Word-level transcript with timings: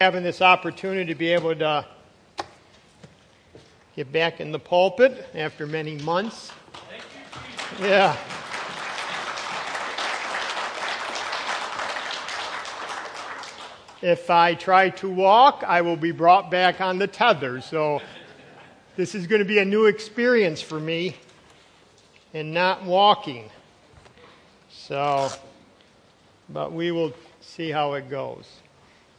having 0.00 0.24
this 0.24 0.42
opportunity 0.42 1.06
to 1.06 1.14
be 1.14 1.28
able 1.28 1.54
to 1.54 1.86
get 3.94 4.10
back 4.10 4.40
in 4.40 4.50
the 4.50 4.58
pulpit 4.58 5.24
after 5.36 5.68
many 5.68 5.94
months. 5.98 6.50
Yeah. 7.80 8.16
If 14.02 14.30
I 14.30 14.54
try 14.54 14.90
to 14.90 15.08
walk, 15.08 15.62
I 15.64 15.80
will 15.80 15.96
be 15.96 16.10
brought 16.10 16.50
back 16.50 16.80
on 16.80 16.98
the 16.98 17.06
tether. 17.06 17.60
So 17.60 18.02
this 18.96 19.14
is 19.14 19.28
going 19.28 19.38
to 19.38 19.48
be 19.48 19.60
a 19.60 19.64
new 19.64 19.86
experience 19.86 20.60
for 20.60 20.80
me 20.80 21.16
and 22.34 22.52
not 22.52 22.84
walking. 22.84 23.48
So, 24.68 25.30
but 26.48 26.72
we 26.72 26.90
will 26.90 27.14
see 27.40 27.70
how 27.70 27.92
it 27.92 28.10
goes. 28.10 28.44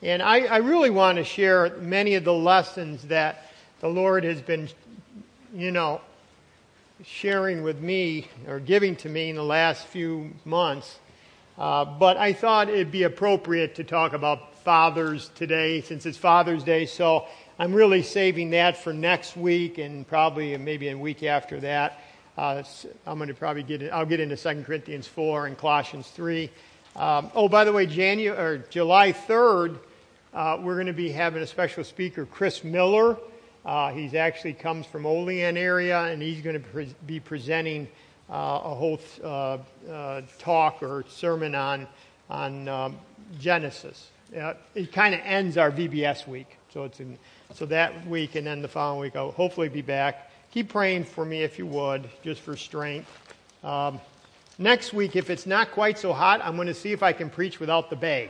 And 0.02 0.22
I, 0.22 0.42
I 0.42 0.58
really 0.58 0.90
want 0.90 1.18
to 1.18 1.24
share 1.24 1.76
many 1.78 2.16
of 2.16 2.24
the 2.24 2.34
lessons 2.34 3.04
that 3.04 3.52
the 3.80 3.88
Lord 3.88 4.24
has 4.24 4.42
been, 4.42 4.70
you 5.54 5.72
know, 5.72 6.02
sharing 7.04 7.64
with 7.64 7.80
me 7.82 8.28
or 8.48 8.60
giving 8.60 8.96
to 8.98 9.10
me 9.10 9.30
in 9.30 9.36
the 9.36 9.44
last 9.44 9.86
few 9.88 10.32
months. 10.44 11.00
Uh, 11.58 11.86
but 11.86 12.18
I 12.18 12.34
thought 12.34 12.70
it'd 12.70 12.92
be 12.92 13.04
appropriate 13.04 13.76
to 13.76 13.84
talk 13.84 14.14
about 14.14 14.56
fathers 14.64 15.32
today 15.36 15.82
since 15.82 16.06
it's 16.06 16.18
Father's 16.18 16.64
Day. 16.64 16.86
So 16.86 17.26
I'm 17.58 17.74
really 17.74 18.04
saving 18.04 18.50
that 18.50 18.78
for 18.78 18.92
next 18.92 19.38
week 19.38 19.78
and 19.78 20.06
probably 20.08 20.58
maybe 20.58 20.90
a 20.90 20.98
week 20.98 21.24
after 21.24 21.60
that. 21.62 22.02
Uh, 22.38 22.64
I'm 23.06 23.18
going 23.18 23.30
to 23.30 23.34
probably 23.34 23.64
get 23.64 23.82
I'll 23.94 24.06
get 24.06 24.20
into 24.20 24.36
2 24.36 24.64
Corinthians 24.64 25.08
4 25.08 25.48
and 25.48 25.58
Colossians 25.58 26.08
3. 26.10 26.50
Um, 26.96 27.32
oh, 27.36 27.50
by 27.50 27.64
the 27.66 27.74
way, 27.74 27.86
January 27.86 28.38
or 28.38 28.58
July 28.70 29.12
3rd, 29.12 29.78
uh, 30.34 30.58
we're 30.62 30.76
going 30.76 30.88
to 30.88 30.94
be 30.94 31.12
having 31.12 31.42
a 31.42 31.48
special 31.48 31.84
speaker, 31.84 32.26
Chris 32.26 32.64
Miller. 32.64 33.18
Uh, 33.66 33.92
he's 33.92 34.14
actually 34.14 34.54
comes 34.54 34.86
from 34.86 35.06
Olean 35.06 35.58
area, 35.58 36.04
and 36.04 36.22
he's 36.22 36.42
going 36.42 36.62
to 36.62 36.68
pre- 36.70 36.96
be 37.06 37.20
presenting 37.20 37.88
uh, 38.30 38.62
a 38.64 38.76
whole 38.76 39.00
uh, 39.24 39.58
uh, 39.90 40.22
talk 40.40 40.82
or 40.82 41.04
sermon 41.10 41.56
on 41.56 41.88
on 42.30 42.68
um, 42.68 42.98
Genesis 43.40 44.10
uh, 44.38 44.54
it 44.74 44.92
kind 44.92 45.14
of 45.14 45.22
ends 45.24 45.58
our 45.58 45.72
VBS 45.72 46.28
week. 46.28 46.58
So 46.74 46.84
it's 46.84 47.00
in, 47.00 47.18
so 47.54 47.66
that 47.68 48.06
week 48.08 48.36
and 48.36 48.46
then 48.46 48.62
the 48.62 48.68
following 48.68 49.02
week 49.02 49.16
I'll 49.16 49.32
hopefully 49.32 49.70
be 49.70 49.82
back. 49.82 50.32
Keep 50.52 50.70
praying 50.70 51.04
for 51.04 51.26
me 51.26 51.44
if 51.44 51.60
you 51.60 51.66
would, 51.66 52.10
just 52.24 52.42
for 52.42 52.56
strength. 52.56 53.10
Um, 53.64 54.00
next 54.58 54.94
week, 54.94 55.16
if 55.16 55.30
it's 55.30 55.46
not 55.46 55.72
quite 55.72 55.98
so 55.98 56.14
hot, 56.14 56.42
I'm 56.44 56.56
going 56.56 56.68
to 56.68 56.74
see 56.74 56.92
if 56.92 57.04
I 57.04 57.14
can 57.14 57.30
preach 57.30 57.60
without 57.60 57.90
the 57.90 57.96
bag. 57.96 58.30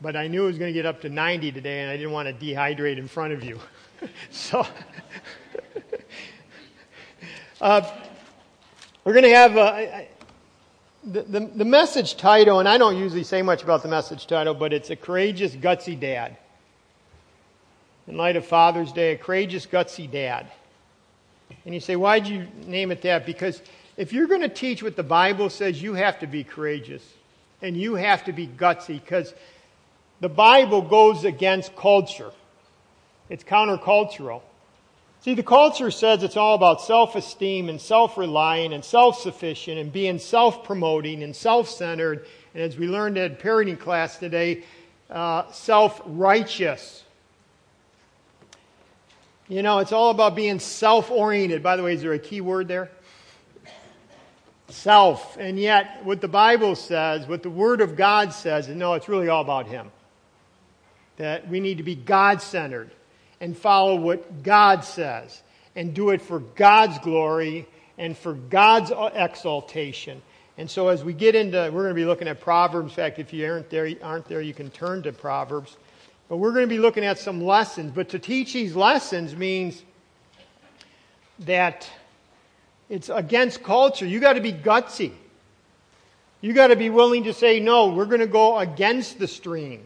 But 0.00 0.16
I 0.16 0.26
knew 0.26 0.44
it 0.44 0.46
was 0.48 0.58
going 0.58 0.70
to 0.70 0.74
get 0.74 0.86
up 0.86 1.00
to 1.02 1.08
90 1.08 1.52
today, 1.52 1.80
and 1.80 1.90
I 1.90 1.96
didn't 1.96 2.12
want 2.12 2.28
to 2.28 2.34
dehydrate 2.34 2.98
in 2.98 3.08
front 3.08 3.32
of 3.32 3.44
you. 3.44 3.60
so 4.30 4.66
uh, 7.60 7.90
we're 9.04 9.12
going 9.12 9.24
to 9.24 9.34
have. 9.34 9.56
Uh, 9.56 10.02
the, 11.04 11.22
the, 11.22 11.40
the, 11.40 11.64
message 11.64 12.16
title, 12.16 12.60
and 12.60 12.68
I 12.68 12.78
don't 12.78 12.96
usually 12.96 13.24
say 13.24 13.42
much 13.42 13.64
about 13.64 13.82
the 13.82 13.88
message 13.88 14.26
title, 14.26 14.54
but 14.54 14.72
it's 14.72 14.90
A 14.90 14.96
Courageous, 14.96 15.52
Gutsy 15.54 15.98
Dad. 15.98 16.36
In 18.06 18.16
light 18.16 18.36
of 18.36 18.46
Father's 18.46 18.92
Day, 18.92 19.12
A 19.14 19.18
Courageous, 19.18 19.66
Gutsy 19.66 20.10
Dad. 20.10 20.46
And 21.64 21.74
you 21.74 21.80
say, 21.80 21.96
why'd 21.96 22.26
you 22.26 22.46
name 22.66 22.92
it 22.92 23.02
that? 23.02 23.26
Because 23.26 23.62
if 23.96 24.12
you're 24.12 24.26
going 24.26 24.40
to 24.40 24.48
teach 24.48 24.82
what 24.82 24.96
the 24.96 25.02
Bible 25.02 25.50
says, 25.50 25.82
you 25.82 25.94
have 25.94 26.18
to 26.20 26.26
be 26.26 26.44
courageous. 26.44 27.02
And 27.60 27.76
you 27.76 27.94
have 27.94 28.24
to 28.24 28.32
be 28.32 28.48
gutsy 28.48 29.00
because 29.00 29.32
the 30.20 30.28
Bible 30.28 30.82
goes 30.82 31.24
against 31.24 31.76
culture. 31.76 32.32
It's 33.28 33.44
countercultural. 33.44 34.42
See, 35.20 35.34
the 35.34 35.44
culture 35.44 35.92
says 35.92 36.24
it's 36.24 36.36
all 36.36 36.56
about 36.56 36.82
self 36.82 37.14
esteem 37.14 37.68
and 37.68 37.80
self 37.80 38.18
relying 38.18 38.72
and 38.72 38.84
self 38.84 39.20
sufficient 39.20 39.78
and 39.78 39.92
being 39.92 40.18
self 40.18 40.64
promoting 40.64 41.22
and 41.22 41.34
self 41.34 41.68
centered. 41.68 42.26
And 42.54 42.64
as 42.64 42.76
we 42.76 42.88
learned 42.88 43.16
at 43.18 43.38
parenting 43.38 43.78
class 43.78 44.18
today, 44.18 44.64
uh, 45.08 45.50
self 45.52 46.02
righteous. 46.04 47.04
You 49.46 49.62
know, 49.62 49.78
it's 49.78 49.92
all 49.92 50.10
about 50.10 50.34
being 50.34 50.58
self 50.58 51.10
oriented. 51.10 51.62
By 51.62 51.76
the 51.76 51.84
way, 51.84 51.94
is 51.94 52.02
there 52.02 52.14
a 52.14 52.18
key 52.18 52.40
word 52.40 52.66
there? 52.66 52.90
Self. 54.68 55.36
And 55.38 55.58
yet, 55.58 56.04
what 56.04 56.20
the 56.20 56.28
Bible 56.28 56.74
says, 56.74 57.26
what 57.26 57.42
the 57.42 57.50
Word 57.50 57.80
of 57.80 57.96
God 57.96 58.32
says, 58.32 58.68
and 58.68 58.78
no, 58.78 58.94
it's 58.94 59.08
really 59.08 59.28
all 59.28 59.42
about 59.42 59.66
Him. 59.66 59.90
That 61.16 61.48
we 61.48 61.60
need 61.60 61.78
to 61.78 61.82
be 61.82 61.94
God 61.94 62.40
centered 62.40 62.90
and 63.40 63.56
follow 63.56 63.96
what 63.96 64.42
God 64.42 64.84
says 64.84 65.42
and 65.74 65.94
do 65.94 66.10
it 66.10 66.22
for 66.22 66.38
God's 66.38 66.98
glory 67.00 67.66
and 67.98 68.16
for 68.16 68.34
God's 68.34 68.90
uh, 68.90 69.10
exaltation. 69.14 70.22
And 70.58 70.70
so 70.70 70.88
as 70.88 71.02
we 71.02 71.12
get 71.12 71.34
into, 71.34 71.56
we're 71.72 71.82
going 71.82 71.88
to 71.88 71.94
be 71.94 72.04
looking 72.04 72.28
at 72.28 72.40
Proverbs. 72.40 72.92
In 72.92 72.96
fact, 72.96 73.18
if 73.18 73.32
you 73.32 73.46
aren't 73.46 73.70
there, 73.70 73.90
aren't 74.02 74.26
there, 74.26 74.40
you 74.40 74.54
can 74.54 74.70
turn 74.70 75.02
to 75.02 75.12
Proverbs. 75.12 75.76
But 76.28 76.36
we're 76.36 76.52
going 76.52 76.64
to 76.64 76.74
be 76.74 76.78
looking 76.78 77.04
at 77.04 77.18
some 77.18 77.42
lessons. 77.42 77.92
But 77.94 78.10
to 78.10 78.18
teach 78.18 78.52
these 78.52 78.74
lessons 78.76 79.34
means 79.34 79.82
that 81.40 81.88
it's 82.92 83.08
against 83.08 83.62
culture. 83.62 84.04
You 84.04 84.20
got 84.20 84.34
to 84.34 84.42
be 84.42 84.52
gutsy. 84.52 85.12
You 86.42 86.52
got 86.52 86.66
to 86.66 86.76
be 86.76 86.90
willing 86.90 87.24
to 87.24 87.32
say, 87.32 87.58
no, 87.58 87.88
we're 87.88 88.04
going 88.04 88.20
to 88.20 88.26
go 88.26 88.58
against 88.58 89.18
the 89.18 89.26
stream. 89.26 89.80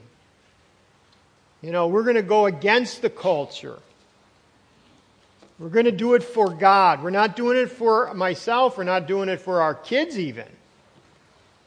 You 1.62 1.70
know, 1.70 1.86
we're 1.86 2.02
going 2.02 2.16
to 2.16 2.22
go 2.22 2.46
against 2.46 3.02
the 3.02 3.10
culture. 3.10 3.78
We're 5.60 5.68
going 5.68 5.84
to 5.84 5.92
do 5.92 6.14
it 6.14 6.24
for 6.24 6.50
God. 6.50 7.00
We're 7.00 7.10
not 7.10 7.36
doing 7.36 7.56
it 7.56 7.70
for 7.70 8.12
myself. 8.12 8.76
We're 8.76 8.82
not 8.82 9.06
doing 9.06 9.28
it 9.28 9.40
for 9.40 9.62
our 9.62 9.76
kids, 9.76 10.18
even. 10.18 10.48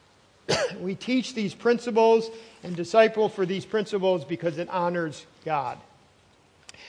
we 0.81 0.93
teach 0.93 1.35
these 1.35 1.53
principles 1.53 2.29
and 2.63 2.75
disciple 2.75 3.29
for 3.29 3.45
these 3.45 3.63
principles 3.63 4.25
because 4.25 4.57
it 4.57 4.67
honors 4.67 5.25
God. 5.45 5.77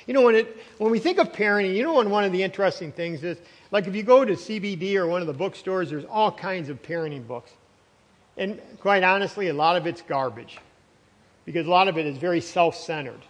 You 0.09 0.15
know, 0.15 0.23
when, 0.23 0.35
it, 0.35 0.57
when 0.79 0.91
we 0.91 0.99
think 0.99 1.19
of 1.19 1.31
parenting, 1.31 1.77
you 1.77 1.85
know, 1.85 1.93
one 1.93 2.25
of 2.25 2.33
the 2.33 2.43
interesting 2.43 2.91
things 2.91 3.23
is, 3.23 3.39
like 3.71 3.87
if 3.87 3.95
you 3.95 4.03
go 4.03 4.25
to 4.25 4.33
CBD 4.33 4.97
or 4.97 5.07
one 5.07 5.21
of 5.21 5.27
the 5.27 5.33
bookstores, 5.33 5.91
there's 5.91 6.05
all 6.05 6.33
kinds 6.33 6.69
of 6.69 6.83
parenting 6.83 7.27
books. 7.27 7.51
And 8.37 8.61
quite 8.81 9.03
honestly, 9.03 9.49
a 9.49 9.55
lot 9.55 9.77
of 9.77 9.87
it's 9.87 10.03
garbage 10.03 10.59
because 11.45 11.67
a 11.67 11.71
lot 11.71 11.89
of 11.89 11.99
it 11.99 12.07
is 12.07 12.17
very 12.17 12.41
self 12.41 12.77
centered, 12.77 13.21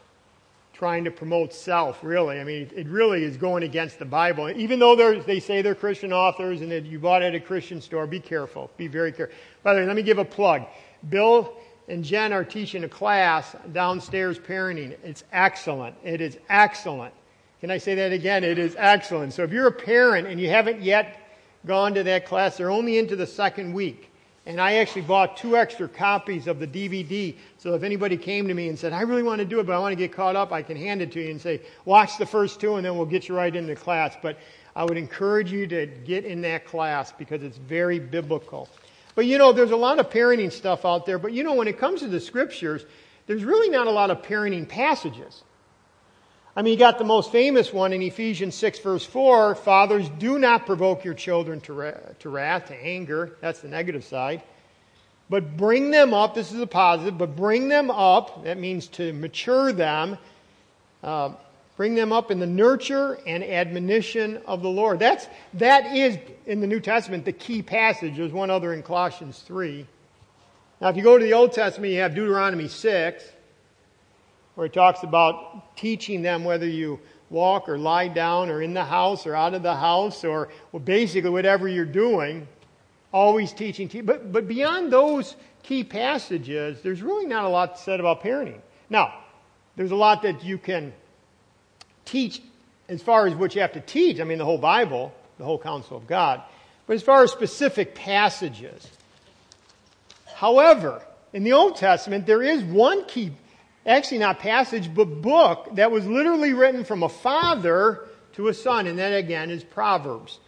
trying 0.72 1.04
to 1.04 1.10
promote 1.10 1.52
self, 1.52 2.02
really. 2.02 2.38
I 2.38 2.44
mean, 2.44 2.70
it 2.74 2.86
really 2.86 3.24
is 3.24 3.36
going 3.36 3.62
against 3.62 3.98
the 3.98 4.04
Bible. 4.04 4.50
Even 4.50 4.78
though 4.78 5.20
they 5.20 5.40
say 5.40 5.62
they're 5.62 5.74
Christian 5.74 6.12
authors 6.12 6.60
and 6.60 6.70
that 6.70 6.84
you 6.84 6.98
bought 6.98 7.22
it 7.22 7.26
at 7.26 7.34
a 7.34 7.40
Christian 7.40 7.80
store, 7.80 8.06
be 8.06 8.20
careful. 8.20 8.70
Be 8.76 8.86
very 8.86 9.12
careful. 9.12 9.34
By 9.62 9.74
the 9.74 9.80
way, 9.80 9.86
let 9.86 9.96
me 9.96 10.02
give 10.02 10.18
a 10.18 10.24
plug. 10.24 10.62
Bill 11.08 11.52
and 11.88 12.04
Jen 12.04 12.32
are 12.32 12.44
teaching 12.44 12.84
a 12.84 12.88
class 12.88 13.56
downstairs 13.72 14.38
parenting. 14.38 14.96
It's 15.02 15.24
excellent. 15.32 15.96
It 16.04 16.20
is 16.20 16.38
excellent. 16.48 17.14
Can 17.60 17.70
I 17.70 17.76
say 17.76 17.94
that 17.96 18.12
again? 18.12 18.42
It 18.42 18.58
is 18.58 18.74
excellent. 18.78 19.34
So 19.34 19.42
if 19.42 19.52
you're 19.52 19.66
a 19.66 19.72
parent 19.72 20.26
and 20.26 20.40
you 20.40 20.48
haven't 20.48 20.80
yet 20.80 21.18
gone 21.66 21.92
to 21.94 22.02
that 22.04 22.24
class, 22.24 22.56
they're 22.56 22.70
only 22.70 22.96
into 22.96 23.16
the 23.16 23.26
second 23.26 23.74
week. 23.74 24.10
And 24.46 24.58
I 24.58 24.76
actually 24.76 25.02
bought 25.02 25.36
two 25.36 25.58
extra 25.58 25.86
copies 25.86 26.46
of 26.46 26.58
the 26.58 26.66
DVD. 26.66 27.36
So 27.58 27.74
if 27.74 27.82
anybody 27.82 28.16
came 28.16 28.48
to 28.48 28.54
me 28.54 28.68
and 28.68 28.78
said, 28.78 28.94
I 28.94 29.02
really 29.02 29.22
want 29.22 29.40
to 29.40 29.44
do 29.44 29.60
it, 29.60 29.66
but 29.66 29.74
I 29.74 29.78
want 29.78 29.92
to 29.92 29.96
get 29.96 30.10
caught 30.10 30.36
up, 30.36 30.52
I 30.52 30.62
can 30.62 30.76
hand 30.76 31.02
it 31.02 31.12
to 31.12 31.22
you 31.22 31.30
and 31.30 31.40
say, 31.40 31.60
watch 31.84 32.16
the 32.16 32.24
first 32.24 32.60
two 32.60 32.76
and 32.76 32.84
then 32.84 32.96
we'll 32.96 33.04
get 33.04 33.28
you 33.28 33.36
right 33.36 33.54
into 33.54 33.76
class. 33.76 34.16
But 34.22 34.38
I 34.74 34.84
would 34.84 34.96
encourage 34.96 35.52
you 35.52 35.66
to 35.66 35.84
get 35.86 36.24
in 36.24 36.40
that 36.40 36.64
class 36.64 37.12
because 37.12 37.42
it's 37.42 37.58
very 37.58 37.98
biblical. 37.98 38.70
But 39.14 39.26
you 39.26 39.36
know, 39.36 39.52
there's 39.52 39.72
a 39.72 39.76
lot 39.76 39.98
of 39.98 40.08
parenting 40.08 40.50
stuff 40.50 40.86
out 40.86 41.04
there. 41.04 41.18
But 41.18 41.34
you 41.34 41.44
know, 41.44 41.52
when 41.52 41.68
it 41.68 41.78
comes 41.78 42.00
to 42.00 42.08
the 42.08 42.20
scriptures, 42.20 42.86
there's 43.26 43.44
really 43.44 43.68
not 43.68 43.86
a 43.86 43.90
lot 43.90 44.10
of 44.10 44.22
parenting 44.22 44.66
passages. 44.66 45.42
I 46.56 46.62
mean, 46.62 46.72
you 46.72 46.78
got 46.78 46.98
the 46.98 47.04
most 47.04 47.30
famous 47.30 47.72
one 47.72 47.92
in 47.92 48.02
Ephesians 48.02 48.56
6, 48.56 48.80
verse 48.80 49.04
4 49.04 49.54
Fathers, 49.54 50.08
do 50.18 50.38
not 50.38 50.66
provoke 50.66 51.04
your 51.04 51.14
children 51.14 51.60
to, 51.62 51.72
ra- 51.72 51.98
to 52.18 52.28
wrath, 52.28 52.66
to 52.68 52.74
anger. 52.74 53.36
That's 53.40 53.60
the 53.60 53.68
negative 53.68 54.04
side. 54.04 54.42
But 55.28 55.56
bring 55.56 55.92
them 55.92 56.12
up. 56.12 56.34
This 56.34 56.52
is 56.52 56.60
a 56.60 56.66
positive, 56.66 57.16
but 57.16 57.36
bring 57.36 57.68
them 57.68 57.88
up. 57.88 58.42
That 58.44 58.58
means 58.58 58.88
to 58.88 59.12
mature 59.12 59.72
them. 59.72 60.18
Uh, 61.04 61.30
bring 61.76 61.94
them 61.94 62.12
up 62.12 62.32
in 62.32 62.40
the 62.40 62.48
nurture 62.48 63.20
and 63.28 63.44
admonition 63.44 64.38
of 64.44 64.60
the 64.60 64.68
Lord. 64.68 64.98
That's, 64.98 65.28
that 65.54 65.94
is, 65.94 66.18
in 66.46 66.60
the 66.60 66.66
New 66.66 66.80
Testament, 66.80 67.24
the 67.24 67.32
key 67.32 67.62
passage. 67.62 68.16
There's 68.16 68.32
one 68.32 68.50
other 68.50 68.74
in 68.74 68.82
Colossians 68.82 69.38
3. 69.46 69.86
Now, 70.80 70.88
if 70.88 70.96
you 70.96 71.04
go 71.04 71.16
to 71.16 71.24
the 71.24 71.32
Old 71.32 71.52
Testament, 71.52 71.92
you 71.92 72.00
have 72.00 72.12
Deuteronomy 72.12 72.66
6 72.66 73.22
where 74.54 74.66
it 74.66 74.72
talks 74.72 75.02
about 75.02 75.76
teaching 75.76 76.22
them 76.22 76.44
whether 76.44 76.66
you 76.66 77.00
walk 77.30 77.68
or 77.68 77.78
lie 77.78 78.08
down 78.08 78.50
or 78.50 78.60
in 78.60 78.74
the 78.74 78.84
house 78.84 79.26
or 79.26 79.34
out 79.34 79.54
of 79.54 79.62
the 79.62 79.74
house 79.74 80.24
or 80.24 80.48
well, 80.72 80.80
basically 80.80 81.30
whatever 81.30 81.68
you're 81.68 81.84
doing, 81.84 82.46
always 83.12 83.52
teaching. 83.52 83.88
But, 84.04 84.32
but 84.32 84.48
beyond 84.48 84.92
those 84.92 85.36
key 85.62 85.84
passages, 85.84 86.80
there's 86.82 87.02
really 87.02 87.26
not 87.26 87.44
a 87.44 87.48
lot 87.48 87.78
said 87.78 88.00
about 88.00 88.22
parenting. 88.22 88.60
Now, 88.88 89.14
there's 89.76 89.92
a 89.92 89.96
lot 89.96 90.22
that 90.22 90.44
you 90.44 90.58
can 90.58 90.92
teach 92.04 92.42
as 92.88 93.00
far 93.00 93.26
as 93.26 93.34
what 93.34 93.54
you 93.54 93.60
have 93.60 93.72
to 93.72 93.80
teach. 93.80 94.20
I 94.20 94.24
mean, 94.24 94.38
the 94.38 94.44
whole 94.44 94.58
Bible, 94.58 95.14
the 95.38 95.44
whole 95.44 95.58
counsel 95.58 95.96
of 95.96 96.06
God. 96.06 96.42
But 96.86 96.94
as 96.94 97.02
far 97.02 97.22
as 97.22 97.30
specific 97.30 97.94
passages, 97.94 98.88
however, 100.34 101.00
in 101.32 101.44
the 101.44 101.52
Old 101.52 101.76
Testament, 101.76 102.26
there 102.26 102.42
is 102.42 102.64
one 102.64 103.04
key, 103.04 103.30
actually 103.86 104.18
not 104.18 104.38
passage, 104.38 104.92
but 104.94 105.06
book 105.22 105.68
that 105.74 105.90
was 105.90 106.06
literally 106.06 106.52
written 106.52 106.84
from 106.84 107.02
a 107.02 107.08
father 107.08 108.06
to 108.34 108.48
a 108.48 108.54
son, 108.54 108.86
and 108.86 108.98
that 108.98 109.12
again 109.12 109.50
is 109.50 109.64
Proverbs. 109.64 110.38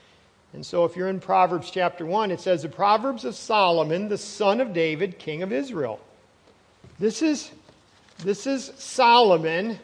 And 0.53 0.65
so 0.65 0.85
if 0.85 0.97
you're 0.97 1.09
in 1.09 1.19
Proverbs 1.19 1.71
chapter 1.71 2.05
1, 2.05 2.31
it 2.31 2.41
says, 2.41 2.63
The 2.63 2.69
Proverbs 2.69 3.25
of 3.25 3.35
Solomon, 3.35 4.09
the 4.09 4.19
son 4.19 4.61
of 4.61 4.73
David, 4.73 5.19
king 5.19 5.43
of 5.43 5.51
Israel. 5.53 5.99
This 6.99 7.23
is, 7.23 7.51
this 8.19 8.47
is 8.47 8.71
Solomon 8.77 9.79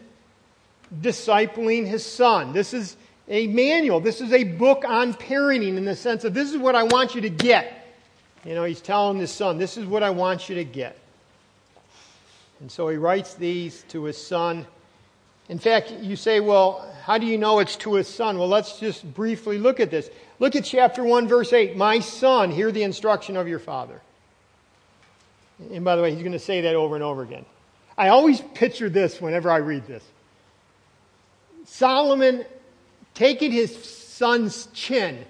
discipling 1.01 1.87
his 1.87 2.05
son. 2.05 2.53
This 2.53 2.75
is 2.75 2.97
a 3.29 3.47
manual. 3.47 4.01
This 4.01 4.21
is 4.21 4.33
a 4.33 4.45
book 4.45 4.85
on 4.87 5.15
parenting 5.15 5.77
in 5.77 5.85
the 5.85 5.97
sense 5.97 6.25
of 6.25 6.35
this 6.35 6.51
is 6.51 6.59
what 6.59 6.75
I 6.75 6.83
want 6.83 7.15
you 7.15 7.23
to 7.23 7.31
get. 7.31 7.87
You 8.45 8.55
know, 8.55 8.65
he's 8.65 8.81
telling 8.81 9.19
his 9.19 9.31
son, 9.31 9.59
this 9.59 9.77
is 9.77 9.87
what 9.87 10.03
I 10.03 10.11
want 10.11 10.49
you 10.49 10.55
to 10.57 10.65
get. 10.65 10.99
And 12.61 12.71
so 12.71 12.89
he 12.89 12.97
writes 12.97 13.35
these 13.35 13.85
to 13.89 14.05
his 14.05 14.17
son. 14.17 14.67
In 15.49 15.59
fact, 15.59 15.91
you 15.91 16.17
say, 16.17 16.41
well, 16.41 16.93
how 17.05 17.19
do 17.19 17.27
you 17.27 17.39
know 17.39 17.59
it's 17.61 17.77
to 17.77 17.95
his 17.95 18.09
son? 18.09 18.39
Well, 18.39 18.49
let's 18.49 18.79
just 18.79 19.15
briefly 19.15 19.59
look 19.59 19.81
at 19.81 19.91
this. 19.91 20.11
Look 20.39 20.57
at 20.57 20.65
chapter 20.65 21.05
1, 21.05 21.29
verse 21.29 21.53
8. 21.53 21.77
My 21.77 22.01
son, 22.01 22.51
hear 22.51 22.71
the 22.71 22.83
instruction 22.83 23.37
of 23.37 23.49
your 23.49 23.59
father. 23.59 24.01
And 25.73 25.85
by 25.85 25.97
the 25.97 26.03
way, 26.03 26.13
he's 26.13 26.21
going 26.21 26.33
to 26.33 26.39
say 26.39 26.63
that 26.63 26.75
over 26.75 26.95
and 26.95 27.05
over 27.05 27.23
again. 27.23 27.45
I 27.97 28.09
always 28.09 28.41
picture 28.55 28.89
this 28.89 29.21
whenever 29.21 29.51
I 29.51 29.57
read 29.57 29.87
this. 29.87 30.05
Solomon 31.65 32.45
taking 33.15 33.51
his 33.51 33.77
son's 33.85 34.67
chin. 34.73 35.25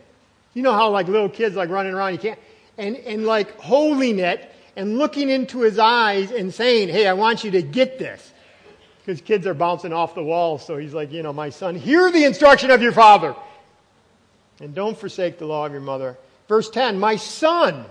You 0.55 0.63
know 0.63 0.73
how 0.73 0.91
like 0.91 1.09
little 1.09 1.29
kids 1.29 1.57
like 1.57 1.71
running 1.71 1.95
around, 1.95 2.13
you 2.13 2.19
can't, 2.19 2.39
and, 2.77 2.97
and 2.97 3.27
like 3.27 3.59
holding 3.59 4.19
it 4.19 4.53
and 4.79 4.97
looking 4.97 5.29
into 5.29 5.63
his 5.63 5.77
eyes 5.77 6.31
and 6.31 6.55
saying, 6.55 6.89
Hey, 6.89 7.09
I 7.09 7.13
want 7.15 7.43
you 7.43 7.51
to 7.51 7.63
get 7.63 7.99
this. 7.99 8.33
Because 9.01 9.21
kids 9.21 9.45
are 9.47 9.55
bouncing 9.55 9.93
off 9.93 10.15
the 10.15 10.23
walls. 10.23 10.65
So 10.65 10.77
he's 10.77 10.95
like, 10.95 11.11
you 11.11 11.23
know, 11.23 11.33
my 11.33 11.51
son, 11.51 11.75
hear 11.75 12.13
the 12.13 12.25
instruction 12.25 12.71
of 12.71 12.81
your 12.81 12.93
father. 12.93 13.35
And 14.61 14.75
don't 14.75 14.97
forsake 14.97 15.39
the 15.39 15.47
law 15.47 15.67
of 15.67 15.73
your 15.73 15.81
mother. 15.81 16.17
Verse 16.47 16.71
10, 16.71 16.99
my 16.99 17.17
son, 17.17 17.87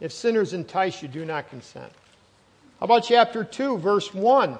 if 0.00 0.12
sinners 0.12 0.52
entice 0.52 1.02
you, 1.02 1.08
do 1.08 1.24
not 1.24 1.50
consent. 1.50 1.90
How 2.78 2.84
about 2.84 3.04
chapter 3.04 3.42
2, 3.42 3.78
verse 3.78 4.14
1? 4.14 4.56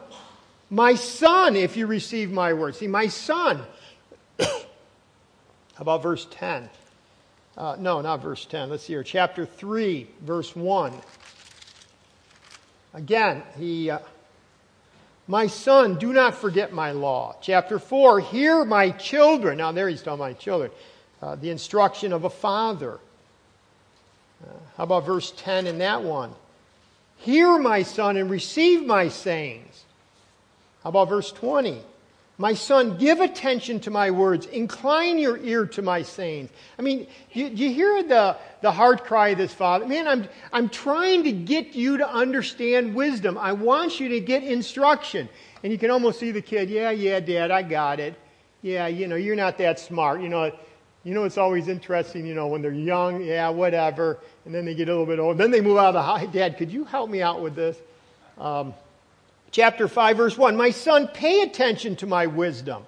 My 0.71 0.95
son, 0.95 1.55
if 1.55 1.77
you 1.77 1.87
receive 1.87 2.33
my 2.33 2.53
word. 2.53 2.75
See, 2.75 2.89
my 2.89 3.07
son. 3.07 3.63
How 4.41 4.49
about 5.79 6.03
verse 6.03 6.27
10? 6.33 6.69
Uh, 7.57 7.77
no, 7.79 8.01
not 8.01 8.23
verse 8.23 8.45
10. 8.47 8.71
Let's 8.71 8.85
see 8.85 8.95
here. 8.95 9.05
Chapter 9.05 9.47
3, 9.47 10.09
verse 10.23 10.57
1. 10.57 10.93
Again, 12.95 13.43
he. 13.57 13.91
Uh, 13.91 13.99
my 15.31 15.47
son, 15.47 15.95
do 15.95 16.13
not 16.13 16.35
forget 16.35 16.73
my 16.73 16.91
law. 16.91 17.37
Chapter 17.41 17.79
4, 17.79 18.19
hear 18.19 18.65
my 18.65 18.91
children. 18.91 19.59
Now, 19.59 19.71
there 19.71 19.89
he's 19.89 20.03
talking 20.03 20.19
my 20.19 20.33
children. 20.33 20.73
Uh, 21.23 21.37
the 21.37 21.51
instruction 21.51 22.13
of 22.13 22.25
a 22.25 22.31
father. 22.31 22.99
Uh, 24.43 24.53
how 24.77 24.83
about 24.83 25.07
verse 25.07 25.33
10 25.37 25.69
in 25.69 25.79
that 25.79 26.03
one? 26.03 26.33
Hear, 27.19 27.61
my 27.61 27.85
son, 27.85 28.17
and 28.17 28.29
receive 28.29 28.85
my 28.85 29.09
sayings. 29.09 29.85
How 30.83 30.89
about 30.89 31.11
verse 31.11 31.31
20? 31.31 31.81
My 32.41 32.55
son, 32.55 32.97
give 32.97 33.21
attention 33.21 33.81
to 33.81 33.91
my 33.91 34.11
words. 34.11 34.47
Incline 34.47 35.19
your 35.19 35.37
ear 35.37 35.67
to 35.67 35.83
my 35.83 36.01
sayings. 36.01 36.49
I 36.79 36.83
mean, 36.83 37.07
you, 37.33 37.49
you 37.49 37.71
hear 37.71 38.03
the, 38.03 38.35
the 38.63 38.73
heart 38.73 39.05
cry 39.05 39.29
of 39.29 39.39
this 39.39 39.53
father? 39.53 39.87
Man, 39.87 40.09
I'm, 40.09 40.27
I'm 40.51 40.71
trying 40.71 41.25
to 41.25 41.33
get 41.33 41.75
you 41.75 41.99
to 41.99 42.09
understand 42.09 42.95
wisdom. 42.95 43.37
I 43.37 43.53
want 43.53 44.01
you 44.01 44.09
to 44.09 44.21
get 44.21 44.43
instruction. 44.43 45.29
And 45.63 45.71
you 45.71 45.79
can 45.79 45.91
almost 45.91 46.19
see 46.19 46.31
the 46.31 46.41
kid, 46.41 46.71
yeah, 46.71 46.89
yeah, 46.89 47.21
dad, 47.21 47.51
I 47.51 47.61
got 47.61 48.01
it. 48.01 48.15
Yeah, 48.63 48.87
you 48.87 49.07
know, 49.07 49.17
you're 49.17 49.37
not 49.37 49.59
that 49.59 49.79
smart. 49.79 50.23
You 50.23 50.31
know, 50.31 50.51
you 51.05 51.13
know, 51.13 51.25
it's 51.25 51.37
always 51.37 51.69
interesting, 51.69 52.25
you 52.25 52.35
know, 52.35 52.47
when 52.47 52.63
they're 52.63 52.73
young, 52.73 53.23
yeah, 53.23 53.51
whatever. 53.51 54.19
And 54.47 54.55
then 54.55 54.65
they 54.65 54.75
get 54.75 54.89
a 54.89 54.93
little 54.93 55.05
bit 55.05 55.19
old. 55.19 55.37
Then 55.37 55.51
they 55.51 55.61
move 55.61 55.77
out 55.77 55.89
of 55.89 55.95
the 55.95 56.03
house. 56.03 56.33
Dad, 56.33 56.57
could 56.57 56.73
you 56.73 56.85
help 56.85 57.11
me 57.11 57.21
out 57.21 57.43
with 57.43 57.55
this? 57.55 57.77
Um, 58.39 58.73
chapter 59.51 59.89
5, 59.89 60.17
verse 60.17 60.39
1. 60.39 60.57
My 60.57 60.71
son, 60.71 61.09
pay 61.09 61.43
attention 61.43 61.97
to 61.97 62.07
my 62.07 62.27
wisdom. 62.27 62.85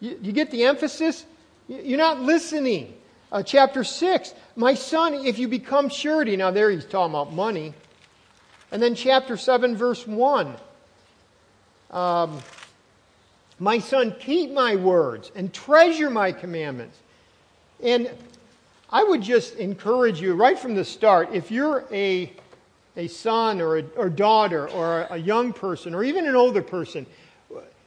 You, 0.00 0.18
you 0.22 0.32
get 0.32 0.50
the 0.50 0.64
emphasis? 0.64 1.24
You're 1.68 1.98
not 1.98 2.20
listening. 2.20 2.94
Uh, 3.32 3.42
chapter 3.42 3.84
6. 3.84 4.34
My 4.56 4.74
son, 4.74 5.14
if 5.14 5.38
you 5.38 5.48
become 5.48 5.88
surety. 5.88 6.36
Now, 6.36 6.50
there 6.50 6.70
he's 6.70 6.84
talking 6.84 7.14
about 7.14 7.32
money. 7.32 7.74
And 8.70 8.82
then 8.82 8.94
chapter 8.94 9.36
7, 9.36 9.76
verse 9.76 10.06
1. 10.06 10.56
Um, 11.90 12.40
my 13.58 13.78
son, 13.78 14.14
keep 14.18 14.50
my 14.52 14.76
words 14.76 15.30
and 15.34 15.52
treasure 15.52 16.10
my 16.10 16.32
commandments. 16.32 16.98
And 17.82 18.10
I 18.90 19.02
would 19.04 19.22
just 19.22 19.56
encourage 19.56 20.20
you 20.20 20.34
right 20.34 20.58
from 20.58 20.74
the 20.74 20.84
start 20.84 21.30
if 21.32 21.50
you're 21.50 21.84
a 21.92 22.32
a 22.96 23.08
son 23.08 23.60
or 23.60 23.78
a 23.78 23.84
or 23.96 24.08
daughter 24.08 24.68
or 24.68 25.06
a 25.10 25.16
young 25.16 25.52
person 25.52 25.94
or 25.94 26.04
even 26.04 26.26
an 26.26 26.36
older 26.36 26.62
person, 26.62 27.06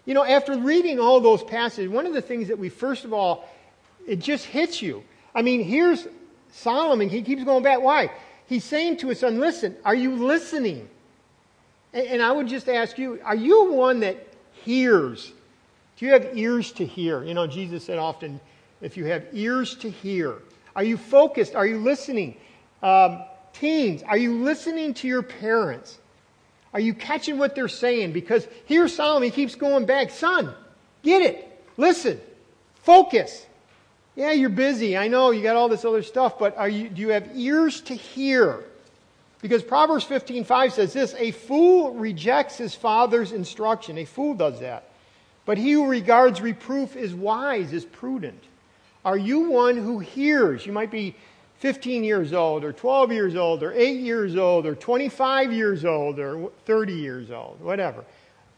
you 0.06 0.14
know, 0.14 0.24
after 0.24 0.58
reading 0.58 1.00
all 1.00 1.20
those 1.20 1.44
passages, 1.44 1.90
one 1.90 2.06
of 2.06 2.14
the 2.14 2.22
things 2.22 2.48
that 2.48 2.58
we 2.58 2.70
first 2.70 3.06
of 3.06 3.14
all, 3.14 3.48
it 4.08 4.20
just 4.20 4.46
hits 4.46 4.82
you. 4.82 5.04
I 5.36 5.42
mean, 5.42 5.64
here's 5.64 6.08
Solomon. 6.52 7.10
He 7.10 7.22
keeps 7.22 7.44
going 7.44 7.64
back. 7.64 7.82
Why? 7.82 8.12
He's 8.48 8.64
saying 8.64 8.98
to 8.98 9.10
his 9.10 9.20
son, 9.20 9.40
listen, 9.40 9.76
are 9.84 9.96
you 9.96 10.16
listening? 10.16 10.88
And, 11.94 12.08
and 12.08 12.22
I 12.22 12.32
would 12.32 12.48
just 12.48 12.70
ask 12.70 12.98
you, 12.98 13.20
are 13.24 13.36
you 13.36 13.72
one 13.74 14.00
that 14.00 14.26
hears? 14.54 15.34
Do 15.98 16.06
you 16.06 16.14
have 16.14 16.38
ears 16.38 16.72
to 16.74 16.86
hear? 16.86 17.24
You 17.24 17.34
know, 17.34 17.48
Jesus 17.48 17.84
said 17.84 17.98
often, 17.98 18.40
if 18.82 18.96
you 18.96 19.06
have 19.06 19.26
ears 19.34 19.76
to 19.78 19.90
hear, 19.90 20.36
are 20.76 20.84
you 20.84 20.96
focused? 20.96 21.56
Are 21.56 21.66
you 21.66 21.80
listening? 21.80 22.38
Um, 22.82 23.24
Teens, 23.60 24.04
are 24.04 24.18
you 24.18 24.44
listening 24.44 24.94
to 24.96 25.08
your 25.08 25.24
parents? 25.24 25.98
Are 26.74 26.80
you 26.80 26.94
catching 26.94 27.40
what 27.40 27.56
they're 27.56 27.68
saying? 27.68 28.12
Because 28.12 28.48
here 28.66 28.88
Solomon 28.88 29.32
keeps 29.32 29.56
going 29.56 29.86
back. 29.86 30.12
Son, 30.12 30.54
get 31.02 31.22
it. 31.24 31.66
Listen. 31.76 32.20
Focus. 32.84 33.46
Yeah, 34.16 34.32
you're 34.32 34.50
busy. 34.50 34.98
I 34.98 35.08
know 35.08 35.32
you 35.32 35.42
got 35.42 35.56
all 35.56 35.70
this 35.70 35.86
other 35.86 36.04
stuff, 36.04 36.38
but 36.38 36.58
are 36.58 36.70
you, 36.70 36.90
do 36.90 37.02
you 37.02 37.10
have 37.10 37.30
ears 37.36 37.82
to 37.82 37.96
hear? 37.96 38.64
Because 39.42 39.64
Proverbs 39.64 40.06
15:5 40.06 40.72
says 40.72 40.94
this, 40.94 41.16
a 41.18 41.32
fool 41.32 41.94
rejects 41.94 42.58
his 42.58 42.76
father's 42.76 43.32
instruction. 43.32 43.98
A 43.98 44.06
fool 44.06 44.34
does 44.34 44.60
that. 44.60 44.90
But 45.46 45.58
he 45.58 45.72
who 45.72 45.88
regards 45.88 46.42
reproof 46.42 46.96
is 46.96 47.14
wise, 47.14 47.74
is 47.74 47.86
prudent. 47.86 48.44
Are 49.06 49.18
you 49.18 49.50
one 49.50 49.78
who 49.78 50.00
hears? 50.00 50.66
You 50.66 50.74
might 50.74 50.92
be 50.92 51.16
15 51.60 52.04
years 52.04 52.34
old, 52.34 52.64
or 52.64 52.72
12 52.72 53.12
years 53.12 53.36
old, 53.36 53.64
or 53.64 53.74
8 53.74 54.00
years 54.00 54.36
old, 54.36 54.66
or 54.66 54.76
25 54.76 55.52
years 55.52 55.86
old, 55.86 56.20
or 56.20 56.52
30 56.66 56.94
years 56.94 57.32
old, 57.32 57.60
whatever. 57.62 58.06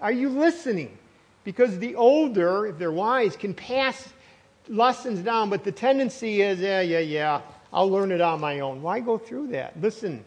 Are 0.02 0.12
you 0.12 0.30
listening? 0.30 0.98
Because 1.44 1.80
the 1.80 1.96
older, 1.96 2.68
if 2.68 2.78
they're 2.78 2.92
wise, 2.92 3.36
can 3.36 3.54
pass 3.54 4.10
lessons 4.68 5.20
down, 5.20 5.50
but 5.50 5.64
the 5.64 5.72
tendency 5.72 6.42
is, 6.42 6.60
yeah, 6.60 6.82
yeah, 6.82 7.00
yeah, 7.00 7.42
I'll 7.72 7.90
learn 7.90 8.12
it 8.12 8.22
on 8.22 8.40
my 8.42 8.60
own. 8.60 8.82
Why 8.82 9.00
go 9.00 9.18
through 9.18 9.48
that? 9.48 9.80
Listen. 9.82 10.24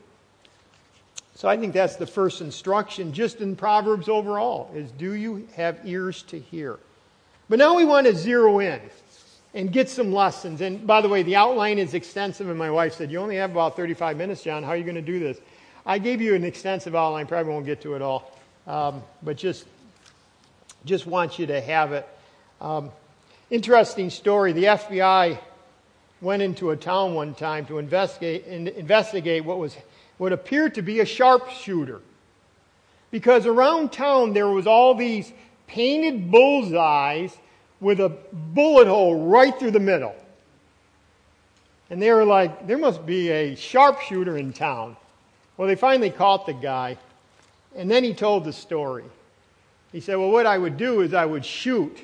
So 1.35 1.49
I 1.49 1.57
think 1.57 1.73
that's 1.75 1.97
the 1.97 2.07
first 2.07 2.41
instruction, 2.41 3.13
just 3.13 3.41
in 3.41 3.57
Proverbs 3.57 4.09
overall, 4.09 4.71
is 4.75 4.91
do 4.93 5.13
you 5.13 5.47
have 5.57 5.79
ears 5.85 6.23
to 6.25 6.39
hear? 6.39 6.79
But 7.49 7.59
now 7.59 7.75
we 7.77 7.85
want 7.85 8.07
to 8.07 8.15
zero 8.15 8.61
in 8.61 8.81
and 9.55 9.73
get 9.73 9.89
some 9.89 10.13
lessons. 10.13 10.61
And 10.61 10.87
by 10.87 11.01
the 11.01 11.09
way, 11.09 11.23
the 11.23 11.37
outline 11.37 11.79
is 11.79 11.95
extensive, 11.95 12.49
and 12.49 12.59
my 12.59 12.71
wife 12.71 12.95
said, 12.95 13.11
You 13.11 13.19
only 13.19 13.37
have 13.37 13.51
about 13.51 13.77
35 13.77 14.17
minutes, 14.17 14.43
John. 14.43 14.63
How 14.63 14.71
are 14.71 14.77
you 14.77 14.85
going 14.85 14.95
to 14.95 15.03
do 15.03 15.19
this? 15.19 15.39
I 15.85 15.99
gave 15.99 16.21
you 16.21 16.35
an 16.35 16.45
extensive 16.45 16.95
outline, 16.95 17.27
probably 17.27 17.53
won't 17.53 17.67
get 17.67 17.81
to 17.83 17.95
it 17.95 18.03
all, 18.03 18.39
um, 18.67 19.03
but 19.23 19.37
just, 19.37 19.67
just 20.85 21.07
want 21.07 21.39
you 21.39 21.47
to 21.47 21.61
have 21.61 21.93
it. 21.93 22.09
Um, 22.61 22.91
interesting 23.51 24.09
story 24.09 24.53
the 24.53 24.65
FBI 24.65 25.39
went 26.21 26.41
into 26.41 26.71
a 26.71 26.77
town 26.77 27.15
one 27.15 27.35
time 27.35 27.67
to 27.67 27.79
investigate, 27.79 28.47
investigate 28.47 29.45
what, 29.45 29.59
was, 29.59 29.77
what 30.19 30.33
appeared 30.33 30.77
to 30.77 30.83
be 30.83 31.01
a 31.01 31.05
sharpshooter. 31.05 32.01
Because 33.11 33.45
around 33.45 33.93
town 33.93 34.33
there 34.33 34.49
was 34.49 34.69
all 34.69 34.95
these 34.95 35.33
painted 35.67 36.31
bullseyes 36.31 37.37
with 37.83 37.99
a 38.01 38.09
bullet 38.33 38.87
hole 38.87 39.27
right 39.27 39.59
through 39.59 39.73
the 39.73 39.81
middle. 39.81 40.15
And 41.91 42.01
they 42.01 42.11
were 42.13 42.25
like, 42.25 42.67
there 42.67 42.79
must 42.79 43.05
be 43.05 43.29
a 43.31 43.55
sharpshooter 43.57 44.39
in 44.39 44.53
town. 44.53 44.97
Well, 45.57 45.69
they 45.69 45.75
finally 45.75 46.09
caught 46.09 46.47
the 46.47 46.55
guy, 46.55 46.97
and 47.77 47.91
then 47.91 48.05
he 48.05 48.15
told 48.15 48.45
the 48.45 48.53
story. 48.53 49.05
He 49.91 50.01
said, 50.01 50.17
Well, 50.17 50.31
what 50.31 50.47
I 50.47 50.57
would 50.57 50.79
do 50.79 51.03
is 51.03 51.13
I 51.13 51.27
would 51.27 51.45
shoot 51.45 51.99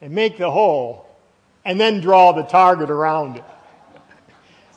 and 0.00 0.12
make 0.12 0.38
the 0.38 0.50
hole 0.50 1.08
and 1.64 1.80
then 1.80 2.00
draw 2.00 2.30
the 2.30 2.44
target 2.44 2.88
around 2.88 3.38
it. 3.38 3.44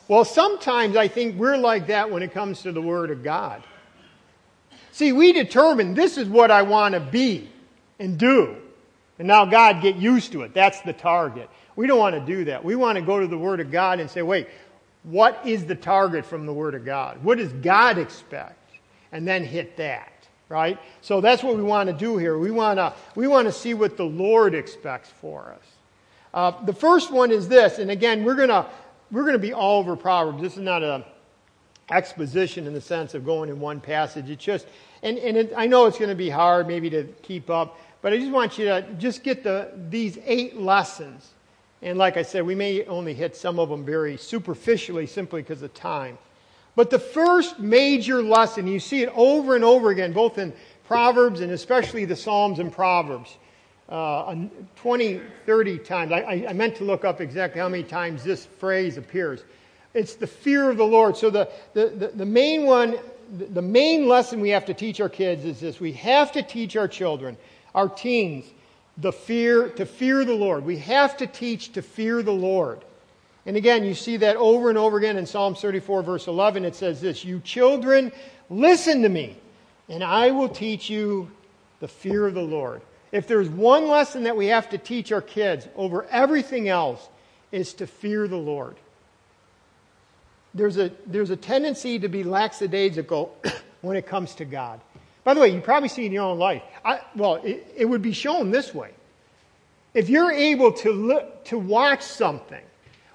Well, 0.07 0.25
sometimes 0.25 0.97
I 0.97 1.07
think 1.07 1.37
we're 1.37 1.57
like 1.57 1.87
that 1.87 2.09
when 2.09 2.23
it 2.23 2.33
comes 2.33 2.63
to 2.63 2.71
the 2.71 2.81
Word 2.81 3.11
of 3.11 3.23
God. 3.23 3.61
See, 4.91 5.13
we 5.13 5.31
determine 5.31 5.93
this 5.93 6.17
is 6.17 6.27
what 6.27 6.49
I 6.49 6.63
want 6.63 6.95
to 6.95 6.99
be 6.99 7.49
and 7.99 8.17
do. 8.17 8.57
And 9.21 9.27
now 9.27 9.45
God 9.45 9.83
get 9.83 9.97
used 9.97 10.31
to 10.31 10.41
it. 10.41 10.55
That's 10.55 10.81
the 10.81 10.93
target. 10.93 11.47
We 11.75 11.85
don't 11.85 11.99
want 11.99 12.15
to 12.15 12.21
do 12.21 12.45
that. 12.45 12.65
We 12.65 12.75
want 12.75 12.95
to 12.95 13.03
go 13.03 13.19
to 13.19 13.27
the 13.27 13.37
Word 13.37 13.59
of 13.59 13.69
God 13.69 13.99
and 13.99 14.09
say, 14.09 14.23
wait, 14.23 14.47
what 15.03 15.39
is 15.45 15.63
the 15.63 15.75
target 15.75 16.25
from 16.25 16.47
the 16.47 16.53
Word 16.53 16.73
of 16.73 16.83
God? 16.83 17.23
What 17.23 17.37
does 17.37 17.53
God 17.53 17.99
expect? 17.99 18.57
And 19.11 19.27
then 19.27 19.45
hit 19.45 19.77
that, 19.77 20.27
right? 20.49 20.79
So 21.01 21.21
that's 21.21 21.43
what 21.43 21.55
we 21.55 21.61
want 21.61 21.85
to 21.85 21.93
do 21.93 22.17
here. 22.17 22.39
We 22.39 22.49
want 22.49 22.79
to, 22.79 22.95
we 23.13 23.27
want 23.27 23.47
to 23.47 23.51
see 23.51 23.75
what 23.75 23.95
the 23.95 24.05
Lord 24.05 24.55
expects 24.55 25.11
for 25.21 25.55
us. 25.55 25.67
Uh, 26.33 26.65
the 26.65 26.73
first 26.73 27.11
one 27.11 27.29
is 27.29 27.47
this, 27.47 27.77
and 27.77 27.91
again, 27.91 28.23
we're 28.23 28.33
going 28.33 28.49
to 28.49 28.65
we're 29.11 29.21
going 29.21 29.33
to 29.33 29.39
be 29.39 29.53
all 29.53 29.81
over 29.81 29.95
Proverbs. 29.95 30.41
This 30.41 30.53
is 30.53 30.63
not 30.63 30.81
a 30.81 31.05
exposition 31.91 32.65
in 32.65 32.73
the 32.73 32.81
sense 32.81 33.13
of 33.13 33.23
going 33.23 33.49
in 33.49 33.59
one 33.59 33.81
passage. 33.81 34.29
It's 34.31 34.43
just, 34.43 34.65
and, 35.03 35.17
and 35.19 35.37
it, 35.37 35.53
I 35.55 35.67
know 35.67 35.85
it's 35.85 35.99
going 35.99 36.09
to 36.09 36.15
be 36.15 36.29
hard 36.29 36.67
maybe 36.67 36.89
to 36.89 37.03
keep 37.21 37.49
up, 37.49 37.77
but 38.01 38.13
I 38.13 38.17
just 38.17 38.31
want 38.31 38.57
you 38.57 38.65
to 38.65 38.85
just 38.97 39.23
get 39.23 39.43
the, 39.43 39.71
these 39.89 40.17
eight 40.25 40.57
lessons. 40.57 41.29
And 41.81 41.97
like 41.97 42.17
I 42.17 42.21
said, 42.21 42.45
we 42.45 42.55
may 42.55 42.85
only 42.85 43.13
hit 43.13 43.35
some 43.35 43.59
of 43.59 43.69
them 43.69 43.83
very 43.83 44.17
superficially 44.17 45.07
simply 45.07 45.41
because 45.41 45.61
of 45.61 45.73
time. 45.73 46.17
But 46.75 46.89
the 46.89 46.99
first 46.99 47.59
major 47.59 48.21
lesson, 48.21 48.67
you 48.67 48.79
see 48.79 49.03
it 49.03 49.11
over 49.15 49.55
and 49.55 49.63
over 49.63 49.89
again, 49.89 50.13
both 50.13 50.37
in 50.37 50.53
Proverbs 50.85 51.41
and 51.41 51.51
especially 51.51 52.05
the 52.05 52.15
Psalms 52.15 52.59
and 52.59 52.71
Proverbs 52.71 53.37
uh, 53.91 54.35
20, 54.77 55.21
30 55.45 55.77
times. 55.79 56.11
I, 56.13 56.45
I, 56.47 56.53
meant 56.53 56.77
to 56.77 56.85
look 56.85 57.03
up 57.03 57.19
exactly 57.19 57.59
how 57.59 57.67
many 57.67 57.83
times 57.83 58.23
this 58.23 58.45
phrase 58.45 58.95
appears. 58.95 59.43
It's 59.93 60.15
the 60.15 60.27
fear 60.27 60.69
of 60.69 60.77
the 60.77 60.85
Lord. 60.85 61.17
So 61.17 61.29
the, 61.29 61.49
the, 61.73 61.89
the, 61.89 62.07
the 62.07 62.25
main 62.25 62.65
one, 62.65 62.97
the 63.53 63.61
main 63.61 64.07
lesson 64.07 64.39
we 64.39 64.49
have 64.49 64.65
to 64.67 64.73
teach 64.73 65.01
our 65.01 65.09
kids 65.09 65.43
is 65.43 65.59
this. 65.59 65.81
We 65.81 65.91
have 65.93 66.31
to 66.31 66.41
teach 66.41 66.77
our 66.77 66.87
children, 66.87 67.35
our 67.73 67.89
teens, 67.89 68.45
the 68.97 69.11
fear, 69.11 69.69
to 69.69 69.85
fear 69.85 70.25
the 70.25 70.33
Lord. 70.33 70.65
We 70.65 70.77
have 70.79 71.17
to 71.17 71.27
teach 71.27 71.73
to 71.73 71.81
fear 71.81 72.21
the 72.21 72.31
Lord. 72.31 72.83
And 73.45 73.57
again, 73.57 73.83
you 73.83 73.95
see 73.95 74.17
that 74.17 74.35
over 74.35 74.69
and 74.69 74.77
over 74.77 74.97
again 74.97 75.17
in 75.17 75.25
Psalm 75.25 75.55
34, 75.55 76.03
verse 76.03 76.27
11. 76.27 76.65
It 76.65 76.75
says 76.75 77.01
this 77.01 77.25
You 77.25 77.39
children, 77.39 78.11
listen 78.49 79.01
to 79.01 79.09
me, 79.09 79.37
and 79.89 80.03
I 80.03 80.31
will 80.31 80.49
teach 80.49 80.89
you 80.89 81.31
the 81.79 81.87
fear 81.87 82.27
of 82.27 82.35
the 82.35 82.41
Lord. 82.41 82.81
If 83.11 83.27
there's 83.27 83.49
one 83.49 83.87
lesson 83.87 84.23
that 84.23 84.37
we 84.37 84.47
have 84.47 84.69
to 84.69 84.77
teach 84.77 85.11
our 85.11 85.21
kids 85.21 85.67
over 85.75 86.05
everything 86.05 86.69
else, 86.69 87.09
is 87.51 87.73
to 87.75 87.87
fear 87.87 88.27
the 88.27 88.37
Lord. 88.37 88.75
There's 90.53 90.77
a, 90.77 90.91
there's 91.05 91.29
a 91.29 91.35
tendency 91.35 91.99
to 91.99 92.07
be 92.07 92.23
lackadaisical 92.23 93.35
when 93.81 93.97
it 93.97 94.05
comes 94.05 94.35
to 94.35 94.45
God. 94.45 94.79
By 95.23 95.33
the 95.33 95.39
way, 95.39 95.49
you 95.49 95.61
probably 95.61 95.89
see 95.89 96.05
in 96.05 96.11
your 96.11 96.23
own 96.23 96.39
life. 96.39 96.63
I, 96.83 97.01
well, 97.15 97.35
it, 97.35 97.73
it, 97.75 97.85
would 97.85 98.01
be 98.01 98.11
shown 98.11 98.49
this 98.51 98.73
way. 98.73 98.91
If 99.93 100.09
you're 100.09 100.31
able 100.31 100.71
to, 100.73 100.91
look, 100.91 101.45
to 101.45 101.59
watch 101.59 102.01
something 102.01 102.63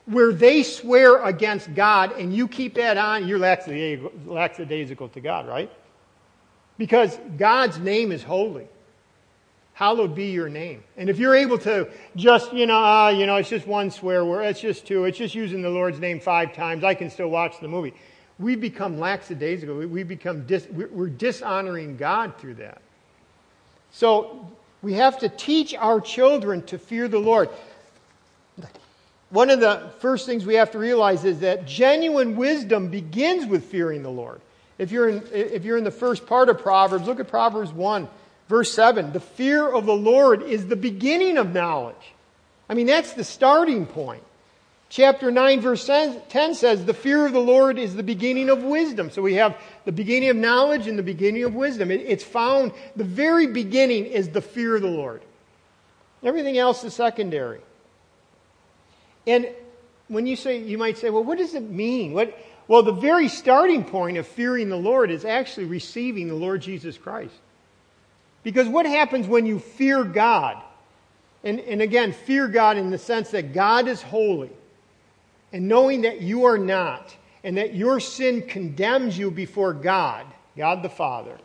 where 0.04 0.32
they 0.32 0.62
swear 0.62 1.24
against 1.24 1.74
God 1.74 2.12
and 2.12 2.32
you 2.32 2.46
keep 2.46 2.74
that 2.74 2.96
on, 2.96 3.26
you're 3.26 3.38
lackadaisical, 3.38 5.08
to 5.08 5.20
God, 5.20 5.48
right? 5.48 5.70
Because 6.78 7.18
God's 7.36 7.78
name 7.78 8.12
is 8.12 8.22
holy 8.22 8.68
hallowed 9.76 10.14
be 10.14 10.30
your 10.30 10.48
name. 10.48 10.82
And 10.96 11.10
if 11.10 11.18
you're 11.18 11.34
able 11.34 11.58
to 11.58 11.86
just, 12.16 12.50
you 12.54 12.64
know, 12.64 12.82
uh, 12.82 13.10
you 13.10 13.26
know, 13.26 13.36
it's 13.36 13.50
just 13.50 13.66
one 13.66 13.90
swear 13.90 14.24
word, 14.24 14.44
it's 14.44 14.58
just 14.58 14.86
two, 14.86 15.04
it's 15.04 15.18
just 15.18 15.34
using 15.34 15.60
the 15.60 15.68
Lord's 15.68 16.00
name 16.00 16.18
five 16.18 16.54
times, 16.54 16.82
I 16.82 16.94
can 16.94 17.10
still 17.10 17.28
watch 17.28 17.60
the 17.60 17.68
movie. 17.68 17.92
We 18.38 18.54
become 18.56 18.98
lackadaisical. 18.98 19.76
We, 19.76 20.02
become, 20.02 20.46
dis, 20.46 20.66
we're 20.70 21.08
dishonoring 21.08 21.96
God 21.96 22.36
through 22.38 22.54
that. 22.54 22.82
So 23.92 24.50
we 24.82 24.94
have 24.94 25.18
to 25.20 25.28
teach 25.28 25.74
our 25.74 26.00
children 26.00 26.62
to 26.64 26.78
fear 26.78 27.08
the 27.08 27.18
Lord. 27.18 27.48
One 29.30 29.50
of 29.50 29.60
the 29.60 29.90
first 30.00 30.26
things 30.26 30.44
we 30.44 30.54
have 30.56 30.70
to 30.72 30.78
realize 30.78 31.24
is 31.24 31.40
that 31.40 31.66
genuine 31.66 32.36
wisdom 32.36 32.88
begins 32.88 33.46
with 33.46 33.64
fearing 33.64 34.02
the 34.02 34.10
Lord. 34.10 34.40
If 34.78 34.92
you're 34.92 35.08
in, 35.08 35.26
if 35.32 35.64
you're 35.64 35.78
in 35.78 35.84
the 35.84 35.90
first 35.90 36.26
part 36.26 36.48
of 36.48 36.58
Proverbs, 36.58 37.06
look 37.06 37.18
at 37.20 37.28
Proverbs 37.28 37.72
1 37.72 38.08
Verse 38.48 38.72
7 38.72 39.12
The 39.12 39.20
fear 39.20 39.68
of 39.68 39.86
the 39.86 39.94
Lord 39.94 40.42
is 40.42 40.66
the 40.66 40.76
beginning 40.76 41.38
of 41.38 41.52
knowledge. 41.52 42.14
I 42.68 42.74
mean, 42.74 42.86
that's 42.86 43.12
the 43.12 43.24
starting 43.24 43.86
point. 43.86 44.22
Chapter 44.96 45.30
9, 45.30 45.60
verse 45.60 45.84
10 45.84 46.54
says, 46.54 46.86
The 46.86 46.94
fear 46.94 47.26
of 47.26 47.34
the 47.34 47.38
Lord 47.38 47.78
is 47.78 47.94
the 47.94 48.02
beginning 48.02 48.48
of 48.48 48.62
wisdom. 48.62 49.10
So 49.10 49.20
we 49.20 49.34
have 49.34 49.54
the 49.84 49.92
beginning 49.92 50.30
of 50.30 50.38
knowledge 50.38 50.86
and 50.86 50.98
the 50.98 51.02
beginning 51.02 51.44
of 51.44 51.54
wisdom. 51.54 51.90
it's 51.90 52.24
found, 52.24 52.72
the 52.96 53.04
very 53.04 53.46
beginning 53.46 54.06
is 54.06 54.30
the 54.30 54.40
fear 54.40 54.74
of 54.74 54.80
the 54.80 54.88
Lord. 54.88 55.20
Everything 56.22 56.56
else 56.56 56.82
is 56.82 56.94
secondary. 56.94 57.60
And 59.26 59.50
when 60.08 60.26
you 60.26 60.34
say, 60.34 60.62
you 60.62 60.78
might 60.78 60.96
say, 60.96 61.10
well, 61.10 61.24
what 61.24 61.36
does 61.36 61.52
it 61.52 61.68
mean? 61.68 62.14
What, 62.14 62.34
well, 62.66 62.82
the 62.82 62.92
very 62.92 63.28
starting 63.28 63.84
point 63.84 64.16
of 64.16 64.26
fearing 64.26 64.70
the 64.70 64.76
Lord 64.76 65.10
is 65.10 65.26
actually 65.26 65.66
receiving 65.66 66.28
the 66.28 66.34
Lord 66.34 66.62
Jesus 66.62 66.96
Christ. 66.96 67.34
Because 68.42 68.66
what 68.66 68.86
happens 68.86 69.26
when 69.26 69.44
you 69.44 69.58
fear 69.58 70.04
God? 70.04 70.56
And, 71.44 71.60
and 71.60 71.82
again, 71.82 72.14
fear 72.14 72.48
God 72.48 72.78
in 72.78 72.88
the 72.88 72.96
sense 72.96 73.32
that 73.32 73.52
God 73.52 73.88
is 73.88 74.00
holy, 74.00 74.52
and 75.52 75.68
knowing 75.68 76.02
that 76.02 76.20
you 76.20 76.44
are 76.44 76.58
not, 76.58 77.14
and 77.44 77.56
that 77.56 77.74
your 77.74 78.00
sin 78.00 78.42
condemns 78.42 79.16
you 79.16 79.30
before 79.30 79.72
God, 79.72 80.26
God 80.56 80.82
the 80.82 80.88
Father. 80.88 81.38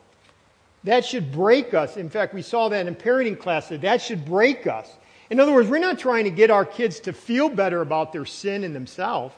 That 0.84 1.06
should 1.06 1.32
break 1.32 1.74
us. 1.74 1.98
In 1.98 2.10
fact, 2.10 2.34
we 2.34 2.42
saw 2.42 2.70
that 2.70 2.88
in 2.88 2.96
parenting 2.96 3.40
class, 3.40 3.70
that 3.70 3.82
that 3.82 4.02
should 4.02 4.26
break 4.26 4.66
us. 4.66 4.90
In 5.30 5.40
other 5.40 5.54
words, 5.54 5.70
we're 5.70 5.78
not 5.78 6.00
trying 6.00 6.24
to 6.24 6.32
get 6.32 6.50
our 6.50 6.66
kids 6.66 7.00
to 7.02 7.14
feel 7.14 7.50
better 7.50 7.82
about 7.82 8.12
their 8.12 8.26
sin 8.26 8.64
and 8.64 8.76
themselves. 8.76 9.34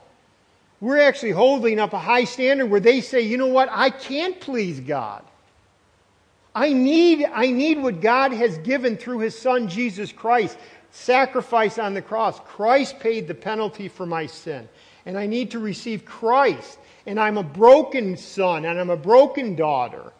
We're 0.80 1.00
actually 1.00 1.32
holding 1.32 1.80
up 1.80 1.94
a 1.94 2.00
high 2.00 2.24
standard 2.24 2.66
where 2.66 2.80
they 2.80 3.02
say, 3.02 3.22
you 3.22 3.38
know 3.38 3.48
what, 3.48 3.70
I 3.72 3.90
can't 3.90 4.40
please 4.40 4.80
God. 4.80 5.24
I 6.56 6.72
need, 6.72 7.26
I 7.26 7.48
need 7.48 7.82
what 7.82 8.00
God 8.02 8.32
has 8.32 8.58
given 8.60 8.96
through 8.96 9.20
his 9.20 9.38
son 9.38 9.68
Jesus 9.68 10.12
Christ, 10.12 10.58
sacrifice 10.94 11.80
on 11.80 11.96
the 11.96 12.02
cross. 12.02 12.40
Christ 12.40 13.00
paid 13.00 13.28
the 13.28 13.34
penalty 13.34 13.88
for 13.90 14.06
my 14.06 14.28
sin. 14.28 14.70
And 15.06 15.18
I 15.18 15.26
need 15.26 15.52
to 15.52 15.60
receive 15.60 16.06
Christ. 16.06 16.78
And 17.06 17.20
I'm 17.20 17.38
a 17.38 17.44
broken 17.44 18.16
son 18.16 18.64
and 18.64 18.80
I'm 18.80 18.92
a 18.92 18.96
broken 18.96 19.56
daughter. 19.56 20.14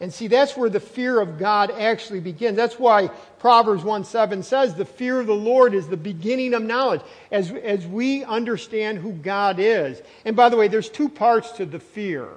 And 0.00 0.12
see, 0.12 0.26
that's 0.28 0.56
where 0.56 0.70
the 0.70 0.80
fear 0.80 1.20
of 1.20 1.38
God 1.38 1.70
actually 1.70 2.20
begins. 2.20 2.56
That's 2.56 2.78
why 2.78 3.08
Proverbs 3.40 3.84
1 3.84 4.04
7 4.04 4.42
says 4.42 4.74
the 4.74 4.84
fear 4.84 5.20
of 5.20 5.26
the 5.26 5.34
Lord 5.34 5.74
is 5.74 5.86
the 5.86 5.96
beginning 5.96 6.54
of 6.54 6.62
knowledge. 6.62 7.02
As, 7.30 7.50
as 7.50 7.86
we 7.86 8.24
understand 8.24 8.98
who 8.98 9.12
God 9.12 9.58
is. 9.58 10.00
And 10.24 10.34
by 10.34 10.48
the 10.48 10.56
way, 10.56 10.68
there's 10.68 10.88
two 10.88 11.08
parts 11.08 11.52
to 11.52 11.66
the 11.66 11.80
fear. 11.80 12.28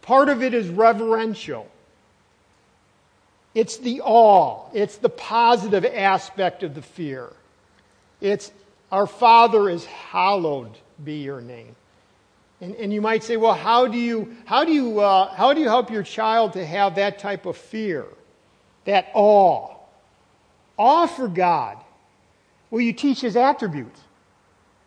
Part 0.00 0.28
of 0.28 0.42
it 0.42 0.54
is 0.54 0.68
reverential. 0.68 1.68
It's 3.54 3.76
the 3.78 4.00
awe. 4.00 4.68
It's 4.72 4.96
the 4.96 5.08
positive 5.08 5.84
aspect 5.84 6.62
of 6.62 6.74
the 6.74 6.82
fear. 6.82 7.30
It's 8.20 8.50
our 8.90 9.06
Father 9.06 9.68
is 9.68 9.84
hallowed 9.84 10.76
be 11.02 11.22
your 11.22 11.40
name. 11.40 11.74
And, 12.60 12.74
and 12.76 12.92
you 12.92 13.00
might 13.00 13.24
say, 13.24 13.36
well, 13.36 13.54
how 13.54 13.88
do 13.88 13.98
you, 13.98 14.36
how, 14.44 14.64
do 14.64 14.72
you, 14.72 15.00
uh, 15.00 15.34
how 15.34 15.52
do 15.52 15.60
you 15.60 15.68
help 15.68 15.90
your 15.90 16.04
child 16.04 16.52
to 16.52 16.64
have 16.64 16.94
that 16.94 17.18
type 17.18 17.44
of 17.46 17.56
fear, 17.56 18.06
that 18.84 19.08
awe? 19.14 19.74
Awe 20.78 21.06
for 21.06 21.28
God. 21.28 21.78
Well, 22.70 22.80
you 22.80 22.92
teach 22.92 23.20
his 23.20 23.36
attributes. 23.36 24.00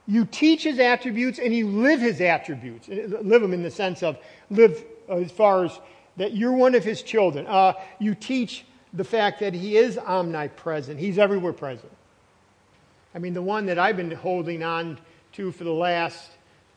You 0.08 0.26
teach 0.26 0.64
his 0.64 0.80
attributes 0.80 1.40
and 1.40 1.54
you 1.54 1.68
live 1.68 2.00
his 2.00 2.22
attributes. 2.22 2.88
Live 2.88 3.42
them 3.42 3.54
in 3.54 3.64
the 3.64 3.72
sense 3.72 4.04
of 4.04 4.18
live 4.50 4.84
as 5.10 5.32
far 5.32 5.66
as 5.66 5.80
that 6.18 6.34
you're 6.34 6.54
one 6.54 6.76
of 6.76 6.84
his 6.84 7.02
children. 7.02 7.46
Uh, 7.48 7.74
you 8.00 8.16
teach 8.16 8.66
the 8.94 9.04
fact 9.04 9.42
that 9.42 9.54
he 9.54 9.78
is 9.78 9.98
omnipresent, 9.98 11.00
he's 11.00 11.18
everywhere 11.18 11.54
present. 11.54 11.92
I 13.14 13.20
mean, 13.20 13.34
the 13.34 13.42
one 13.42 13.68
that 13.68 13.80
I've 13.80 13.98
been 13.98 14.12
holding 14.12 14.64
on 14.64 14.98
to 15.34 15.52
for 15.52 15.64
the 15.64 15.72
last 15.72 16.32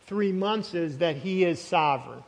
three 0.06 0.32
months 0.32 0.74
is 0.74 0.98
that 0.98 1.16
he 1.16 1.44
is 1.44 1.60
sovereign. 1.60 2.22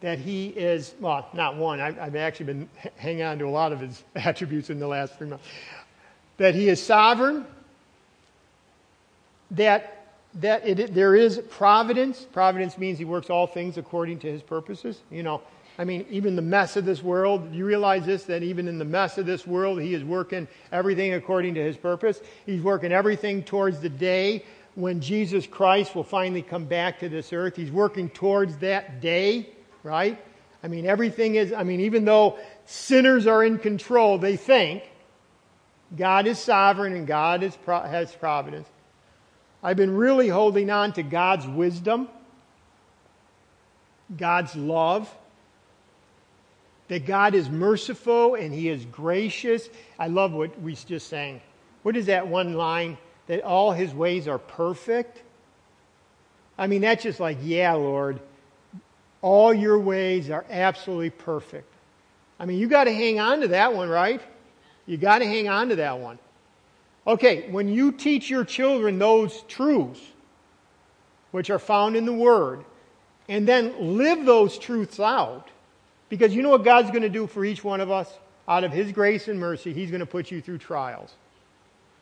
That 0.00 0.18
he 0.18 0.48
is, 0.48 0.94
well, 1.00 1.28
not 1.32 1.56
one, 1.56 1.80
I've, 1.80 1.98
I've 1.98 2.16
actually 2.16 2.46
been 2.46 2.68
hanging 2.96 3.22
on 3.22 3.38
to 3.38 3.46
a 3.46 3.50
lot 3.50 3.72
of 3.72 3.80
his 3.80 4.02
attributes 4.14 4.70
in 4.70 4.78
the 4.78 4.88
last 4.88 5.16
three 5.16 5.28
months. 5.28 5.46
That 6.36 6.54
he 6.54 6.68
is 6.68 6.82
sovereign, 6.82 7.46
that 9.52 10.03
that 10.36 10.66
it, 10.66 10.94
there 10.94 11.14
is 11.14 11.38
providence. 11.50 12.26
Providence 12.32 12.76
means 12.76 12.98
he 12.98 13.04
works 13.04 13.30
all 13.30 13.46
things 13.46 13.78
according 13.78 14.18
to 14.20 14.30
his 14.30 14.42
purposes. 14.42 15.00
You 15.10 15.22
know, 15.22 15.42
I 15.78 15.84
mean, 15.84 16.06
even 16.08 16.36
the 16.36 16.42
mess 16.42 16.76
of 16.76 16.84
this 16.84 17.02
world, 17.02 17.52
you 17.52 17.64
realize 17.64 18.06
this, 18.06 18.24
that 18.24 18.42
even 18.42 18.68
in 18.68 18.78
the 18.78 18.84
mess 18.84 19.18
of 19.18 19.26
this 19.26 19.46
world, 19.46 19.80
He 19.80 19.94
is 19.94 20.04
working 20.04 20.46
everything 20.70 21.14
according 21.14 21.54
to 21.54 21.62
His 21.62 21.76
purpose. 21.76 22.20
He's 22.46 22.62
working 22.62 22.92
everything 22.92 23.42
towards 23.42 23.80
the 23.80 23.88
day 23.88 24.44
when 24.76 25.00
Jesus 25.00 25.46
Christ 25.46 25.94
will 25.94 26.04
finally 26.04 26.42
come 26.42 26.64
back 26.64 27.00
to 27.00 27.08
this 27.08 27.32
earth. 27.32 27.56
He's 27.56 27.72
working 27.72 28.08
towards 28.08 28.56
that 28.58 29.00
day, 29.00 29.50
right? 29.82 30.22
I 30.62 30.68
mean, 30.68 30.86
everything 30.86 31.34
is, 31.34 31.52
I 31.52 31.64
mean, 31.64 31.80
even 31.80 32.04
though 32.04 32.38
sinners 32.66 33.26
are 33.26 33.44
in 33.44 33.58
control, 33.58 34.18
they 34.18 34.36
think 34.36 34.84
God 35.96 36.26
is 36.26 36.38
sovereign 36.38 36.94
and 36.94 37.06
God 37.06 37.42
is, 37.42 37.56
has 37.66 38.14
providence. 38.14 38.68
I've 39.64 39.76
been 39.76 39.96
really 39.96 40.28
holding 40.28 40.70
on 40.70 40.92
to 40.92 41.02
God's 41.02 41.46
wisdom, 41.48 42.08
God's 44.16 44.54
love 44.54 45.12
that 46.88 47.06
God 47.06 47.34
is 47.34 47.48
merciful 47.48 48.34
and 48.34 48.52
He 48.52 48.68
is 48.68 48.84
gracious. 48.84 49.68
I 49.98 50.08
love 50.08 50.32
what 50.32 50.60
we 50.60 50.74
just 50.74 51.08
sang. 51.08 51.40
What 51.82 51.96
is 51.96 52.06
that 52.06 52.28
one 52.28 52.54
line? 52.54 52.98
That 53.26 53.42
all 53.42 53.72
His 53.72 53.94
ways 53.94 54.28
are 54.28 54.38
perfect? 54.38 55.22
I 56.58 56.66
mean, 56.66 56.82
that's 56.82 57.02
just 57.02 57.20
like, 57.20 57.38
yeah, 57.42 57.72
Lord, 57.72 58.20
all 59.22 59.52
your 59.52 59.78
ways 59.78 60.30
are 60.30 60.44
absolutely 60.50 61.10
perfect. 61.10 61.72
I 62.38 62.44
mean, 62.44 62.58
you 62.58 62.68
got 62.68 62.84
to 62.84 62.92
hang 62.92 63.18
on 63.18 63.40
to 63.40 63.48
that 63.48 63.74
one, 63.74 63.88
right? 63.88 64.20
You 64.86 64.98
got 64.98 65.18
to 65.20 65.24
hang 65.24 65.48
on 65.48 65.70
to 65.70 65.76
that 65.76 65.98
one. 65.98 66.18
Okay, 67.06 67.50
when 67.50 67.68
you 67.68 67.92
teach 67.92 68.30
your 68.30 68.44
children 68.44 68.98
those 68.98 69.42
truths, 69.42 70.00
which 71.32 71.50
are 71.50 71.58
found 71.58 71.96
in 71.96 72.06
the 72.06 72.12
Word, 72.12 72.64
and 73.28 73.46
then 73.46 73.96
live 73.96 74.24
those 74.24 74.58
truths 74.58 74.98
out, 74.98 75.50
because 76.08 76.34
you 76.34 76.42
know 76.42 76.50
what 76.50 76.64
God's 76.64 76.90
going 76.90 77.02
to 77.02 77.08
do 77.08 77.26
for 77.26 77.44
each 77.44 77.62
one 77.62 77.80
of 77.80 77.90
us? 77.90 78.12
Out 78.46 78.64
of 78.64 78.72
His 78.72 78.92
grace 78.92 79.28
and 79.28 79.38
mercy, 79.38 79.72
He's 79.72 79.90
going 79.90 80.00
to 80.00 80.06
put 80.06 80.30
you 80.30 80.40
through 80.40 80.58
trials. 80.58 81.12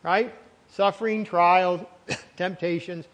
Right? 0.02 0.34
Suffering, 0.68 1.24
trials, 1.24 1.80
temptations. 2.36 3.06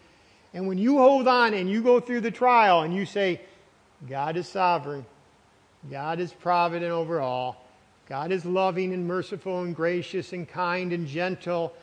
And 0.53 0.67
when 0.67 0.77
you 0.77 0.97
hold 0.97 1.27
on 1.27 1.53
and 1.53 1.69
you 1.69 1.81
go 1.81 1.99
through 1.99 2.21
the 2.21 2.31
trial 2.31 2.81
and 2.81 2.93
you 2.93 3.05
say, 3.05 3.41
God 4.07 4.37
is 4.37 4.47
sovereign, 4.47 5.05
God 5.89 6.19
is 6.19 6.33
provident 6.33 6.91
over 6.91 7.19
all, 7.19 7.63
God 8.09 8.31
is 8.31 8.43
loving 8.43 8.91
and 8.93 9.07
merciful 9.07 9.61
and 9.61 9.75
gracious 9.75 10.33
and 10.33 10.49
kind 10.49 10.91
and 10.91 11.07
gentle, 11.07 11.73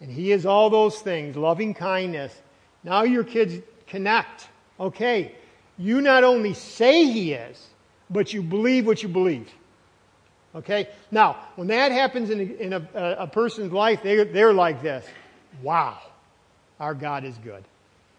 and 0.00 0.10
He 0.10 0.32
is 0.32 0.44
all 0.44 0.68
those 0.68 0.98
things, 0.98 1.36
loving 1.36 1.72
kindness. 1.72 2.34
Now 2.82 3.04
your 3.04 3.24
kids 3.24 3.62
connect. 3.86 4.48
Okay, 4.78 5.32
you 5.78 6.00
not 6.00 6.24
only 6.24 6.52
say 6.54 7.04
He 7.04 7.32
is, 7.32 7.68
but 8.10 8.32
you 8.32 8.42
believe 8.42 8.86
what 8.86 9.02
you 9.02 9.08
believe. 9.08 9.48
Okay? 10.56 10.88
Now, 11.10 11.36
when 11.56 11.68
that 11.68 11.92
happens 11.92 12.30
in 12.30 12.40
a, 12.40 12.42
in 12.42 12.72
a, 12.72 12.88
a 13.18 13.26
person's 13.26 13.72
life, 13.72 14.02
they, 14.02 14.24
they're 14.24 14.54
like 14.54 14.82
this 14.82 15.06
Wow, 15.62 15.98
our 16.80 16.94
God 16.94 17.24
is 17.24 17.36
good. 17.38 17.62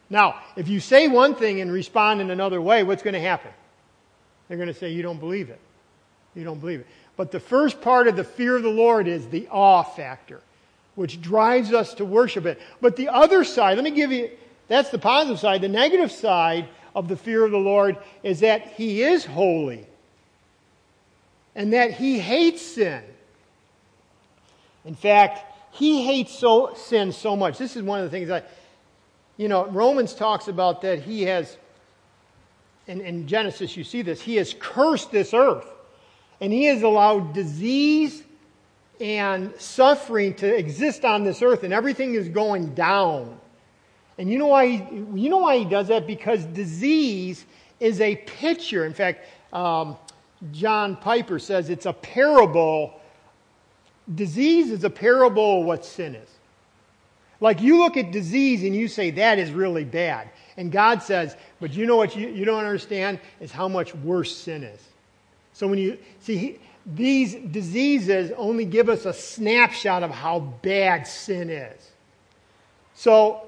Now, 0.10 0.40
if 0.56 0.70
you 0.70 0.80
say 0.80 1.08
one 1.08 1.36
thing 1.36 1.60
and 1.60 1.72
respond 1.72 2.22
in 2.22 2.32
another 2.32 2.62
way, 2.62 2.84
what's 2.84 3.04
going 3.04 3.14
to 3.16 3.20
happen? 3.20 3.52
They're 4.48 4.58
going 4.58 4.68
to 4.68 4.74
say, 4.74 4.92
You 4.92 5.02
don't 5.02 5.20
believe 5.20 5.50
it. 5.50 5.60
You 6.36 6.44
don't 6.44 6.60
believe 6.60 6.82
it. 6.82 6.88
But 7.18 7.32
the 7.32 7.40
first 7.40 7.82
part 7.82 8.08
of 8.08 8.16
the 8.16 8.24
fear 8.24 8.56
of 8.56 8.64
the 8.64 8.70
Lord 8.70 9.08
is 9.08 9.28
the 9.28 9.48
awe 9.52 9.82
factor, 9.82 10.40
which 10.94 11.20
drives 11.20 11.74
us 11.74 11.96
to 11.96 12.06
worship 12.06 12.46
it. 12.46 12.62
But 12.80 12.96
the 12.96 13.10
other 13.10 13.44
side, 13.44 13.76
let 13.76 13.84
me 13.84 13.92
give 13.92 14.12
you, 14.12 14.30
that's 14.68 14.92
the 14.92 15.00
positive 15.00 15.40
side. 15.40 15.62
The 15.62 15.68
negative 15.68 16.12
side 16.12 16.70
of 16.96 17.08
the 17.08 17.18
fear 17.18 17.44
of 17.44 17.52
the 17.52 17.58
Lord 17.58 17.98
is 18.22 18.42
that 18.42 18.68
He 18.68 19.02
is 19.02 19.26
holy 19.26 19.88
and 21.56 21.74
that 21.74 21.92
He 21.92 22.20
hates 22.20 22.62
sin. 22.62 23.04
In 24.86 24.94
fact, 24.94 25.44
He 25.72 26.06
hates 26.06 26.38
so, 26.38 26.76
sin 26.76 27.12
so 27.12 27.36
much. 27.36 27.58
This 27.58 27.76
is 27.76 27.82
one 27.82 28.00
of 28.00 28.06
the 28.06 28.12
things 28.12 28.28
that, 28.28 28.52
you 29.38 29.48
know, 29.48 29.66
Romans 29.66 30.14
talks 30.14 30.48
about 30.48 30.84
that 30.84 31.00
He 31.00 31.24
has, 31.24 31.58
in, 32.86 33.02
in 33.02 33.28
Genesis 33.28 33.76
you 33.76 33.84
see 33.84 34.04
this, 34.04 34.22
He 34.22 34.36
has 34.36 34.54
cursed 34.60 35.10
this 35.10 35.34
earth 35.34 35.68
and 36.42 36.52
He 36.52 36.66
has 36.66 36.84
allowed 36.84 37.34
disease 37.34 38.24
and 39.00 39.54
suffering 39.60 40.34
to 40.36 40.56
exist 40.56 41.06
on 41.06 41.24
this 41.24 41.42
earth, 41.42 41.64
and 41.64 41.74
everything 41.74 42.16
is 42.16 42.30
going 42.30 42.74
down. 42.74 43.40
And 44.18 44.30
you 44.30 44.40
know 44.40 44.48
why 44.48 44.68
he, 44.68 44.96
you 45.14 45.30
know 45.30 45.38
why 45.38 45.60
he 45.60 45.66
does 45.66 45.90
that? 45.90 46.08
Because 46.08 46.44
disease 46.46 47.46
is 47.80 48.02
a 48.02 48.16
picture. 48.16 48.86
In 48.86 48.94
fact, 48.94 49.28
um, 49.54 49.98
John 50.52 50.96
Piper 50.96 51.40
says 51.40 51.70
it's 51.70 51.86
a 51.86 51.94
parable. 51.94 53.00
Disease 54.16 54.72
is 54.72 54.84
a 54.84 54.90
parable 54.90 55.62
of 55.62 55.66
what 55.68 55.86
sin 55.86 56.16
is. 56.16 56.30
Like 57.40 57.62
you 57.62 57.78
look 57.78 57.98
at 57.98 58.12
disease 58.12 58.64
and 58.64 58.76
you 58.76 58.88
say 58.88 59.12
that 59.12 59.38
is 59.38 59.52
really 59.52 59.84
bad. 59.84 60.30
And 60.58 60.72
God 60.72 61.04
says, 61.04 61.36
but 61.60 61.74
you 61.74 61.86
know 61.86 61.96
what 61.96 62.16
you, 62.16 62.30
you 62.30 62.46
don't 62.46 62.64
understand 62.64 63.20
is 63.40 63.52
how 63.52 63.68
much 63.68 63.94
worse 63.94 64.36
sin 64.36 64.64
is. 64.64 64.82
So 65.58 65.66
when 65.66 65.80
you 65.80 65.98
see, 66.20 66.38
he, 66.38 66.60
these 66.86 67.34
diseases 67.34 68.32
only 68.38 68.64
give 68.64 68.90
us 68.90 69.06
a 69.06 69.14
snapshot 69.14 70.04
of 70.04 70.12
how 70.12 70.40
bad 70.40 71.08
sin 71.08 71.50
is. 71.50 71.94
So 72.94 73.42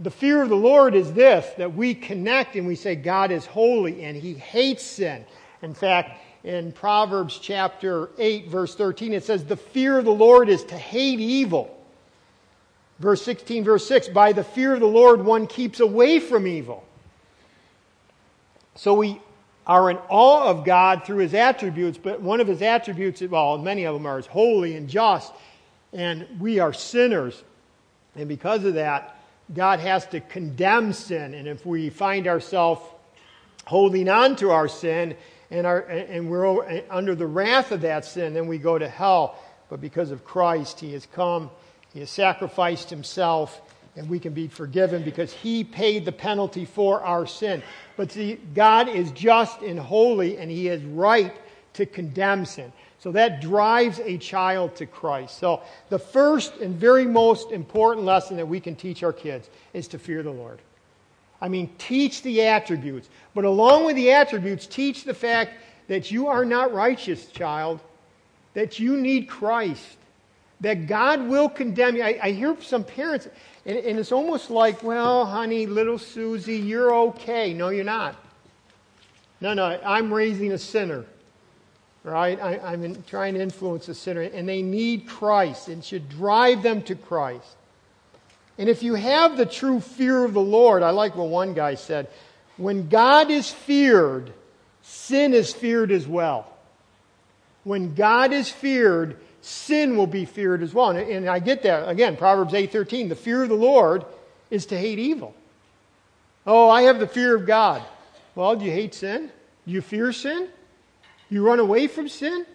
the 0.00 0.10
fear 0.10 0.42
of 0.42 0.48
the 0.48 0.56
Lord 0.56 0.96
is 0.96 1.12
this 1.12 1.46
that 1.56 1.72
we 1.72 1.94
connect 1.94 2.56
and 2.56 2.66
we 2.66 2.74
say 2.74 2.96
God 2.96 3.30
is 3.30 3.46
holy 3.46 4.02
and 4.02 4.16
he 4.16 4.34
hates 4.34 4.82
sin. 4.82 5.24
In 5.62 5.72
fact, 5.72 6.18
in 6.42 6.72
Proverbs 6.72 7.38
chapter 7.40 8.10
8, 8.18 8.48
verse 8.48 8.74
13, 8.74 9.12
it 9.12 9.22
says, 9.22 9.44
The 9.44 9.56
fear 9.56 10.00
of 10.00 10.04
the 10.04 10.10
Lord 10.10 10.48
is 10.48 10.64
to 10.64 10.76
hate 10.76 11.20
evil. 11.20 11.72
Verse 12.98 13.22
16, 13.22 13.62
verse 13.62 13.86
6, 13.86 14.08
by 14.08 14.32
the 14.32 14.42
fear 14.42 14.74
of 14.74 14.80
the 14.80 14.86
Lord 14.86 15.24
one 15.24 15.46
keeps 15.46 15.78
away 15.78 16.18
from 16.18 16.48
evil. 16.48 16.82
So 18.74 18.94
we 18.94 19.20
are 19.66 19.90
in 19.90 19.98
awe 20.08 20.48
of 20.48 20.64
God 20.64 21.04
through 21.04 21.18
his 21.18 21.34
attributes, 21.34 21.98
but 21.98 22.20
one 22.20 22.40
of 22.40 22.46
his 22.46 22.62
attributes, 22.62 23.20
well, 23.22 23.58
many 23.58 23.84
of 23.84 23.94
them 23.94 24.06
are 24.06 24.18
is 24.18 24.26
holy 24.26 24.76
and 24.76 24.88
just, 24.88 25.32
and 25.92 26.26
we 26.38 26.60
are 26.60 26.72
sinners. 26.72 27.42
And 28.14 28.28
because 28.28 28.64
of 28.64 28.74
that, 28.74 29.16
God 29.52 29.80
has 29.80 30.06
to 30.06 30.20
condemn 30.20 30.92
sin. 30.92 31.34
And 31.34 31.48
if 31.48 31.66
we 31.66 31.90
find 31.90 32.26
ourselves 32.26 32.80
holding 33.66 34.08
on 34.08 34.36
to 34.36 34.50
our 34.50 34.68
sin 34.68 35.16
and, 35.50 35.66
our, 35.66 35.80
and 35.80 36.30
we're 36.30 36.82
under 36.90 37.14
the 37.14 37.26
wrath 37.26 37.72
of 37.72 37.80
that 37.82 38.04
sin, 38.04 38.34
then 38.34 38.46
we 38.46 38.58
go 38.58 38.78
to 38.78 38.88
hell. 38.88 39.36
But 39.68 39.80
because 39.80 40.10
of 40.10 40.24
Christ, 40.24 40.80
He 40.80 40.92
has 40.92 41.06
come, 41.06 41.50
He 41.92 42.00
has 42.00 42.10
sacrificed 42.10 42.90
Himself, 42.90 43.60
and 43.96 44.08
we 44.08 44.18
can 44.18 44.32
be 44.32 44.48
forgiven 44.48 45.02
because 45.02 45.32
He 45.32 45.64
paid 45.64 46.04
the 46.04 46.12
penalty 46.12 46.64
for 46.64 47.02
our 47.02 47.26
sin. 47.26 47.62
But 47.96 48.12
see, 48.12 48.38
God 48.54 48.88
is 48.88 49.10
just 49.12 49.62
and 49.62 49.78
holy, 49.78 50.38
and 50.38 50.50
He 50.50 50.68
is 50.68 50.82
right 50.84 51.34
to 51.74 51.86
condemn 51.86 52.44
sin. 52.44 52.72
So 52.98 53.12
that 53.12 53.40
drives 53.40 54.00
a 54.00 54.18
child 54.18 54.74
to 54.76 54.86
Christ. 54.86 55.38
So 55.38 55.62
the 55.90 55.98
first 55.98 56.56
and 56.56 56.74
very 56.74 57.04
most 57.04 57.52
important 57.52 58.06
lesson 58.06 58.36
that 58.36 58.46
we 58.48 58.58
can 58.58 58.74
teach 58.74 59.02
our 59.02 59.12
kids 59.12 59.48
is 59.74 59.86
to 59.88 59.98
fear 59.98 60.22
the 60.22 60.30
Lord. 60.30 60.60
I 61.40 61.48
mean, 61.48 61.70
teach 61.78 62.22
the 62.22 62.42
attributes. 62.42 63.08
But 63.34 63.44
along 63.44 63.84
with 63.84 63.96
the 63.96 64.10
attributes, 64.10 64.66
teach 64.66 65.04
the 65.04 65.14
fact 65.14 65.52
that 65.88 66.10
you 66.10 66.26
are 66.26 66.44
not 66.44 66.72
righteous, 66.72 67.26
child, 67.26 67.80
that 68.54 68.78
you 68.78 68.96
need 68.96 69.28
Christ, 69.28 69.98
that 70.60 70.86
God 70.86 71.28
will 71.28 71.48
condemn 71.48 71.96
you. 71.96 72.02
I, 72.02 72.18
I 72.22 72.30
hear 72.32 72.56
some 72.62 72.82
parents, 72.82 73.28
and, 73.66 73.76
and 73.76 73.98
it's 73.98 74.12
almost 74.12 74.48
like, 74.48 74.82
well, 74.82 75.26
honey, 75.26 75.66
little 75.66 75.98
Susie, 75.98 76.56
you're 76.56 76.94
okay. 76.94 77.52
No, 77.52 77.68
you're 77.68 77.84
not. 77.84 78.16
No, 79.42 79.52
no, 79.52 79.78
I'm 79.84 80.14
raising 80.14 80.52
a 80.52 80.58
sinner 80.58 81.04
right? 82.06 82.40
I, 82.40 82.72
am 82.72 83.02
trying 83.08 83.34
to 83.34 83.40
influence 83.40 83.88
a 83.88 83.94
sinner, 83.94 84.22
and 84.22 84.48
they 84.48 84.62
need 84.62 85.08
Christ 85.08 85.66
and 85.66 85.84
should 85.84 86.08
drive 86.08 86.62
them 86.62 86.82
to 86.82 86.94
Christ. 86.94 87.56
And 88.58 88.68
if 88.68 88.82
you 88.82 88.94
have 88.94 89.36
the 89.36 89.44
true 89.44 89.80
fear 89.80 90.24
of 90.24 90.32
the 90.32 90.40
Lord, 90.40 90.82
I 90.84 90.90
like 90.90 91.16
what 91.16 91.28
one 91.28 91.52
guy 91.52 91.74
said 91.74 92.08
when 92.56 92.88
God 92.88 93.30
is 93.30 93.50
feared, 93.50 94.32
sin 94.82 95.34
is 95.34 95.52
feared 95.52 95.90
as 95.90 96.06
well. 96.06 96.50
When 97.64 97.94
God 97.94 98.32
is 98.32 98.48
feared, 98.48 99.18
sin 99.46 99.96
will 99.96 100.06
be 100.06 100.24
feared 100.24 100.62
as 100.62 100.74
well. 100.74 100.90
And, 100.90 100.98
and 100.98 101.28
I 101.28 101.38
get 101.38 101.62
that. 101.62 101.88
Again, 101.88 102.16
Proverbs 102.16 102.52
8:13, 102.52 103.08
the 103.08 103.14
fear 103.14 103.44
of 103.44 103.48
the 103.48 103.54
Lord 103.54 104.04
is 104.50 104.66
to 104.66 104.78
hate 104.78 104.98
evil. 104.98 105.34
Oh, 106.46 106.68
I 106.68 106.82
have 106.82 106.98
the 106.98 107.06
fear 107.06 107.34
of 107.34 107.46
God. 107.46 107.82
Well, 108.34 108.56
do 108.56 108.64
you 108.64 108.70
hate 108.70 108.94
sin? 108.94 109.30
Do 109.66 109.72
you 109.72 109.80
fear 109.80 110.12
sin? 110.12 110.48
You 111.28 111.44
run 111.44 111.58
away 111.58 111.86
from 111.86 112.08
sin? 112.08 112.46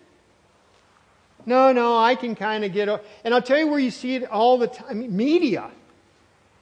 No, 1.45 1.71
no, 1.71 1.97
I 1.97 2.15
can 2.15 2.36
kind 2.36 2.63
of 2.63 2.71
get. 2.71 2.88
And 3.23 3.34
I'll 3.34 3.41
tell 3.41 3.58
you 3.58 3.67
where 3.67 3.80
you 3.80 3.91
see 3.91 4.15
it 4.15 4.30
all 4.30 4.58
the 4.58 4.67
time 4.67 5.15
media. 5.15 5.71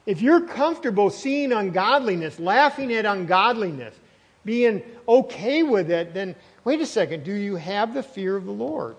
If 0.06 0.22
you're 0.22 0.46
comfortable 0.46 1.10
seeing 1.10 1.52
ungodliness, 1.52 2.40
laughing 2.40 2.92
at 2.94 3.04
ungodliness, 3.04 3.94
being 4.44 4.82
okay 5.06 5.62
with 5.62 5.90
it, 5.90 6.14
then 6.14 6.34
wait 6.64 6.80
a 6.80 6.86
second, 6.86 7.24
do 7.24 7.32
you 7.32 7.56
have 7.56 7.94
the 7.94 8.02
fear 8.02 8.36
of 8.36 8.46
the 8.46 8.52
Lord? 8.52 8.96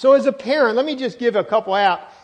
So, 0.00 0.14
as 0.14 0.24
a 0.24 0.32
parent, 0.32 0.76
let 0.76 0.86
me 0.86 0.96
just 0.96 1.18
give 1.18 1.36
a 1.36 1.44
couple 1.44 1.76
app 1.76 2.14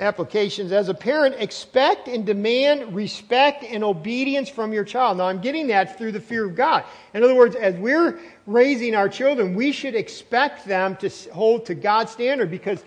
applications. 0.00 0.72
As 0.72 0.88
a 0.88 0.94
parent, 0.94 1.36
expect 1.38 2.08
and 2.08 2.26
demand 2.26 2.96
respect 2.96 3.62
and 3.62 3.84
obedience 3.84 4.48
from 4.48 4.72
your 4.72 4.82
child. 4.82 5.18
Now, 5.18 5.28
I'm 5.28 5.40
getting 5.40 5.68
that 5.68 5.96
through 5.96 6.10
the 6.10 6.20
fear 6.20 6.44
of 6.46 6.56
God. 6.56 6.82
In 7.14 7.22
other 7.22 7.36
words, 7.36 7.54
as 7.54 7.76
we're 7.76 8.18
raising 8.48 8.96
our 8.96 9.08
children, 9.08 9.54
we 9.54 9.70
should 9.70 9.94
expect 9.94 10.66
them 10.66 10.96
to 10.96 11.08
hold 11.32 11.66
to 11.66 11.76
God's 11.76 12.10
standard 12.10 12.50
because 12.50 12.82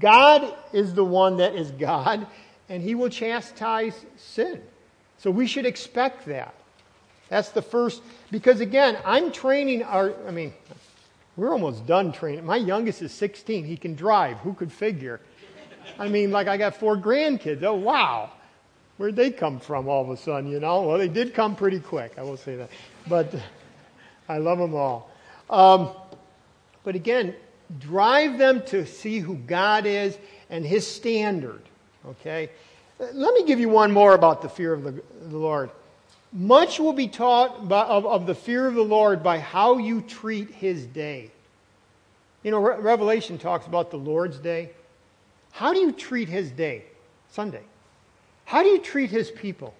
God 0.00 0.52
is 0.72 0.92
the 0.92 1.04
one 1.04 1.36
that 1.36 1.54
is 1.54 1.70
God 1.70 2.26
and 2.68 2.82
He 2.82 2.96
will 2.96 3.10
chastise 3.10 4.04
sin. 4.16 4.60
So 5.18 5.30
we 5.30 5.46
should 5.46 5.66
expect 5.66 6.26
that. 6.26 6.52
That's 7.28 7.50
the 7.50 7.62
first, 7.62 8.02
because 8.32 8.58
again, 8.58 8.98
I'm 9.04 9.30
training 9.30 9.84
our, 9.84 10.16
I 10.26 10.32
mean, 10.32 10.52
we're 11.36 11.52
almost 11.52 11.86
done 11.86 12.12
training. 12.12 12.44
My 12.44 12.56
youngest 12.56 13.02
is 13.02 13.12
16. 13.12 13.64
He 13.64 13.76
can 13.76 13.94
drive. 13.94 14.38
Who 14.38 14.52
could 14.54 14.70
figure? 14.70 15.20
I 15.98 16.08
mean, 16.08 16.30
like 16.30 16.46
I 16.46 16.56
got 16.56 16.76
four 16.76 16.96
grandkids. 16.96 17.62
Oh, 17.62 17.74
wow. 17.74 18.30
Where'd 18.98 19.16
they 19.16 19.30
come 19.30 19.58
from 19.58 19.88
all 19.88 20.02
of 20.02 20.10
a 20.10 20.16
sudden, 20.16 20.50
you 20.50 20.60
know? 20.60 20.82
Well, 20.82 20.98
they 20.98 21.08
did 21.08 21.34
come 21.34 21.56
pretty 21.56 21.80
quick, 21.80 22.12
I 22.18 22.22
will 22.22 22.36
say 22.36 22.56
that. 22.56 22.70
But 23.08 23.34
I 24.28 24.38
love 24.38 24.58
them 24.58 24.74
all. 24.74 25.10
Um, 25.48 25.90
but 26.84 26.94
again, 26.94 27.34
drive 27.78 28.38
them 28.38 28.62
to 28.66 28.86
see 28.86 29.18
who 29.18 29.36
God 29.36 29.86
is 29.86 30.18
and 30.50 30.64
His 30.64 30.86
standard. 30.86 31.62
Okay? 32.06 32.50
Let 32.98 33.34
me 33.34 33.44
give 33.44 33.58
you 33.58 33.68
one 33.68 33.90
more 33.90 34.14
about 34.14 34.42
the 34.42 34.48
fear 34.48 34.72
of 34.72 34.84
the, 34.84 35.02
the 35.22 35.38
Lord. 35.38 35.70
Much 36.32 36.80
will 36.80 36.94
be 36.94 37.08
taught 37.08 37.68
by, 37.68 37.82
of, 37.82 38.06
of, 38.06 38.26
the 38.26 38.34
fear 38.34 38.66
of 38.66 38.74
the 38.74 38.82
Lord 38.82 39.22
by 39.22 39.38
how 39.38 39.78
you 39.78 40.00
treat 40.00 40.50
His 40.50 40.86
day. 40.86 41.30
You 42.42 42.50
know, 42.50 42.58
Re- 42.58 42.78
Revelation 42.78 43.36
talks 43.36 43.66
about 43.66 43.90
the 43.90 43.98
Lord's 43.98 44.38
day. 44.38 44.70
How 45.50 45.74
do 45.74 45.80
you 45.80 45.92
treat 45.92 46.28
His 46.28 46.50
day? 46.50 46.84
Sunday. 47.30 47.62
How 48.46 48.62
do 48.62 48.70
you 48.70 48.78
treat 48.78 49.10
His 49.10 49.30
people? 49.30 49.74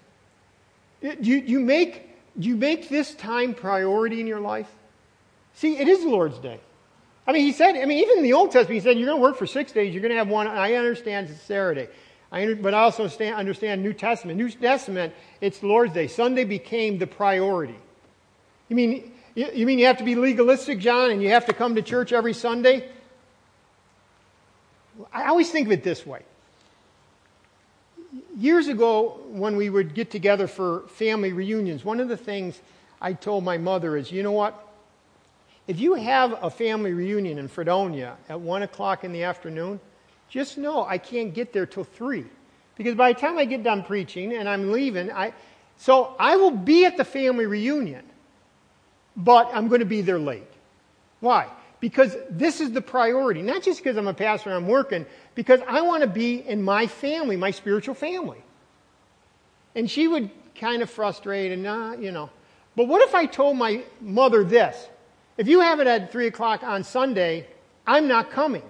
Do 1.00 1.16
you, 1.20 1.38
you 1.38 1.60
make, 1.60 2.10
do 2.38 2.48
you 2.48 2.56
make 2.56 2.88
this 2.88 3.14
time 3.14 3.54
priority 3.54 4.20
in 4.20 4.26
your 4.26 4.40
life? 4.40 4.70
See, 5.54 5.78
it 5.78 5.88
is 5.88 6.02
the 6.02 6.08
Lord's 6.08 6.38
day. 6.38 6.60
I 7.26 7.32
mean, 7.32 7.44
he 7.44 7.52
said, 7.52 7.76
I 7.76 7.84
mean, 7.84 7.98
even 7.98 8.18
in 8.18 8.24
the 8.24 8.32
Old 8.32 8.50
Testament, 8.50 8.74
he 8.74 8.80
said, 8.80 8.98
you're 8.98 9.06
going 9.06 9.18
to 9.18 9.22
work 9.22 9.36
for 9.36 9.46
six 9.46 9.72
days, 9.72 9.94
you're 9.94 10.02
going 10.02 10.10
to 10.10 10.18
have 10.18 10.28
one. 10.28 10.46
I 10.46 10.74
understand 10.74 11.30
it's 11.30 11.40
Saturday. 11.42 11.88
I, 12.32 12.54
but 12.54 12.72
I 12.72 12.80
also 12.80 13.04
understand, 13.04 13.82
New 13.82 13.92
Testament. 13.92 14.38
New 14.38 14.50
Testament, 14.50 15.12
it's 15.42 15.62
Lord's 15.62 15.92
Day. 15.92 16.06
Sunday 16.06 16.44
became 16.44 16.96
the 16.96 17.06
priority. 17.06 17.76
You 18.70 18.76
mean, 18.76 19.12
you 19.34 19.66
mean 19.66 19.78
you 19.78 19.84
have 19.84 19.98
to 19.98 20.04
be 20.04 20.14
legalistic, 20.14 20.78
John, 20.78 21.10
and 21.10 21.22
you 21.22 21.28
have 21.28 21.44
to 21.46 21.52
come 21.52 21.74
to 21.74 21.82
church 21.82 22.10
every 22.10 22.32
Sunday? 22.32 22.88
I 25.12 25.26
always 25.28 25.50
think 25.50 25.68
of 25.68 25.72
it 25.72 25.84
this 25.84 26.06
way. 26.06 26.22
Years 28.36 28.68
ago, 28.68 29.20
when 29.28 29.56
we 29.56 29.68
would 29.68 29.94
get 29.94 30.10
together 30.10 30.46
for 30.46 30.80
family 30.88 31.32
reunions, 31.32 31.84
one 31.84 32.00
of 32.00 32.08
the 32.08 32.16
things 32.16 32.58
I 33.00 33.12
told 33.12 33.44
my 33.44 33.58
mother 33.58 33.96
is, 33.96 34.10
you 34.10 34.22
know 34.22 34.32
what? 34.32 34.68
If 35.66 35.80
you 35.80 35.94
have 35.94 36.38
a 36.42 36.50
family 36.50 36.92
reunion 36.92 37.38
in 37.38 37.48
Fredonia 37.48 38.16
at 38.28 38.40
1 38.40 38.62
o'clock 38.62 39.04
in 39.04 39.12
the 39.12 39.22
afternoon, 39.22 39.80
just 40.32 40.56
know 40.56 40.86
I 40.86 40.96
can't 40.96 41.34
get 41.34 41.52
there 41.52 41.66
till 41.66 41.84
3. 41.84 42.24
Because 42.74 42.94
by 42.94 43.12
the 43.12 43.20
time 43.20 43.36
I 43.36 43.44
get 43.44 43.62
done 43.62 43.84
preaching 43.84 44.32
and 44.32 44.48
I'm 44.48 44.72
leaving, 44.72 45.12
I, 45.12 45.34
so 45.76 46.16
I 46.18 46.36
will 46.36 46.50
be 46.50 46.86
at 46.86 46.96
the 46.96 47.04
family 47.04 47.44
reunion, 47.44 48.02
but 49.14 49.50
I'm 49.52 49.68
going 49.68 49.80
to 49.80 49.86
be 49.86 50.00
there 50.00 50.18
late. 50.18 50.48
Why? 51.20 51.48
Because 51.80 52.16
this 52.30 52.62
is 52.62 52.72
the 52.72 52.80
priority. 52.80 53.42
Not 53.42 53.62
just 53.62 53.80
because 53.80 53.98
I'm 53.98 54.08
a 54.08 54.14
pastor 54.14 54.48
and 54.48 54.56
I'm 54.56 54.68
working, 54.68 55.04
because 55.34 55.60
I 55.68 55.82
want 55.82 56.00
to 56.00 56.06
be 56.06 56.36
in 56.48 56.62
my 56.62 56.86
family, 56.86 57.36
my 57.36 57.50
spiritual 57.50 57.94
family. 57.94 58.42
And 59.74 59.90
she 59.90 60.08
would 60.08 60.30
kind 60.54 60.80
of 60.80 60.88
frustrate 60.88 61.52
and, 61.52 61.66
uh, 61.66 61.94
you 62.00 62.10
know. 62.10 62.30
But 62.74 62.88
what 62.88 63.06
if 63.06 63.14
I 63.14 63.26
told 63.26 63.58
my 63.58 63.84
mother 64.00 64.44
this? 64.44 64.88
If 65.36 65.46
you 65.46 65.60
have 65.60 65.78
it 65.80 65.86
at 65.86 66.10
3 66.10 66.26
o'clock 66.28 66.62
on 66.62 66.84
Sunday, 66.84 67.46
I'm 67.86 68.08
not 68.08 68.30
coming. 68.30 68.62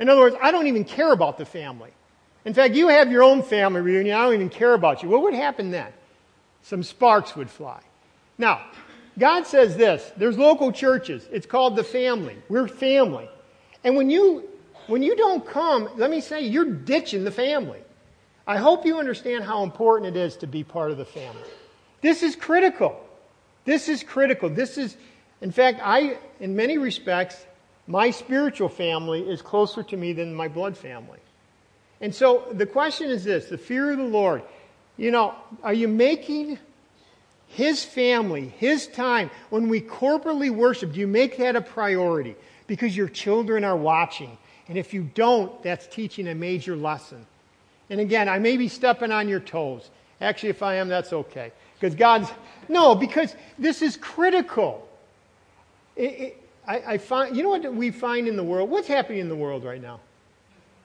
In 0.00 0.08
other 0.08 0.20
words, 0.20 0.36
I 0.42 0.50
don't 0.50 0.66
even 0.66 0.84
care 0.84 1.12
about 1.12 1.38
the 1.38 1.44
family. 1.44 1.90
In 2.44 2.54
fact, 2.54 2.74
you 2.74 2.88
have 2.88 3.12
your 3.12 3.22
own 3.22 3.42
family 3.42 3.82
reunion, 3.82 4.16
I 4.16 4.24
don't 4.24 4.34
even 4.34 4.48
care 4.48 4.74
about 4.74 5.02
you. 5.02 5.08
What 5.08 5.22
would 5.22 5.34
happen 5.34 5.70
then? 5.70 5.92
Some 6.62 6.82
sparks 6.82 7.36
would 7.36 7.50
fly. 7.50 7.80
Now, 8.38 8.64
God 9.18 9.46
says 9.46 9.76
this 9.76 10.10
there's 10.16 10.38
local 10.38 10.72
churches. 10.72 11.28
It's 11.30 11.46
called 11.46 11.76
the 11.76 11.84
family. 11.84 12.36
We're 12.48 12.66
family. 12.66 13.28
And 13.84 13.96
when 13.96 14.10
you 14.10 14.48
when 14.86 15.02
you 15.02 15.14
don't 15.14 15.46
come, 15.46 15.88
let 15.96 16.10
me 16.10 16.20
say 16.20 16.46
you're 16.46 16.64
ditching 16.64 17.24
the 17.24 17.30
family. 17.30 17.80
I 18.46 18.56
hope 18.56 18.86
you 18.86 18.98
understand 18.98 19.44
how 19.44 19.62
important 19.62 20.16
it 20.16 20.20
is 20.20 20.36
to 20.38 20.46
be 20.46 20.64
part 20.64 20.90
of 20.90 20.96
the 20.96 21.04
family. 21.04 21.42
This 22.00 22.22
is 22.22 22.34
critical. 22.34 22.98
This 23.66 23.88
is 23.88 24.02
critical. 24.02 24.48
This 24.48 24.78
is 24.78 24.96
in 25.40 25.52
fact, 25.52 25.80
I, 25.82 26.18
in 26.38 26.54
many 26.54 26.78
respects, 26.78 27.36
my 27.90 28.12
spiritual 28.12 28.68
family 28.68 29.20
is 29.20 29.42
closer 29.42 29.82
to 29.82 29.96
me 29.96 30.12
than 30.12 30.32
my 30.32 30.46
blood 30.46 30.76
family. 30.76 31.18
And 32.00 32.14
so 32.14 32.46
the 32.52 32.64
question 32.64 33.10
is 33.10 33.24
this 33.24 33.46
the 33.46 33.58
fear 33.58 33.90
of 33.90 33.98
the 33.98 34.04
Lord. 34.04 34.42
You 34.96 35.10
know, 35.10 35.34
are 35.62 35.74
you 35.74 35.88
making 35.88 36.58
his 37.48 37.82
family, 37.82 38.54
his 38.58 38.86
time, 38.86 39.28
when 39.48 39.68
we 39.68 39.80
corporately 39.80 40.50
worship, 40.50 40.92
do 40.92 41.00
you 41.00 41.08
make 41.08 41.38
that 41.38 41.56
a 41.56 41.60
priority? 41.60 42.36
Because 42.68 42.96
your 42.96 43.08
children 43.08 43.64
are 43.64 43.76
watching. 43.76 44.38
And 44.68 44.78
if 44.78 44.94
you 44.94 45.02
don't, 45.02 45.60
that's 45.64 45.88
teaching 45.88 46.28
a 46.28 46.34
major 46.34 46.76
lesson. 46.76 47.26
And 47.88 47.98
again, 47.98 48.28
I 48.28 48.38
may 48.38 48.56
be 48.56 48.68
stepping 48.68 49.10
on 49.10 49.28
your 49.28 49.40
toes. 49.40 49.90
Actually, 50.20 50.50
if 50.50 50.62
I 50.62 50.76
am, 50.76 50.88
that's 50.88 51.12
okay. 51.12 51.50
Because 51.74 51.96
God's, 51.96 52.30
no, 52.68 52.94
because 52.94 53.34
this 53.58 53.82
is 53.82 53.96
critical. 53.96 54.86
It, 55.96 56.02
it, 56.02 56.39
I, 56.70 56.92
I 56.92 56.98
find, 56.98 57.36
you 57.36 57.42
know 57.42 57.48
what 57.48 57.74
we 57.74 57.90
find 57.90 58.28
in 58.28 58.36
the 58.36 58.44
world? 58.44 58.70
What's 58.70 58.86
happening 58.86 59.18
in 59.18 59.28
the 59.28 59.34
world 59.34 59.64
right 59.64 59.82
now? 59.82 59.98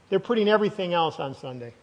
They're 0.10 0.20
putting 0.20 0.48
everything 0.48 0.96
else 0.96 1.20
on 1.20 1.36
Sunday. 1.36 1.74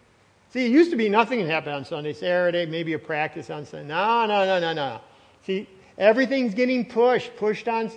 See, 0.52 0.66
it 0.66 0.72
used 0.72 0.90
to 0.90 0.96
be 0.96 1.08
nothing 1.08 1.38
had 1.38 1.48
happened 1.48 1.76
on 1.76 1.84
Sunday, 1.84 2.12
Saturday, 2.12 2.66
maybe 2.66 2.94
a 2.94 2.98
practice 2.98 3.48
on 3.48 3.64
Sunday. 3.64 3.86
No, 3.86 4.26
no, 4.26 4.44
no, 4.44 4.58
no, 4.58 4.72
no. 4.72 5.00
See, 5.46 5.68
everything's 5.98 6.52
getting 6.52 6.84
pushed, 6.84 7.36
pushed 7.36 7.68
on. 7.68 7.92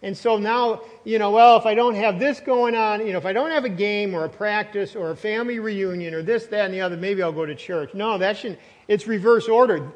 And 0.00 0.16
so 0.16 0.38
now, 0.38 0.80
you 1.04 1.18
know, 1.18 1.30
well, 1.30 1.58
if 1.58 1.66
I 1.66 1.74
don't 1.74 1.94
have 1.94 2.18
this 2.18 2.40
going 2.40 2.74
on, 2.74 3.06
you 3.06 3.12
know, 3.12 3.18
if 3.18 3.26
I 3.26 3.34
don't 3.34 3.50
have 3.50 3.66
a 3.66 3.68
game 3.68 4.14
or 4.14 4.24
a 4.24 4.30
practice 4.30 4.96
or 4.96 5.10
a 5.10 5.16
family 5.16 5.58
reunion 5.58 6.14
or 6.14 6.22
this, 6.22 6.46
that, 6.46 6.64
and 6.64 6.72
the 6.72 6.80
other, 6.80 6.96
maybe 6.96 7.22
I'll 7.22 7.32
go 7.32 7.44
to 7.44 7.54
church. 7.54 7.92
No, 7.92 8.16
that 8.16 8.38
shouldn't. 8.38 8.60
It's 8.88 9.06
reverse 9.06 9.46
ordered. 9.46 9.92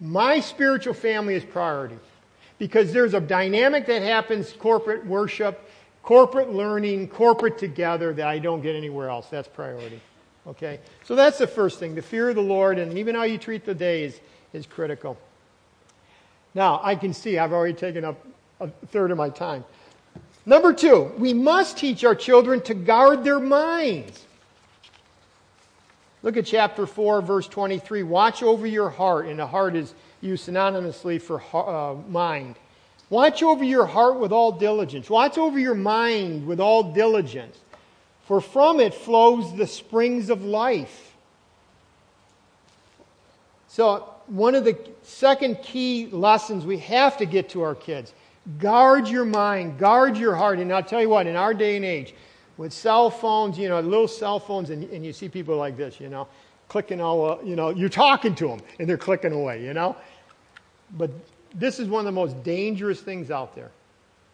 My 0.00 0.40
spiritual 0.40 0.94
family 0.94 1.36
is 1.36 1.44
priority 1.44 1.98
because 2.58 2.92
there's 2.92 3.14
a 3.14 3.20
dynamic 3.20 3.86
that 3.86 4.02
happens 4.02 4.52
corporate 4.52 5.06
worship, 5.06 5.70
corporate 6.02 6.52
learning, 6.52 7.08
corporate 7.08 7.58
together 7.58 8.12
that 8.14 8.26
I 8.26 8.38
don't 8.38 8.60
get 8.60 8.74
anywhere 8.74 9.08
else. 9.08 9.28
That's 9.28 9.48
priority. 9.48 10.00
Okay? 10.46 10.80
So 11.04 11.14
that's 11.14 11.38
the 11.38 11.46
first 11.46 11.78
thing. 11.78 11.94
The 11.94 12.02
fear 12.02 12.30
of 12.30 12.34
the 12.34 12.42
Lord 12.42 12.78
and 12.78 12.98
even 12.98 13.14
how 13.14 13.22
you 13.24 13.38
treat 13.38 13.64
the 13.64 13.74
day 13.74 14.04
is, 14.04 14.20
is 14.52 14.66
critical. 14.66 15.16
Now, 16.54 16.80
I 16.82 16.96
can 16.96 17.12
see 17.12 17.38
I've 17.38 17.52
already 17.52 17.74
taken 17.74 18.04
up 18.04 18.24
a 18.60 18.68
third 18.88 19.10
of 19.10 19.18
my 19.18 19.30
time. 19.30 19.64
Number 20.46 20.72
two, 20.72 21.12
we 21.18 21.34
must 21.34 21.76
teach 21.76 22.04
our 22.04 22.14
children 22.14 22.60
to 22.62 22.74
guard 22.74 23.22
their 23.22 23.38
minds. 23.38 24.24
Look 26.22 26.36
at 26.36 26.46
chapter 26.46 26.86
4, 26.86 27.22
verse 27.22 27.46
23. 27.46 28.02
Watch 28.02 28.42
over 28.42 28.66
your 28.66 28.90
heart, 28.90 29.26
and 29.26 29.38
the 29.38 29.46
heart 29.46 29.76
is 29.76 29.94
used 30.20 30.48
synonymously 30.48 31.20
for 31.20 31.42
uh, 31.54 31.94
mind. 32.08 32.56
Watch 33.10 33.42
over 33.42 33.64
your 33.64 33.86
heart 33.86 34.18
with 34.18 34.32
all 34.32 34.52
diligence. 34.52 35.08
Watch 35.08 35.38
over 35.38 35.58
your 35.58 35.74
mind 35.74 36.46
with 36.46 36.60
all 36.60 36.92
diligence, 36.92 37.58
for 38.26 38.40
from 38.40 38.80
it 38.80 38.92
flows 38.92 39.56
the 39.56 39.66
springs 39.66 40.28
of 40.28 40.44
life. 40.44 41.16
So, 43.68 44.14
one 44.26 44.54
of 44.54 44.64
the 44.64 44.78
second 45.02 45.62
key 45.62 46.08
lessons 46.08 46.66
we 46.66 46.78
have 46.78 47.16
to 47.18 47.24
get 47.24 47.48
to 47.50 47.62
our 47.62 47.74
kids 47.74 48.12
guard 48.58 49.08
your 49.08 49.24
mind, 49.24 49.78
guard 49.78 50.16
your 50.16 50.34
heart. 50.34 50.58
And 50.58 50.72
I'll 50.72 50.82
tell 50.82 51.02
you 51.02 51.08
what, 51.08 51.26
in 51.26 51.36
our 51.36 51.52
day 51.52 51.76
and 51.76 51.84
age, 51.84 52.14
with 52.56 52.72
cell 52.72 53.10
phones, 53.10 53.58
you 53.58 53.68
know, 53.68 53.78
little 53.80 54.08
cell 54.08 54.40
phones, 54.40 54.70
and, 54.70 54.84
and 54.90 55.04
you 55.04 55.12
see 55.12 55.28
people 55.28 55.56
like 55.56 55.76
this, 55.76 56.00
you 56.00 56.08
know, 56.08 56.26
clicking 56.68 57.00
all, 57.00 57.32
uh, 57.32 57.38
you 57.42 57.56
know, 57.56 57.70
you're 57.70 57.88
talking 57.88 58.34
to 58.36 58.48
them 58.48 58.60
and 58.78 58.88
they're 58.88 58.96
clicking 58.96 59.32
away, 59.32 59.62
you 59.62 59.74
know? 59.74 59.96
But 60.92 61.10
this 61.54 61.78
is 61.78 61.88
one 61.88 62.00
of 62.00 62.06
the 62.06 62.12
most 62.12 62.42
dangerous 62.42 63.00
things 63.00 63.30
out 63.30 63.54
there, 63.54 63.70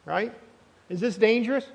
right? 0.04 0.32
Is 0.88 1.00
this 1.00 1.16
dangerous? 1.16 1.66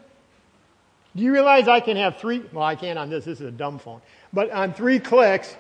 Do 1.16 1.24
you 1.24 1.34
realize 1.34 1.68
I 1.68 1.80
can 1.80 1.98
have 1.98 2.18
three? 2.18 2.44
Well, 2.54 2.64
I 2.64 2.76
can't 2.76 3.00
on 3.00 3.10
this. 3.10 3.26
This 3.26 3.42
is 3.42 3.48
a 3.48 3.52
dumb 3.52 3.80
phone. 3.80 4.02
But 4.32 4.52
on 4.52 4.74
three 4.74 5.00
clicks, 5.00 5.56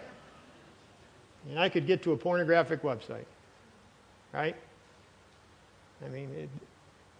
and 1.49 1.59
I 1.59 1.69
could 1.69 1.87
get 1.87 2.03
to 2.03 2.11
a 2.11 2.17
pornographic 2.17 2.83
website, 2.83 3.25
right? 4.31 4.55
I 6.05 6.09
mean, 6.09 6.29
it, 6.35 6.49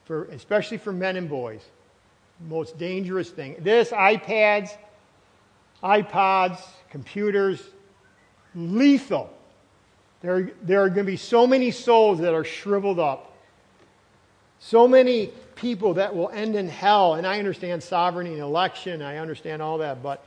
for, 0.05 0.25
especially 0.25 0.77
for 0.77 0.93
men 0.93 1.15
and 1.15 1.27
boys, 1.27 1.62
most 2.47 2.77
dangerous 2.77 3.29
thing. 3.29 3.55
This, 3.59 3.89
iPads, 3.89 4.77
iPods, 5.83 6.62
computers, 6.89 7.62
lethal. 8.55 9.33
There, 10.21 10.51
there 10.63 10.82
are 10.82 10.89
going 10.89 11.05
to 11.05 11.12
be 11.12 11.17
so 11.17 11.47
many 11.47 11.71
souls 11.71 12.19
that 12.19 12.34
are 12.34 12.43
shriveled 12.43 12.99
up. 12.99 13.34
So 14.60 14.88
many 14.88 15.27
people 15.55 15.93
that 15.95 16.13
will 16.15 16.29
end 16.29 16.55
in 16.55 16.67
hell. 16.67 17.15
And 17.15 17.25
I 17.25 17.39
understand 17.39 17.82
sovereignty 17.82 18.34
and 18.34 18.41
election, 18.41 19.01
I 19.01 19.17
understand 19.17 19.62
all 19.62 19.77
that, 19.77 20.03
but, 20.03 20.23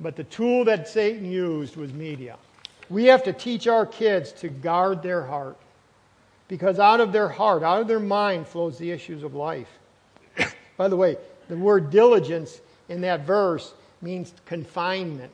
but 0.00 0.16
the 0.16 0.24
tool 0.24 0.64
that 0.66 0.88
Satan 0.88 1.30
used 1.30 1.76
was 1.76 1.92
media. 1.92 2.36
We 2.90 3.04
have 3.04 3.24
to 3.24 3.32
teach 3.32 3.66
our 3.66 3.86
kids 3.86 4.32
to 4.32 4.48
guard 4.48 5.02
their 5.02 5.24
heart. 5.24 5.56
Because 6.48 6.78
out 6.78 7.00
of 7.00 7.12
their 7.12 7.28
heart, 7.28 7.62
out 7.62 7.80
of 7.80 7.88
their 7.88 8.00
mind, 8.00 8.46
flows 8.46 8.76
the 8.76 8.90
issues 8.90 9.22
of 9.22 9.34
life. 9.34 9.68
By 10.76 10.88
the 10.88 10.96
way, 10.96 11.16
the 11.48 11.56
word 11.56 11.90
diligence 11.90 12.60
in 12.90 13.00
that 13.02 13.24
verse 13.24 13.72
means 14.02 14.34
confinement. 14.44 15.32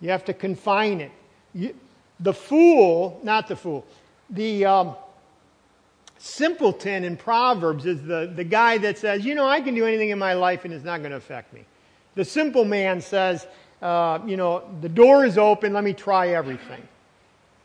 You 0.00 0.10
have 0.10 0.24
to 0.26 0.34
confine 0.34 1.00
it. 1.00 1.10
You, 1.54 1.74
the 2.20 2.34
fool, 2.34 3.20
not 3.22 3.48
the 3.48 3.56
fool, 3.56 3.84
the 4.28 4.64
um, 4.64 4.94
simpleton 6.18 7.02
in 7.04 7.16
Proverbs 7.16 7.86
is 7.86 8.02
the, 8.02 8.30
the 8.34 8.44
guy 8.44 8.78
that 8.78 8.98
says, 8.98 9.24
you 9.24 9.34
know, 9.34 9.48
I 9.48 9.60
can 9.60 9.74
do 9.74 9.86
anything 9.86 10.10
in 10.10 10.18
my 10.18 10.34
life 10.34 10.64
and 10.64 10.72
it's 10.72 10.84
not 10.84 10.98
going 11.00 11.10
to 11.10 11.16
affect 11.16 11.52
me. 11.52 11.64
The 12.14 12.24
simple 12.24 12.64
man 12.64 13.00
says, 13.00 13.46
uh, 13.80 14.20
you 14.26 14.36
know, 14.36 14.62
the 14.82 14.88
door 14.88 15.24
is 15.24 15.38
open, 15.38 15.72
let 15.72 15.84
me 15.84 15.94
try 15.94 16.28
everything. 16.28 16.86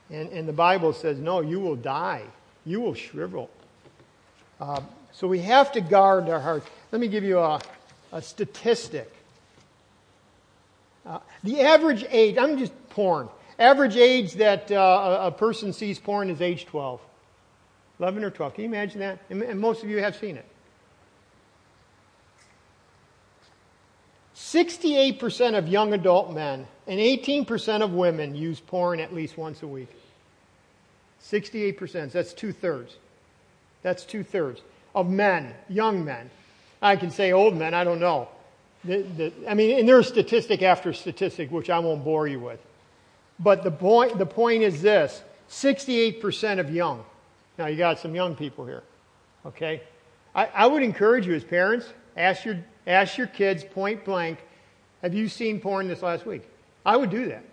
And, 0.10 0.30
and 0.30 0.48
the 0.48 0.54
Bible 0.54 0.94
says, 0.94 1.20
no, 1.20 1.42
you 1.42 1.60
will 1.60 1.76
die. 1.76 2.24
You 2.66 2.80
will 2.80 2.94
shrivel. 2.94 3.50
Uh, 4.60 4.82
so 5.12 5.28
we 5.28 5.40
have 5.40 5.72
to 5.74 5.82
guard 5.82 6.30
our 6.30 6.40
hearts. 6.40 6.68
Let 6.92 7.02
me 7.02 7.08
give 7.08 7.24
you 7.24 7.40
a, 7.40 7.60
a 8.12 8.22
statistic. 8.22 9.12
Uh, 11.06 11.20
the 11.44 11.62
average 11.62 12.06
age, 12.10 12.38
I'm 12.38 12.58
just 12.58 12.74
porn. 12.90 13.28
Average 13.58 13.96
age 13.96 14.34
that 14.34 14.72
uh, 14.72 15.20
a, 15.24 15.32
person 15.32 15.72
sees 15.72 15.98
porn 15.98 16.30
is 16.30 16.42
age 16.42 16.66
12. 16.66 17.00
11 18.00 18.24
or 18.24 18.30
12. 18.30 18.54
Can 18.54 18.64
you 18.66 18.70
imagine 18.70 19.00
that? 19.00 19.20
And, 19.30 19.42
and 19.42 19.60
most 19.60 19.84
of 19.84 19.90
you 19.90 20.00
have 20.00 20.16
seen 20.16 20.36
it. 20.36 20.46
68% 24.36 25.58
of 25.58 25.68
young 25.70 25.94
adult 25.94 26.34
men 26.34 26.68
and 26.88 27.00
18% 27.00 27.82
of 27.82 27.94
women 27.94 28.36
use 28.36 28.60
porn 28.60 29.00
at 29.00 29.14
least 29.14 29.38
once 29.38 29.64
a 29.64 29.68
week. 29.68 29.90
68%. 31.24 32.12
That's 32.12 32.34
two 32.34 32.52
thirds. 32.52 32.98
That's 33.82 34.04
two 34.04 34.24
thirds 34.24 34.62
of 34.96 35.10
men, 35.10 35.54
young 35.68 36.04
men. 36.04 36.30
I 36.82 36.96
can 36.96 37.12
say 37.12 37.34
old 37.34 37.56
men, 37.56 37.74
I 37.74 37.84
don't 37.84 38.00
know. 38.00 38.30
The, 38.84 39.02
the, 39.02 39.34
I 39.48 39.54
mean, 39.54 39.80
and 39.80 39.90
there's 39.90 40.08
statistic 40.08 40.62
after 40.62 40.94
statistic, 40.94 41.52
which 41.52 41.70
I 41.70 41.80
won't 41.80 42.04
bore 42.04 42.28
you 42.28 42.40
with. 42.40 42.60
But 43.40 43.64
the 43.64 43.72
point, 43.72 44.18
the 44.18 44.26
point 44.26 44.64
is 44.64 44.82
this 44.82 45.22
68% 45.50 46.60
of 46.60 46.70
young. 46.70 47.04
Now, 47.58 47.68
you 47.68 47.78
got 47.78 48.00
some 48.00 48.16
young 48.16 48.36
people 48.36 48.66
here. 48.66 48.84
Okay? 49.46 49.82
I, 50.34 50.46
I 50.48 50.68
would 50.68 50.84
encourage 50.84 51.28
you 51.28 51.34
as 51.34 51.44
parents, 51.44 51.88
ask 52.18 52.46
your, 52.46 52.64
ask 52.88 53.18
your 53.18 53.28
kids 53.28 53.64
point 53.64 54.04
blank, 54.06 54.40
have 55.02 55.14
you 55.14 55.30
seen 55.30 55.60
porn 55.60 55.88
this 55.88 56.02
last 56.02 56.26
week? 56.26 56.44
I 56.86 56.98
would 56.98 57.10
do 57.10 57.28
that. 57.28 57.44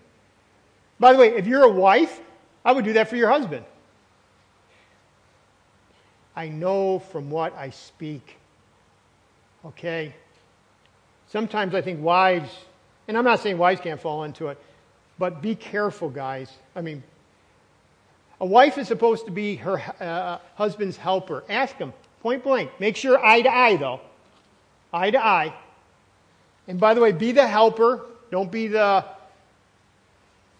By 0.98 1.12
the 1.12 1.18
way, 1.18 1.28
if 1.34 1.46
you're 1.46 1.64
a 1.64 1.72
wife, 1.72 2.20
I 2.64 2.72
would 2.72 2.84
do 2.84 2.94
that 2.94 3.08
for 3.08 3.16
your 3.16 3.30
husband. 3.30 3.64
I 6.34 6.48
know 6.48 6.98
from 6.98 7.30
what 7.30 7.54
I 7.56 7.70
speak. 7.70 8.38
Okay? 9.64 10.14
Sometimes 11.28 11.74
I 11.74 11.82
think 11.82 12.02
wives, 12.02 12.50
and 13.08 13.16
I'm 13.16 13.24
not 13.24 13.40
saying 13.40 13.58
wives 13.58 13.80
can't 13.80 14.00
fall 14.00 14.24
into 14.24 14.48
it, 14.48 14.58
but 15.22 15.40
be 15.40 15.54
careful, 15.54 16.10
guys. 16.10 16.50
I 16.74 16.80
mean, 16.80 17.00
a 18.40 18.44
wife 18.44 18.76
is 18.76 18.88
supposed 18.88 19.26
to 19.26 19.30
be 19.30 19.54
her 19.54 19.80
uh, 20.00 20.38
husband's 20.56 20.96
helper. 20.96 21.44
Ask 21.48 21.76
him, 21.76 21.92
point 22.22 22.42
blank. 22.42 22.72
Make 22.80 22.96
sure 22.96 23.24
eye 23.24 23.40
to 23.42 23.48
eye, 23.48 23.76
though. 23.76 24.00
Eye 24.92 25.12
to 25.12 25.24
eye. 25.24 25.54
And 26.66 26.80
by 26.80 26.94
the 26.94 27.00
way, 27.00 27.12
be 27.12 27.30
the 27.30 27.46
helper. 27.46 28.04
Don't 28.32 28.50
be 28.50 28.66
the, 28.66 29.04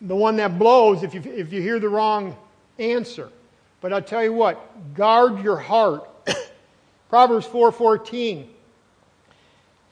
the 0.00 0.14
one 0.14 0.36
that 0.36 0.56
blows 0.60 1.02
if 1.02 1.12
you, 1.12 1.22
if 1.22 1.52
you 1.52 1.60
hear 1.60 1.80
the 1.80 1.88
wrong 1.88 2.36
answer. 2.78 3.30
But 3.80 3.92
I'll 3.92 4.00
tell 4.00 4.22
you 4.22 4.32
what, 4.32 4.94
guard 4.94 5.42
your 5.42 5.56
heart. 5.56 6.08
Proverbs 7.08 7.48
4:14. 7.48 8.46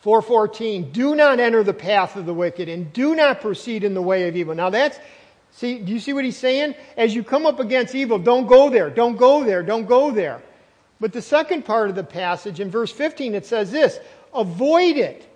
4:14, 0.04 0.92
do 0.92 1.14
not 1.14 1.40
enter 1.40 1.62
the 1.62 1.74
path 1.74 2.16
of 2.16 2.26
the 2.26 2.34
wicked 2.34 2.68
and 2.68 2.92
do 2.92 3.14
not 3.14 3.40
proceed 3.40 3.84
in 3.84 3.94
the 3.94 4.02
way 4.02 4.28
of 4.28 4.36
evil. 4.36 4.54
Now 4.54 4.70
that's 4.70 4.98
see, 5.52 5.78
do 5.78 5.92
you 5.92 6.00
see 6.00 6.12
what 6.12 6.24
he's 6.24 6.38
saying? 6.38 6.74
As 6.96 7.14
you 7.14 7.22
come 7.22 7.46
up 7.46 7.60
against 7.60 7.94
evil, 7.94 8.18
don't 8.18 8.46
go 8.46 8.70
there. 8.70 8.88
Don't 8.88 9.16
go 9.16 9.44
there. 9.44 9.62
Don't 9.62 9.86
go 9.86 10.10
there. 10.10 10.40
But 11.00 11.12
the 11.12 11.22
second 11.22 11.64
part 11.64 11.90
of 11.90 11.96
the 11.96 12.04
passage 12.04 12.60
in 12.60 12.70
verse 12.70 12.92
15 12.92 13.34
it 13.34 13.46
says 13.46 13.70
this, 13.70 13.98
avoid 14.34 14.96
it. 14.96 15.26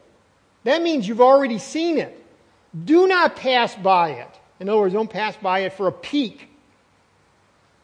That 0.64 0.83
means 0.83 1.07
you've 1.07 1.20
already 1.20 1.59
seen 1.59 1.98
it. 1.98 2.20
Do 2.85 3.07
not 3.07 3.37
pass 3.37 3.74
by 3.74 4.11
it. 4.11 4.29
In 4.61 4.68
other 4.68 4.81
words, 4.81 4.94
don't 4.94 5.11
pass 5.11 5.37
by 5.37 5.61
it 5.61 5.74
for 5.74 5.88
a 5.88 5.92
peek. 5.92 6.48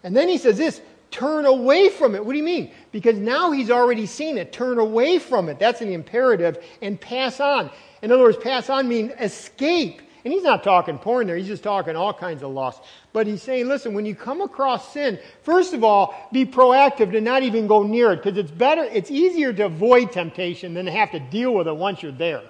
And 0.03 0.17
then 0.17 0.29
he 0.29 0.39
says 0.39 0.57
this 0.57 0.81
turn 1.11 1.47
away 1.47 1.89
from 1.89 2.15
it. 2.15 2.25
What 2.25 2.33
do 2.33 2.39
you 2.39 2.45
mean? 2.45 2.71
Because 2.93 3.17
now 3.19 3.51
he's 3.51 3.71
already 3.71 4.07
seen 4.07 4.39
it. 4.39 4.53
Turn 4.53 4.79
away 4.79 5.19
from 5.19 5.49
it. 5.49 5.59
That's 5.59 5.81
an 5.81 5.93
imperative. 5.93 6.65
And 6.83 7.01
pass 7.01 7.41
on. 7.41 7.71
In 8.03 8.13
other 8.13 8.23
words, 8.23 8.37
pass 8.37 8.71
on 8.71 8.89
means 8.89 9.13
escape. 9.21 10.03
And 10.25 10.35
he's 10.35 10.43
not 10.43 10.63
talking 10.63 10.99
porn 10.99 11.27
there, 11.27 11.37
he's 11.37 11.47
just 11.47 11.63
talking 11.63 11.97
all 11.97 12.13
kinds 12.13 12.43
of 12.43 12.51
lust. 12.51 12.83
But 13.15 13.27
he's 13.27 13.43
saying, 13.43 13.69
listen, 13.69 13.95
when 13.95 14.05
you 14.05 14.15
come 14.15 14.43
across 14.43 14.93
sin, 14.93 15.19
first 15.45 15.73
of 15.73 15.83
all, 15.83 16.15
be 16.31 16.45
proactive 16.45 17.11
to 17.13 17.23
not 17.23 17.43
even 17.43 17.67
go 17.67 17.83
near 17.83 18.13
it, 18.13 18.17
because 18.17 18.37
it's 18.37 18.51
better, 18.51 18.85
it's 18.85 19.11
easier 19.11 19.51
to 19.55 19.65
avoid 19.65 20.13
temptation 20.13 20.75
than 20.75 20.85
to 20.85 20.93
have 20.93 21.11
to 21.13 21.21
deal 21.21 21.55
with 21.55 21.69
it 21.69 21.75
once 21.75 22.03
you're 22.03 22.13
there. 22.13 22.43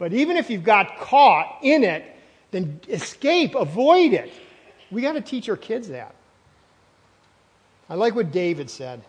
But 0.00 0.12
even 0.12 0.36
if 0.36 0.50
you've 0.50 0.64
got 0.64 0.98
caught 0.98 1.60
in 1.62 1.84
it, 1.84 2.04
then 2.50 2.80
escape, 2.88 3.54
avoid 3.54 4.12
it. 4.12 4.32
We 4.90 5.02
got 5.02 5.12
to 5.12 5.20
teach 5.20 5.48
our 5.48 5.56
kids 5.56 5.86
that. 5.88 6.15
I 7.88 7.94
like 7.94 8.14
what 8.14 8.32
David 8.32 8.68
said 8.70 9.02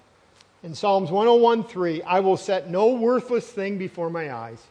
in 0.64 0.74
Psalms 0.76 1.10
101:3, 1.10 2.02
I 2.06 2.20
will 2.20 2.38
set 2.38 2.70
no 2.70 2.90
worthless 2.90 3.50
thing 3.50 3.78
before 3.78 4.10
my 4.10 4.34
eyes. 4.34 4.62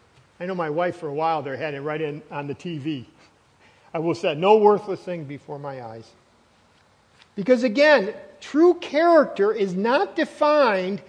I 0.41 0.47
know 0.47 0.55
my 0.55 0.71
wife 0.71 0.97
for 0.97 1.09
a 1.09 1.15
while 1.15 1.43
there 1.43 1.57
had 1.57 1.75
it 1.75 1.81
right 1.81 2.01
in 2.01 2.23
on 2.31 2.47
the 2.47 2.55
TV. 2.55 3.07
I 3.95 3.99
will 3.99 4.15
set 4.15 4.37
no 4.37 4.57
worthless 4.57 5.01
thing 5.01 5.25
before 5.25 5.59
my 5.59 5.83
eyes. 5.83 6.11
Because 7.35 7.63
again, 7.63 8.13
true 8.41 8.75
character 8.75 9.53
is 9.53 9.75
not 9.75 10.17
defined 10.17 11.01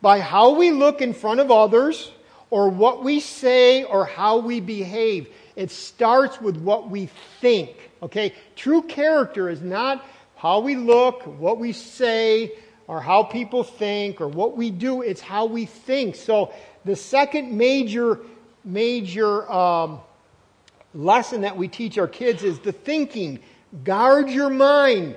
by 0.00 0.20
how 0.20 0.54
we 0.54 0.70
look 0.70 1.00
in 1.00 1.12
front 1.12 1.40
of 1.40 1.50
others 1.50 2.12
or 2.50 2.68
what 2.68 3.02
we 3.02 3.20
say 3.20 3.84
or 3.84 4.04
how 4.04 4.38
we 4.38 4.60
behave. 4.60 5.28
It 5.56 5.70
starts 5.70 6.40
with 6.40 6.56
what 6.56 6.88
we 6.88 7.06
think. 7.40 7.90
Okay? 8.02 8.34
True 8.54 8.82
character 8.82 9.48
is 9.48 9.60
not 9.60 10.04
how 10.40 10.60
we 10.60 10.74
look, 10.74 11.24
what 11.38 11.58
we 11.58 11.70
say, 11.70 12.52
or 12.86 12.98
how 13.02 13.22
people 13.22 13.62
think, 13.62 14.22
or 14.22 14.28
what 14.28 14.56
we 14.56 14.70
do. 14.70 15.02
It's 15.02 15.20
how 15.20 15.44
we 15.44 15.66
think. 15.66 16.16
So 16.16 16.54
the 16.86 16.96
second 16.96 17.52
major, 17.58 18.20
major 18.64 19.50
um, 19.52 20.00
lesson 20.94 21.42
that 21.42 21.58
we 21.58 21.68
teach 21.68 21.98
our 21.98 22.08
kids 22.08 22.42
is 22.42 22.58
the 22.58 22.72
thinking. 22.72 23.40
Guard 23.84 24.30
your 24.30 24.48
mind. 24.48 25.16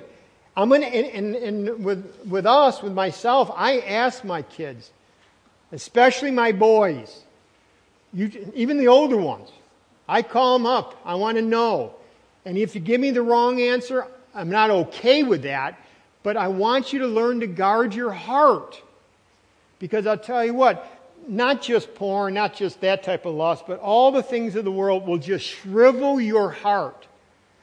I'm 0.58 0.68
gonna, 0.68 0.84
and, 0.84 1.34
and, 1.34 1.36
and 1.36 1.84
with, 1.84 2.14
with 2.28 2.44
us, 2.44 2.82
with 2.82 2.92
myself, 2.92 3.50
I 3.56 3.78
ask 3.80 4.24
my 4.24 4.42
kids, 4.42 4.90
especially 5.72 6.32
my 6.32 6.52
boys, 6.52 7.22
you, 8.12 8.52
even 8.54 8.76
the 8.76 8.88
older 8.88 9.16
ones, 9.16 9.48
I 10.06 10.20
call 10.20 10.58
them 10.58 10.66
up. 10.66 11.00
I 11.02 11.14
want 11.14 11.38
to 11.38 11.42
know. 11.42 11.94
And 12.44 12.58
if 12.58 12.74
you 12.74 12.82
give 12.82 13.00
me 13.00 13.10
the 13.10 13.22
wrong 13.22 13.58
answer, 13.62 14.06
I'm 14.34 14.50
not 14.50 14.70
okay 14.70 15.22
with 15.22 15.42
that, 15.42 15.78
but 16.22 16.36
I 16.36 16.48
want 16.48 16.92
you 16.92 17.00
to 17.00 17.06
learn 17.06 17.40
to 17.40 17.46
guard 17.46 17.94
your 17.94 18.12
heart. 18.12 18.80
Because 19.78 20.06
I'll 20.06 20.18
tell 20.18 20.44
you 20.44 20.54
what, 20.54 20.90
not 21.28 21.62
just 21.62 21.94
porn, 21.94 22.34
not 22.34 22.54
just 22.54 22.80
that 22.80 23.02
type 23.02 23.26
of 23.26 23.34
lust, 23.34 23.64
but 23.66 23.78
all 23.80 24.10
the 24.10 24.22
things 24.22 24.56
of 24.56 24.64
the 24.64 24.72
world 24.72 25.06
will 25.06 25.18
just 25.18 25.44
shrivel 25.44 26.20
your 26.20 26.50
heart. 26.50 27.06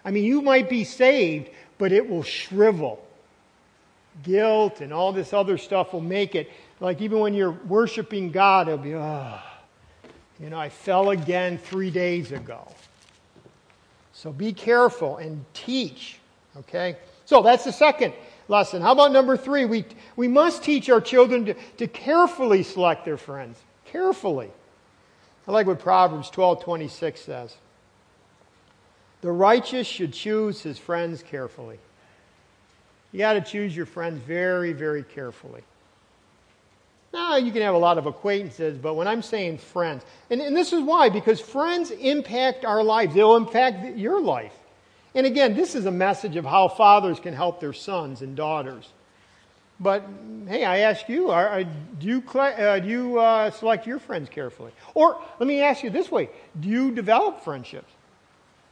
I 0.03 0.11
mean, 0.11 0.23
you 0.23 0.41
might 0.41 0.69
be 0.69 0.83
saved, 0.83 1.49
but 1.77 1.91
it 1.91 2.09
will 2.09 2.23
shrivel. 2.23 3.05
Guilt 4.23 4.81
and 4.81 4.91
all 4.91 5.13
this 5.13 5.33
other 5.33 5.57
stuff 5.57 5.93
will 5.93 6.01
make 6.01 6.35
it 6.35 6.51
like 6.79 6.99
even 6.99 7.19
when 7.19 7.33
you're 7.35 7.51
worshiping 7.51 8.31
God, 8.31 8.67
it'll 8.67 8.79
be, 8.79 8.95
oh, 8.95 9.39
you 10.39 10.49
know, 10.49 10.59
I 10.59 10.69
fell 10.69 11.11
again 11.11 11.59
three 11.59 11.91
days 11.91 12.31
ago. 12.31 12.67
So 14.13 14.31
be 14.31 14.51
careful 14.51 15.17
and 15.17 15.45
teach 15.53 16.17
Okay? 16.57 16.97
So 17.25 17.41
that's 17.41 17.63
the 17.63 17.71
second 17.71 18.13
lesson. 18.47 18.81
How 18.81 18.91
about 18.91 19.11
number 19.11 19.37
three? 19.37 19.65
We, 19.65 19.85
we 20.15 20.27
must 20.27 20.63
teach 20.63 20.89
our 20.89 21.01
children 21.01 21.45
to, 21.45 21.53
to 21.77 21.87
carefully 21.87 22.63
select 22.63 23.05
their 23.05 23.17
friends. 23.17 23.59
Carefully. 23.85 24.49
I 25.47 25.51
like 25.51 25.67
what 25.67 25.79
Proverbs 25.79 26.29
12:26 26.31 27.17
says. 27.17 27.55
The 29.21 29.31
righteous 29.31 29.87
should 29.87 30.13
choose 30.13 30.61
his 30.61 30.77
friends 30.77 31.23
carefully. 31.23 31.79
You 33.11 33.19
got 33.19 33.33
to 33.33 33.41
choose 33.41 33.75
your 33.75 33.85
friends 33.85 34.21
very, 34.21 34.73
very 34.73 35.03
carefully. 35.03 35.63
Now, 37.13 37.35
you 37.35 37.51
can 37.51 37.61
have 37.61 37.75
a 37.75 37.77
lot 37.77 37.97
of 37.97 38.05
acquaintances, 38.05 38.77
but 38.77 38.93
when 38.93 39.07
I'm 39.07 39.21
saying 39.21 39.57
friends, 39.57 40.03
and, 40.29 40.41
and 40.41 40.55
this 40.55 40.71
is 40.71 40.81
why, 40.81 41.09
because 41.09 41.41
friends 41.41 41.91
impact 41.91 42.63
our 42.63 42.83
lives, 42.83 43.13
they'll 43.13 43.35
impact 43.35 43.97
your 43.97 44.21
life. 44.21 44.53
And 45.13 45.25
again, 45.25 45.55
this 45.55 45.75
is 45.75 45.85
a 45.85 45.91
message 45.91 46.35
of 46.35 46.45
how 46.45 46.67
fathers 46.67 47.19
can 47.19 47.33
help 47.33 47.59
their 47.59 47.73
sons 47.73 48.21
and 48.21 48.35
daughters. 48.35 48.89
But 49.79 50.03
hey, 50.47 50.63
I 50.63 50.79
ask 50.79 51.09
you, 51.09 51.31
are, 51.31 51.47
are, 51.47 51.63
do 51.63 52.07
you, 52.07 52.23
uh, 52.39 52.79
do 52.79 52.87
you 52.87 53.19
uh, 53.19 53.49
select 53.49 53.87
your 53.87 53.99
friends 53.99 54.29
carefully? 54.29 54.71
Or 54.93 55.19
let 55.39 55.47
me 55.47 55.61
ask 55.61 55.83
you 55.83 55.89
this 55.89 56.11
way 56.11 56.29
do 56.59 56.69
you 56.69 56.91
develop 56.91 57.43
friendships? 57.43 57.91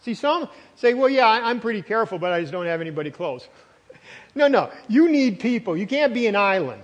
See, 0.02 0.14
some 0.14 0.48
say, 0.76 0.94
well, 0.94 1.10
yeah, 1.10 1.28
I'm 1.28 1.60
pretty 1.60 1.82
careful, 1.82 2.20
but 2.20 2.32
I 2.32 2.40
just 2.40 2.54
don't 2.54 2.68
have 2.68 2.80
anybody 2.80 3.12
close. 3.12 3.50
no, 4.36 4.48
no. 4.48 4.72
You 4.88 5.10
need 5.10 5.40
people. 5.40 5.76
You 5.76 5.88
can't 5.88 6.14
be 6.14 6.28
an 6.28 6.36
island. 6.36 6.84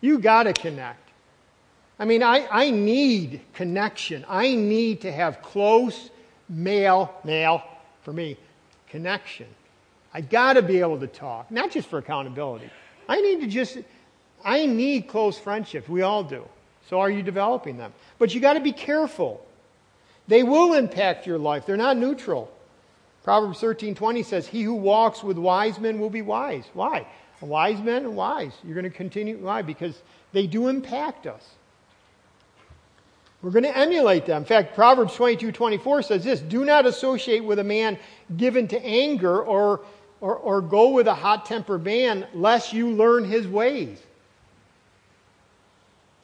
You 0.00 0.18
got 0.18 0.44
to 0.44 0.52
connect. 0.52 1.10
I 1.98 2.06
mean, 2.06 2.22
I, 2.22 2.48
I 2.50 2.70
need 2.70 3.42
connection. 3.52 4.24
I 4.26 4.54
need 4.54 5.02
to 5.02 5.12
have 5.12 5.42
close 5.42 6.10
male, 6.48 7.14
male, 7.24 7.62
for 8.02 8.12
me, 8.12 8.38
connection. 8.90 9.46
I 10.12 10.20
got 10.20 10.54
to 10.54 10.62
be 10.62 10.80
able 10.80 10.98
to 11.00 11.06
talk, 11.06 11.50
not 11.50 11.70
just 11.70 11.88
for 11.88 11.98
accountability. 11.98 12.70
I 13.08 13.20
need 13.20 13.40
to 13.40 13.46
just, 13.46 13.78
I 14.44 14.66
need 14.66 15.08
close 15.08 15.38
friendships. 15.38 15.88
We 15.88 16.02
all 16.02 16.24
do. 16.24 16.44
So 16.88 17.00
are 17.00 17.10
you 17.10 17.22
developing 17.22 17.76
them? 17.76 17.92
But 18.18 18.34
you 18.34 18.40
got 18.40 18.54
to 18.54 18.60
be 18.60 18.72
careful. 18.72 19.46
They 20.26 20.42
will 20.42 20.74
impact 20.74 21.26
your 21.26 21.38
life. 21.38 21.66
They're 21.66 21.76
not 21.76 21.96
neutral. 21.96 22.50
Proverbs 23.22 23.60
13:20 23.60 24.24
says, 24.24 24.46
"He 24.46 24.62
who 24.62 24.74
walks 24.74 25.22
with 25.22 25.38
wise 25.38 25.78
men 25.78 26.00
will 26.00 26.10
be 26.10 26.22
wise." 26.22 26.64
Why? 26.72 27.06
Wise 27.40 27.80
men 27.80 28.04
and 28.04 28.16
wise. 28.16 28.52
You're 28.64 28.74
going 28.74 28.84
to 28.84 28.90
continue. 28.90 29.36
Why? 29.38 29.62
Because 29.62 30.02
they 30.32 30.46
do 30.46 30.68
impact 30.68 31.26
us. 31.26 31.54
We're 33.42 33.50
going 33.50 33.64
to 33.64 33.76
emulate 33.76 34.26
them. 34.26 34.42
In 34.42 34.44
fact, 34.44 34.74
Proverbs 34.74 35.14
22 35.14 35.52
24 35.52 36.02
says 36.02 36.24
this 36.24 36.40
Do 36.40 36.64
not 36.64 36.86
associate 36.86 37.44
with 37.44 37.58
a 37.58 37.64
man 37.64 37.98
given 38.36 38.68
to 38.68 38.84
anger 38.84 39.42
or, 39.42 39.80
or, 40.20 40.36
or 40.36 40.60
go 40.60 40.90
with 40.90 41.06
a 41.06 41.14
hot 41.14 41.46
tempered 41.46 41.84
man, 41.84 42.26
lest 42.34 42.72
you 42.72 42.90
learn 42.90 43.24
his 43.24 43.48
ways. 43.48 44.00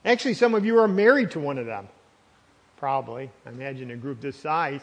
Actually, 0.05 0.35
some 0.35 0.55
of 0.55 0.65
you 0.65 0.79
are 0.79 0.87
married 0.89 1.31
to 1.33 1.41
one 1.41 1.59
of 1.59 1.67
them. 1.67 1.89
Probably. 2.77 3.31
I 3.47 3.49
imagine 3.49 3.91
a 3.91 3.97
group 3.97 4.21
this 4.21 4.37
size. 4.37 4.83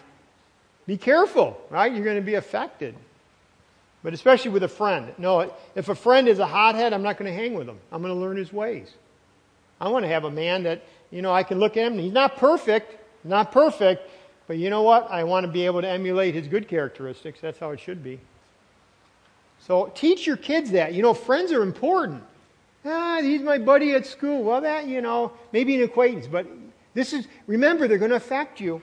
Be 0.86 0.98
careful, 0.98 1.60
right? 1.70 1.94
You're 1.94 2.04
going 2.04 2.18
to 2.18 2.22
be 2.22 2.34
affected. 2.34 2.96
But 4.04 4.14
especially 4.14 4.52
with 4.52 4.64
a 4.64 4.68
friend. 4.68 5.14
No, 5.18 5.54
if 5.76 5.88
a 5.88 5.96
friend 5.96 6.28
is 6.28 6.40
a 6.40 6.46
hothead, 6.46 6.92
I'm 6.92 7.04
not 7.04 7.18
going 7.18 7.32
to 7.32 7.38
hang 7.38 7.54
with 7.54 7.70
him. 7.70 7.80
I'm 7.92 8.02
going 8.02 8.14
to 8.14 8.20
learn 8.20 8.36
his 8.36 8.52
ways. 8.52 8.92
I 9.80 9.88
want 9.88 10.04
to 10.04 10.10
have 10.10 10.26
a 10.26 10.32
man 10.32 10.64
that, 10.64 10.84
you 11.14 11.22
know, 11.22 11.32
I 11.32 11.44
can 11.44 11.60
look 11.60 11.78
at 11.78 11.92
him. 11.92 12.00
He's 12.00 12.12
not 12.12 12.38
perfect, 12.38 12.98
not 13.24 13.52
perfect, 13.52 14.10
but 14.48 14.58
you 14.58 14.72
know 14.72 14.82
what? 14.82 15.12
I 15.12 15.24
want 15.24 15.46
to 15.46 15.52
be 15.52 15.64
able 15.68 15.82
to 15.82 15.88
emulate 15.88 16.34
his 16.34 16.48
good 16.48 16.68
characteristics. 16.68 17.40
That's 17.40 17.60
how 17.60 17.70
it 17.70 17.80
should 17.80 18.04
be. 18.04 18.20
So 19.60 19.92
teach 19.94 20.26
your 20.26 20.38
kids 20.38 20.72
that. 20.72 20.94
You 20.94 21.04
know, 21.04 21.14
friends 21.14 21.52
are 21.52 21.62
important. 21.62 22.24
Ah, 22.84 23.20
he's 23.22 23.42
my 23.42 23.60
buddy 23.60 23.94
at 23.94 24.08
school. 24.08 24.44
Well, 24.44 24.62
that, 24.62 24.88
you 24.88 25.02
know, 25.02 25.32
maybe 25.52 25.76
an 25.76 25.84
acquaintance, 25.84 26.26
but 26.26 26.48
this 26.96 27.14
is, 27.14 27.28
remember, 27.46 27.88
they're 27.88 28.00
going 28.00 28.10
to 28.10 28.18
affect 28.18 28.60
you. 28.60 28.82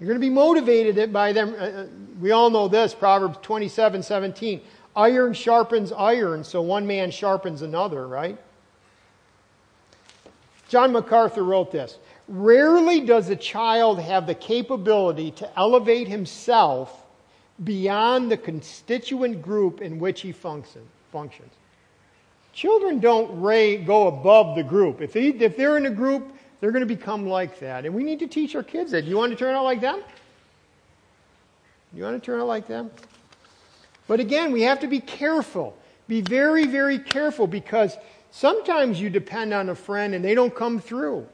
You're 0.00 0.06
going 0.06 0.18
to 0.18 0.26
be 0.26 0.30
motivated 0.30 1.12
by 1.12 1.34
them. 1.34 1.54
Uh, 1.58 1.62
uh, 1.62 1.86
we 2.22 2.30
all 2.32 2.48
know 2.48 2.68
this, 2.68 2.94
Proverbs 2.94 3.38
27 3.42 4.02
17. 4.02 4.62
Iron 4.96 5.34
sharpens 5.34 5.92
iron, 5.92 6.42
so 6.42 6.62
one 6.62 6.86
man 6.86 7.10
sharpens 7.10 7.60
another, 7.60 8.08
right? 8.08 8.38
John 10.70 10.92
MacArthur 10.92 11.42
wrote 11.42 11.72
this 11.72 11.98
Rarely 12.28 13.00
does 13.00 13.28
a 13.28 13.36
child 13.36 14.00
have 14.00 14.26
the 14.26 14.36
capability 14.36 15.32
to 15.32 15.58
elevate 15.58 16.06
himself 16.06 17.06
beyond 17.64 18.30
the 18.30 18.36
constituent 18.36 19.42
group 19.42 19.82
in 19.82 19.98
which 19.98 20.20
he 20.20 20.30
function, 20.30 20.82
functions. 21.10 21.52
Children 22.52 23.00
don't 23.00 23.42
go 23.84 24.06
above 24.06 24.56
the 24.56 24.62
group. 24.62 25.02
If, 25.02 25.12
they, 25.12 25.28
if 25.28 25.56
they're 25.56 25.76
in 25.76 25.86
a 25.86 25.90
group, 25.90 26.32
they're 26.60 26.72
going 26.72 26.86
to 26.86 26.94
become 26.94 27.26
like 27.26 27.58
that. 27.58 27.84
And 27.84 27.94
we 27.94 28.04
need 28.04 28.20
to 28.20 28.28
teach 28.28 28.54
our 28.54 28.62
kids 28.62 28.92
that. 28.92 29.02
Do 29.02 29.10
you 29.10 29.16
want 29.16 29.32
to 29.32 29.36
turn 29.36 29.54
out 29.54 29.64
like 29.64 29.80
them? 29.80 30.02
You 31.92 32.04
want 32.04 32.22
to 32.22 32.24
turn 32.24 32.40
out 32.40 32.46
like 32.46 32.68
them? 32.68 32.90
But 34.06 34.20
again, 34.20 34.52
we 34.52 34.62
have 34.62 34.80
to 34.80 34.86
be 34.86 35.00
careful. 35.00 35.76
Be 36.06 36.20
very, 36.20 36.66
very 36.66 36.98
careful 36.98 37.46
because 37.48 37.96
sometimes 38.30 39.00
you 39.00 39.10
depend 39.10 39.52
on 39.52 39.68
a 39.68 39.74
friend 39.74 40.14
and 40.14 40.24
they 40.24 40.34
don't 40.34 40.54
come 40.54 40.80
through. 40.80 41.26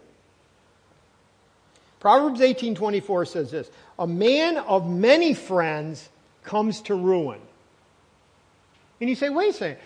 Proverbs 2.01 2.41
18:24 2.41 3.25
says 3.25 3.51
this, 3.51 3.71
"A 3.99 4.07
man 4.07 4.59
of 4.59 4.89
many 4.89 5.35
friends 5.35 6.09
comes 6.45 6.81
to 6.83 6.95
ruin." 6.95 7.41
And 9.01 9.11
you 9.11 9.17
say, 9.17 9.29
"Wait 9.29 9.51
a 9.51 9.53
second. 9.53 9.79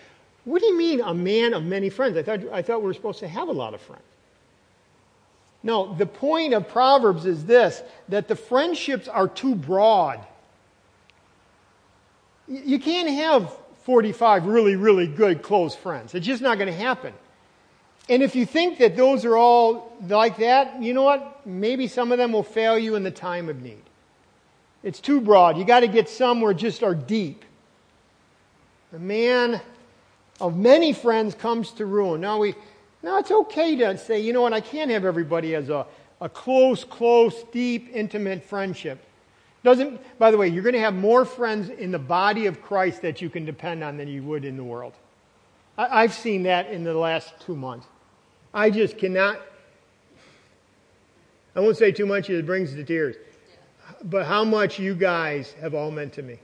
What 0.43 0.61
do 0.61 0.67
you 0.67 0.77
mean 0.77 1.01
a 1.01 1.13
man 1.13 1.53
of 1.53 1.63
many 1.63 1.89
friends? 1.89 2.17
I 2.17 2.23
thought 2.23 2.39
I 2.51 2.61
thought 2.61 2.81
we 2.81 2.87
were 2.87 2.93
supposed 2.93 3.19
to 3.19 3.27
have 3.27 3.47
a 3.47 3.53
lot 3.53 3.73
of 3.73 3.81
friends." 3.81 4.03
No, 5.63 5.93
the 5.93 6.05
point 6.05 6.53
of 6.53 6.67
Proverbs 6.67 7.25
is 7.25 7.45
this 7.45 7.81
that 8.09 8.27
the 8.27 8.35
friendships 8.35 9.07
are 9.07 9.27
too 9.27 9.55
broad. 9.55 10.19
You 12.47 12.79
can't 12.79 13.09
have 13.09 13.55
45 13.83 14.45
really, 14.45 14.75
really 14.75 15.07
good 15.07 15.41
close 15.41 15.75
friends. 15.75 16.13
It's 16.13 16.25
just 16.25 16.41
not 16.41 16.57
going 16.57 16.67
to 16.71 16.77
happen. 16.77 17.13
And 18.09 18.21
if 18.21 18.35
you 18.35 18.45
think 18.45 18.79
that 18.79 18.95
those 18.95 19.25
are 19.25 19.37
all 19.37 19.95
like 20.07 20.37
that, 20.37 20.81
you 20.81 20.93
know 20.93 21.03
what? 21.03 21.45
Maybe 21.45 21.87
some 21.87 22.11
of 22.11 22.17
them 22.17 22.31
will 22.33 22.43
fail 22.43 22.77
you 22.77 22.95
in 22.95 23.03
the 23.03 23.11
time 23.11 23.49
of 23.49 23.61
need. 23.61 23.81
It's 24.83 24.99
too 24.99 25.21
broad. 25.21 25.57
You 25.57 25.65
got 25.65 25.81
to 25.81 25.87
get 25.87 26.09
some 26.09 26.41
where 26.41 26.53
just 26.53 26.83
are 26.83 26.95
deep. 26.95 27.45
A 28.93 28.99
man 28.99 29.61
of 30.39 30.57
many 30.57 30.91
friends 30.91 31.35
comes 31.35 31.71
to 31.73 31.85
ruin. 31.85 32.19
Now 32.19 32.39
we 32.39 32.55
now, 33.03 33.17
it's 33.17 33.31
okay 33.31 33.75
to 33.77 33.97
say, 33.97 34.19
you 34.19 34.31
know 34.31 34.41
what, 34.41 34.53
I 34.53 34.61
can't 34.61 34.91
have 34.91 35.05
everybody 35.05 35.55
as 35.55 35.69
a, 35.69 35.85
a 36.19 36.29
close, 36.29 36.83
close, 36.83 37.43
deep, 37.51 37.89
intimate 37.93 38.43
friendship. 38.43 39.03
Doesn't, 39.63 40.01
by 40.17 40.31
the 40.31 40.37
way, 40.37 40.47
you're 40.47 40.63
going 40.63 40.73
to 40.73 40.79
have 40.79 40.95
more 40.95 41.23
friends 41.23 41.69
in 41.69 41.91
the 41.91 41.99
body 41.99 42.47
of 42.47 42.61
Christ 42.61 43.01
that 43.03 43.21
you 43.21 43.29
can 43.29 43.45
depend 43.45 43.83
on 43.83 43.97
than 43.97 44.07
you 44.07 44.23
would 44.23 44.43
in 44.43 44.57
the 44.57 44.63
world. 44.63 44.93
I, 45.77 46.03
I've 46.03 46.13
seen 46.13 46.43
that 46.43 46.71
in 46.71 46.83
the 46.83 46.93
last 46.93 47.33
two 47.41 47.55
months. 47.55 47.85
I 48.53 48.69
just 48.69 48.97
cannot, 48.97 49.39
I 51.55 51.59
won't 51.59 51.77
say 51.77 51.91
too 51.91 52.05
much, 52.05 52.29
it 52.29 52.45
brings 52.45 52.75
the 52.75 52.83
tears. 52.83 53.15
But 54.03 54.25
how 54.25 54.43
much 54.43 54.79
you 54.79 54.95
guys 54.95 55.53
have 55.61 55.75
all 55.75 55.91
meant 55.91 56.13
to 56.13 56.23
me. 56.23 56.39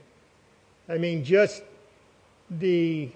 I 0.88 0.96
mean, 0.96 1.24
just 1.24 1.62
the 2.50 3.10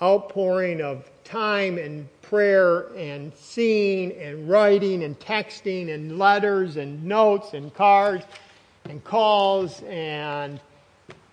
outpouring 0.00 0.80
of 0.80 1.10
time 1.24 1.78
and 1.78 2.08
prayer 2.22 2.88
and 2.96 3.32
seeing 3.34 4.12
and 4.12 4.48
writing 4.48 5.02
and 5.02 5.18
texting 5.18 5.92
and 5.92 6.18
letters 6.18 6.76
and 6.76 7.04
notes 7.04 7.54
and 7.54 7.74
cards 7.74 8.24
and 8.88 9.02
calls 9.04 9.82
and 9.82 10.60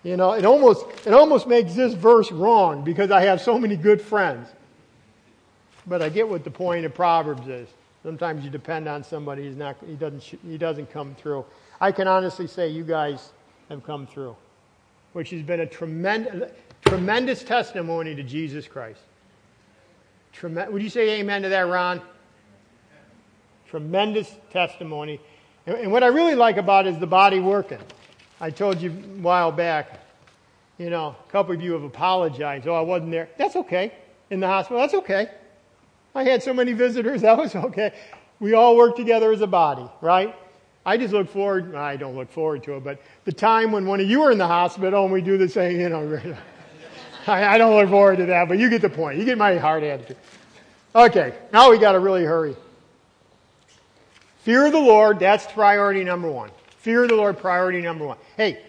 you 0.02 0.16
know 0.16 0.32
it 0.32 0.44
almost 0.44 0.86
it 1.06 1.12
almost 1.12 1.46
makes 1.46 1.74
this 1.74 1.94
verse 1.94 2.30
wrong 2.32 2.82
because 2.82 3.10
I 3.10 3.22
have 3.22 3.40
so 3.40 3.58
many 3.58 3.76
good 3.76 4.00
friends. 4.00 4.48
But 5.86 6.02
I 6.02 6.08
get 6.08 6.28
what 6.28 6.44
the 6.44 6.50
point 6.50 6.84
of 6.84 6.94
Proverbs 6.94 7.48
is. 7.48 7.68
Sometimes 8.02 8.44
you 8.44 8.50
depend 8.50 8.88
on 8.88 9.02
somebody 9.04 9.44
he's 9.44 9.56
not 9.56 9.76
he 9.86 9.94
doesn't 9.94 10.22
he 10.22 10.58
doesn't 10.58 10.90
come 10.90 11.14
through. 11.16 11.44
I 11.80 11.92
can 11.92 12.06
honestly 12.08 12.46
say 12.46 12.68
you 12.68 12.84
guys 12.84 13.30
have 13.68 13.82
come 13.84 14.06
through, 14.06 14.36
which 15.12 15.30
has 15.30 15.42
been 15.42 15.60
a 15.60 15.66
tremendous 15.66 16.50
tremendous 16.84 17.42
testimony 17.42 18.14
to 18.14 18.22
Jesus 18.22 18.66
Christ. 18.66 19.00
Trem- 20.32 20.72
Would 20.72 20.82
you 20.82 20.88
say 20.88 21.20
amen 21.20 21.42
to 21.42 21.48
that, 21.50 21.66
Ron? 21.66 22.00
Tremendous 23.68 24.34
testimony. 24.50 25.20
And, 25.66 25.92
what 25.92 26.02
I 26.02 26.08
really 26.08 26.34
like 26.34 26.56
about 26.56 26.86
it 26.86 26.94
is 26.94 26.98
the 26.98 27.06
body 27.06 27.40
working. 27.40 27.78
I 28.40 28.50
told 28.50 28.80
you 28.80 28.90
a 28.90 29.20
while 29.20 29.52
back, 29.52 30.00
you 30.78 30.90
know, 30.90 31.14
a 31.28 31.32
couple 31.32 31.54
of 31.54 31.60
you 31.60 31.72
have 31.72 31.82
apologized. 31.82 32.66
Oh, 32.66 32.74
I 32.74 32.80
wasn't 32.80 33.10
there. 33.10 33.28
That's 33.36 33.56
okay. 33.56 33.92
In 34.30 34.40
the 34.40 34.46
hospital, 34.46 34.80
that's 34.80 34.94
okay. 34.94 35.28
I 36.14 36.24
had 36.24 36.42
so 36.42 36.54
many 36.54 36.72
visitors, 36.72 37.22
that 37.22 37.36
was 37.36 37.54
okay. 37.54 37.92
We 38.38 38.54
all 38.54 38.76
work 38.76 38.96
together 38.96 39.32
as 39.32 39.42
a 39.42 39.46
body, 39.46 39.86
right? 40.00 40.34
I 40.84 40.96
just 40.96 41.12
look 41.12 41.28
forward, 41.28 41.74
I 41.74 41.96
don't 41.96 42.16
look 42.16 42.30
forward 42.30 42.62
to 42.64 42.76
it, 42.76 42.84
but 42.84 43.02
the 43.26 43.32
time 43.32 43.70
when 43.70 43.86
one 43.86 44.00
of 44.00 44.08
you 44.08 44.22
are 44.22 44.32
in 44.32 44.38
the 44.38 44.46
hospital 44.46 45.04
and 45.04 45.12
we 45.12 45.20
do 45.20 45.36
the 45.36 45.48
same, 45.48 45.78
you 45.78 45.88
know. 45.90 46.20
I, 47.26 47.54
I 47.54 47.58
don't 47.58 47.76
look 47.76 47.90
forward 47.90 48.16
to 48.16 48.26
that, 48.26 48.48
but 48.48 48.58
you 48.58 48.70
get 48.70 48.80
the 48.80 48.88
point. 48.88 49.18
You 49.18 49.26
get 49.26 49.36
my 49.36 49.58
hard 49.58 49.84
attitude. 49.84 50.16
Okay, 50.94 51.34
now 51.52 51.70
we 51.70 51.78
got 51.78 51.92
to 51.92 52.00
really 52.00 52.24
hurry. 52.24 52.56
Fear 54.40 54.66
of 54.66 54.72
the 54.72 54.78
Lord, 54.78 55.18
that's 55.18 55.46
priority 55.46 56.02
number 56.02 56.30
one. 56.30 56.50
Fear 56.78 57.04
of 57.04 57.08
the 57.10 57.16
Lord, 57.16 57.38
priority 57.38 57.82
number 57.82 58.06
one. 58.06 58.16
Hey, 58.36 58.62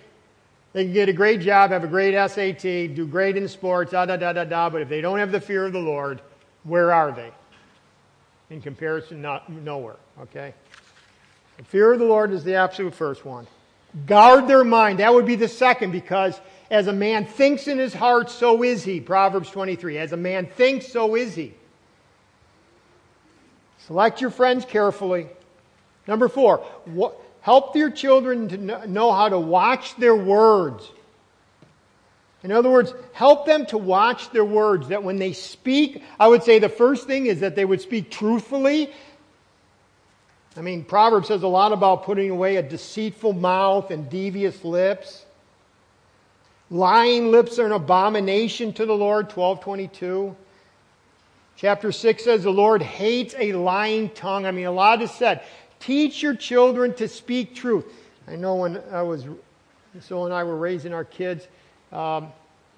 they 0.74 0.84
can 0.84 0.94
get 0.94 1.08
a 1.08 1.14
great 1.14 1.40
job, 1.40 1.72
have 1.72 1.84
a 1.84 1.88
great 1.88 2.14
SAT, 2.14 2.62
do 2.62 3.08
great 3.08 3.38
in 3.38 3.48
sports, 3.48 3.92
da 3.92 4.06
da 4.06 4.18
da 4.18 4.34
da 4.34 4.44
da, 4.44 4.70
but 4.70 4.82
if 4.82 4.90
they 4.90 5.00
don't 5.00 5.20
have 5.20 5.32
the 5.32 5.40
fear 5.40 5.66
of 5.66 5.74
the 5.74 5.80
Lord, 5.80 6.22
where 6.64 6.94
are 6.94 7.12
they? 7.12 7.32
In 8.50 8.62
comparison, 8.62 9.22
not, 9.22 9.50
nowhere. 9.50 9.96
Okay? 10.22 10.54
The 11.58 11.64
fear 11.64 11.94
of 11.94 12.00
the 12.00 12.06
Lord 12.06 12.32
is 12.32 12.44
the 12.44 12.56
absolute 12.56 12.94
first 12.94 13.26
one. 13.26 13.48
Guard 14.06 14.48
their 14.48 14.64
mind. 14.64 15.00
That 15.00 15.14
would 15.14 15.26
be 15.26 15.36
the 15.36 15.48
second 15.48 15.92
because 15.92 16.40
as 16.70 16.88
a 16.88 16.94
man 16.94 17.26
thinks 17.26 17.68
in 17.68 17.78
his 17.78 17.94
heart, 17.94 18.30
so 18.30 18.64
is 18.64 18.84
he. 18.84 19.00
Proverbs 19.00 19.50
23. 19.50 19.98
As 19.98 20.12
a 20.12 20.18
man 20.18 20.48
thinks, 20.48 20.88
so 20.88 21.16
is 21.16 21.36
he. 21.36 21.54
Select 23.88 24.22
your 24.22 24.30
friends 24.30 24.64
carefully. 24.64 25.28
Number 26.08 26.28
four, 26.28 26.66
help 27.42 27.76
your 27.76 27.90
children 27.90 28.50
to 28.50 28.88
know 28.88 29.12
how 29.12 29.30
to 29.30 29.40
watch 29.40 29.96
their 29.96 30.16
words. 30.16 30.90
In 32.44 32.52
other 32.52 32.72
words, 32.72 32.94
help 33.14 33.46
them 33.46 33.68
to 33.68 33.78
watch 33.78 34.32
their 34.32 34.46
words, 34.46 34.88
that 34.88 35.04
when 35.04 35.18
they 35.18 35.34
speak, 35.34 36.04
I 36.20 36.28
would 36.28 36.42
say 36.42 36.58
the 36.58 36.70
first 36.70 37.06
thing 37.06 37.28
is 37.28 37.42
that 37.42 37.56
they 37.56 37.66
would 37.66 37.82
speak 37.82 38.10
truthfully. 38.10 38.92
I 40.58 40.62
mean, 40.62 40.84
Proverbs 40.84 41.28
says 41.28 41.44
a 41.44 41.48
lot 41.48 41.72
about 41.72 42.04
putting 42.04 42.32
away 42.32 42.56
a 42.58 42.64
deceitful 42.64 43.34
mouth 43.34 43.92
and 43.92 44.10
devious 44.10 44.64
lips. 44.66 45.24
Lying 46.72 47.32
lips 47.32 47.60
are 47.60 47.66
an 47.68 47.74
abomination 47.74 48.74
to 48.74 48.86
the 48.86 48.96
Lord, 48.96 49.26
1222. 49.26 50.36
Chapter 51.58 51.92
6 51.92 52.24
says 52.24 52.44
the 52.44 52.50
Lord 52.50 52.82
hates 52.82 53.36
a 53.38 53.54
lying 53.54 54.10
tongue. 54.10 54.46
I 54.48 54.52
mean, 54.52 54.66
a 54.66 54.72
lot 54.72 55.02
is 55.02 55.12
said. 55.12 55.44
Teach 55.82 56.22
your 56.22 56.36
children 56.36 56.94
to 56.96 57.08
speak 57.08 57.56
truth. 57.56 57.86
I 58.28 58.36
know 58.36 58.56
when 58.56 58.82
I 58.92 59.02
was, 59.02 59.26
so 60.00 60.26
and 60.26 60.34
I 60.34 60.44
were 60.44 60.56
raising 60.56 60.94
our 60.94 61.04
kids, 61.04 61.48
um, 61.92 62.32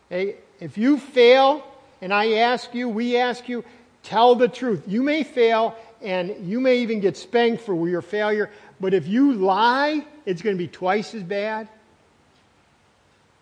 hey, 0.09 0.37
if 0.59 0.77
you 0.77 0.97
fail 0.97 1.65
and 2.01 2.13
I 2.13 2.33
ask 2.35 2.73
you, 2.73 2.89
we 2.89 3.17
ask 3.17 3.47
you, 3.47 3.63
tell 4.03 4.35
the 4.35 4.47
truth. 4.47 4.83
You 4.87 5.03
may 5.03 5.23
fail 5.23 5.75
and 6.01 6.47
you 6.47 6.59
may 6.59 6.79
even 6.79 6.99
get 6.99 7.15
spanked 7.17 7.63
for 7.63 7.87
your 7.87 8.01
failure, 8.01 8.49
but 8.79 8.93
if 8.93 9.07
you 9.07 9.33
lie, 9.33 10.05
it's 10.25 10.41
going 10.41 10.57
to 10.57 10.61
be 10.61 10.67
twice 10.67 11.13
as 11.13 11.23
bad. 11.23 11.67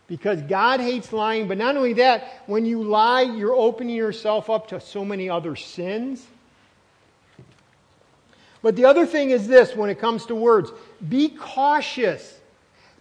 Because 0.08 0.42
God 0.42 0.80
hates 0.80 1.14
lying, 1.14 1.48
but 1.48 1.58
not 1.58 1.78
only 1.78 1.94
that, 1.94 2.44
when 2.46 2.66
you 2.66 2.84
lie, 2.84 3.22
you're 3.22 3.56
opening 3.56 3.96
yourself 3.96 4.50
up 4.50 4.68
to 4.68 4.82
so 4.82 5.06
many 5.06 5.30
other 5.30 5.56
sins. 5.56 6.26
But 8.62 8.76
the 8.76 8.86
other 8.86 9.06
thing 9.06 9.32
is 9.32 9.48
this 9.48 9.76
when 9.76 9.90
it 9.90 10.00
comes 10.00 10.26
to 10.28 10.36
words 10.36 10.72
be 11.10 11.30
cautious. 11.30 12.40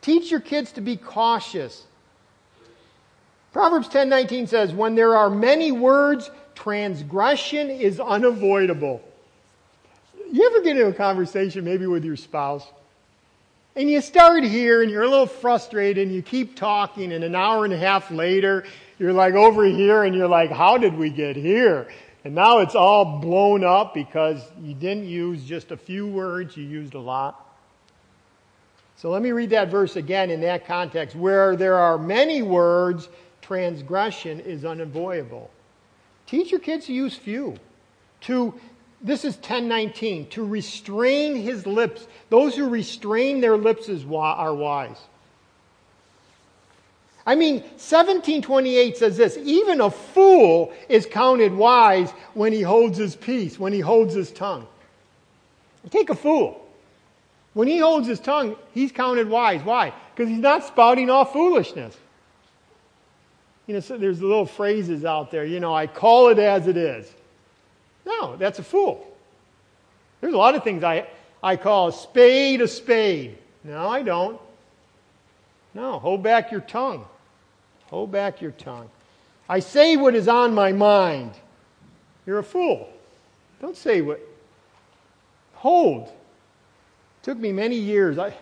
Teach 0.00 0.30
your 0.30 0.40
kids 0.40 0.72
to 0.72 0.80
be 0.80 0.96
cautious. 0.96 1.84
Proverbs 3.52 3.88
10:19 3.88 4.46
says, 4.46 4.72
"When 4.72 4.94
there 4.94 5.16
are 5.16 5.28
many 5.28 5.72
words, 5.72 6.30
transgression 6.54 7.68
is 7.68 8.00
unavoidable." 8.00 9.02
You 10.32 10.46
ever 10.46 10.62
get 10.62 10.76
into 10.76 10.86
a 10.86 10.92
conversation 10.92 11.64
maybe 11.64 11.86
with 11.86 12.04
your 12.04 12.16
spouse 12.16 12.66
and 13.76 13.90
you 13.90 14.00
start 14.00 14.44
here 14.44 14.82
and 14.82 14.90
you're 14.90 15.02
a 15.02 15.08
little 15.08 15.26
frustrated 15.26 16.06
and 16.06 16.14
you 16.14 16.22
keep 16.22 16.56
talking 16.56 17.12
and 17.12 17.24
an 17.24 17.34
hour 17.34 17.64
and 17.64 17.74
a 17.74 17.76
half 17.76 18.10
later 18.10 18.64
you're 18.98 19.12
like 19.12 19.34
over 19.34 19.64
here 19.64 20.04
and 20.04 20.14
you're 20.14 20.28
like, 20.28 20.50
"How 20.50 20.76
did 20.76 20.96
we 20.96 21.10
get 21.10 21.34
here?" 21.34 21.88
And 22.24 22.34
now 22.34 22.58
it's 22.58 22.74
all 22.74 23.18
blown 23.18 23.64
up 23.64 23.94
because 23.94 24.42
you 24.62 24.74
didn't 24.74 25.08
use 25.08 25.44
just 25.44 25.70
a 25.70 25.76
few 25.76 26.06
words, 26.06 26.56
you 26.56 26.64
used 26.64 26.94
a 26.94 27.00
lot. 27.00 27.46
So 28.96 29.10
let 29.10 29.22
me 29.22 29.32
read 29.32 29.50
that 29.50 29.70
verse 29.70 29.96
again 29.96 30.30
in 30.30 30.42
that 30.42 30.66
context. 30.66 31.16
Where 31.16 31.56
there 31.56 31.76
are 31.76 31.96
many 31.96 32.42
words, 32.42 33.08
transgression 33.40 34.40
is 34.40 34.66
unavoidable. 34.66 35.50
Teach 36.26 36.50
your 36.50 36.60
kids 36.60 36.86
to 36.86 36.92
use 36.92 37.16
few. 37.16 37.56
To 38.22 38.52
this 39.00 39.24
is 39.24 39.36
1019 39.36 40.28
to 40.30 40.44
restrain 40.44 41.34
his 41.36 41.66
lips. 41.66 42.06
Those 42.28 42.54
who 42.54 42.68
restrain 42.68 43.40
their 43.40 43.56
lips 43.56 43.88
are 43.88 44.54
wise. 44.54 45.00
I 47.26 47.34
mean, 47.34 47.56
1728 47.60 48.96
says 48.96 49.16
this 49.16 49.36
even 49.42 49.80
a 49.80 49.90
fool 49.90 50.72
is 50.88 51.06
counted 51.06 51.52
wise 51.52 52.10
when 52.34 52.52
he 52.52 52.62
holds 52.62 52.96
his 52.96 53.14
peace, 53.14 53.58
when 53.58 53.72
he 53.72 53.80
holds 53.80 54.14
his 54.14 54.30
tongue. 54.30 54.66
Take 55.90 56.10
a 56.10 56.14
fool. 56.14 56.66
When 57.52 57.66
he 57.66 57.78
holds 57.78 58.06
his 58.06 58.20
tongue, 58.20 58.56
he's 58.72 58.92
counted 58.92 59.28
wise. 59.28 59.62
Why? 59.62 59.92
Because 60.14 60.30
he's 60.30 60.38
not 60.38 60.64
spouting 60.64 61.10
off 61.10 61.32
foolishness. 61.32 61.96
You 63.66 63.74
know, 63.74 63.80
so 63.80 63.96
there's 63.98 64.20
little 64.20 64.46
phrases 64.46 65.04
out 65.04 65.30
there, 65.30 65.44
you 65.44 65.60
know, 65.60 65.74
I 65.74 65.86
call 65.86 66.28
it 66.28 66.38
as 66.38 66.66
it 66.66 66.76
is. 66.76 67.12
No, 68.04 68.36
that's 68.36 68.58
a 68.58 68.62
fool. 68.62 69.06
There's 70.20 70.34
a 70.34 70.38
lot 70.38 70.54
of 70.54 70.64
things 70.64 70.82
I, 70.82 71.06
I 71.42 71.56
call 71.56 71.88
a 71.88 71.92
spade 71.92 72.60
a 72.60 72.68
spade. 72.68 73.38
No, 73.64 73.88
I 73.88 74.02
don't. 74.02 74.40
No, 75.74 75.98
hold 75.98 76.22
back 76.22 76.50
your 76.50 76.60
tongue. 76.60 77.06
Hold 77.86 78.10
back 78.10 78.40
your 78.40 78.52
tongue. 78.52 78.88
I 79.48 79.60
say 79.60 79.96
what 79.96 80.14
is 80.14 80.28
on 80.28 80.54
my 80.54 80.72
mind. 80.72 81.32
You're 82.26 82.38
a 82.38 82.44
fool. 82.44 82.88
Don't 83.60 83.76
say 83.76 84.00
what. 84.00 84.20
Hold. 85.54 86.08
It 86.08 87.22
took 87.22 87.38
me 87.38 87.52
many 87.52 87.76
years. 87.76 88.18
I, 88.18 88.34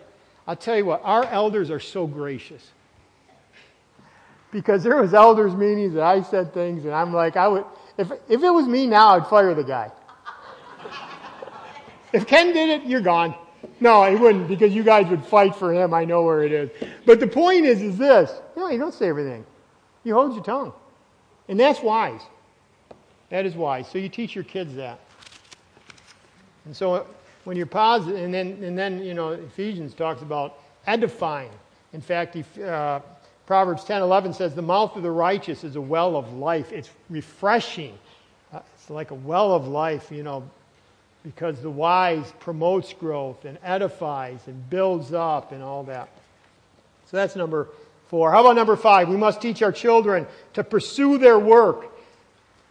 I'll 0.47 0.55
tell 0.55 0.77
you 0.77 0.85
what, 0.85 1.01
our 1.03 1.25
elders 1.25 1.69
are 1.69 1.79
so 1.79 2.07
gracious. 2.07 2.65
Because 4.51 4.83
there 4.83 4.97
was 4.97 5.13
elders 5.13 5.53
meetings 5.53 5.93
and 5.93 6.01
I 6.01 6.23
said 6.23 6.53
things 6.53 6.85
and 6.85 6.93
I'm 6.93 7.13
like, 7.13 7.37
I 7.37 7.47
would, 7.47 7.65
if, 7.97 8.11
if 8.29 8.41
it 8.41 8.49
was 8.49 8.67
me 8.67 8.87
now, 8.87 9.15
I'd 9.15 9.27
fire 9.27 9.53
the 9.53 9.63
guy. 9.63 9.91
if 12.13 12.25
Ken 12.25 12.53
did 12.53 12.69
it, 12.69 12.87
you're 12.87 13.01
gone. 13.01 13.35
No, 13.79 14.03
he 14.09 14.15
wouldn't 14.15 14.47
because 14.47 14.73
you 14.73 14.83
guys 14.83 15.07
would 15.07 15.23
fight 15.25 15.55
for 15.55 15.73
him. 15.73 15.93
I 15.93 16.05
know 16.05 16.23
where 16.23 16.43
it 16.43 16.51
is. 16.51 16.69
But 17.05 17.19
the 17.19 17.27
point 17.27 17.65
is, 17.65 17.81
is 17.81 17.97
this. 17.97 18.31
No, 18.55 18.69
you 18.69 18.77
don't 18.77 18.93
say 18.93 19.07
everything. 19.07 19.45
You 20.03 20.13
hold 20.13 20.33
your 20.33 20.43
tongue. 20.43 20.73
And 21.47 21.59
that's 21.59 21.81
wise. 21.81 22.21
That 23.29 23.45
is 23.45 23.55
wise. 23.55 23.87
So 23.87 23.97
you 23.97 24.09
teach 24.09 24.35
your 24.35 24.43
kids 24.43 24.75
that. 24.75 24.99
And 26.65 26.75
so 26.75 27.07
when 27.43 27.57
you're 27.57 27.65
positive, 27.65 28.21
and 28.21 28.33
then, 28.33 28.63
and 28.63 28.77
then 28.77 29.03
you 29.03 29.13
know, 29.13 29.29
Ephesians 29.31 29.93
talks 29.93 30.21
about 30.21 30.59
edifying. 30.87 31.51
In 31.93 32.01
fact, 32.01 32.37
uh, 32.59 32.99
Proverbs 33.45 33.83
10 33.83 34.01
11 34.01 34.33
says, 34.33 34.53
The 34.53 34.61
mouth 34.61 34.95
of 34.95 35.03
the 35.03 35.11
righteous 35.11 35.63
is 35.63 35.75
a 35.75 35.81
well 35.81 36.15
of 36.15 36.33
life. 36.33 36.71
It's 36.71 36.89
refreshing. 37.09 37.97
Uh, 38.53 38.59
it's 38.75 38.89
like 38.89 39.11
a 39.11 39.15
well 39.15 39.53
of 39.53 39.67
life, 39.67 40.11
you 40.11 40.23
know, 40.23 40.47
because 41.23 41.61
the 41.61 41.69
wise 41.69 42.31
promotes 42.39 42.93
growth 42.93 43.45
and 43.45 43.57
edifies 43.63 44.39
and 44.47 44.69
builds 44.69 45.13
up 45.13 45.51
and 45.51 45.61
all 45.61 45.83
that. 45.83 46.09
So 47.07 47.17
that's 47.17 47.35
number 47.35 47.67
four. 48.07 48.31
How 48.31 48.41
about 48.41 48.55
number 48.55 48.75
five? 48.75 49.09
We 49.09 49.17
must 49.17 49.41
teach 49.41 49.61
our 49.61 49.71
children 49.71 50.27
to 50.53 50.63
pursue 50.63 51.17
their 51.17 51.39
work. 51.39 51.87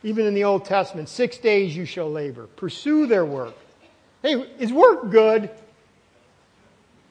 Even 0.02 0.26
in 0.26 0.34
the 0.34 0.44
Old 0.44 0.64
Testament, 0.64 1.08
six 1.08 1.38
days 1.38 1.76
you 1.76 1.84
shall 1.84 2.10
labor. 2.10 2.46
Pursue 2.46 3.06
their 3.06 3.24
work. 3.24 3.54
Hey, 4.22 4.34
is 4.58 4.72
work 4.72 5.10
good? 5.10 5.50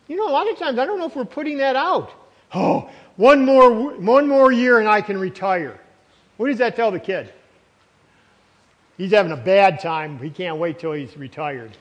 You 0.08 0.16
know, 0.16 0.30
a 0.30 0.32
lot 0.32 0.50
of 0.50 0.58
times 0.58 0.80
I 0.80 0.86
don't 0.86 1.00
know 1.00 1.06
if 1.06 1.16
we're 1.16 1.26
putting 1.26 1.58
that 1.58 1.76
out. 1.76 2.12
Oh, 2.54 2.90
one 3.18 3.44
more, 3.44 3.92
one 3.98 4.28
more 4.28 4.52
year 4.52 4.80
and 4.80 4.88
I 4.88 5.02
can 5.02 5.18
retire. 5.18 5.80
What 6.38 6.48
does 6.48 6.60
that 6.60 6.76
tell 6.76 6.92
the 6.92 7.00
kid? 7.00 7.34
He's 8.98 9.12
having 9.12 9.32
a 9.32 9.38
bad 9.38 9.80
time. 9.80 10.18
He 10.20 10.30
can't 10.30 10.58
wait 10.58 10.80
till 10.80 10.94
he's 10.94 11.16
retired. 11.16 11.72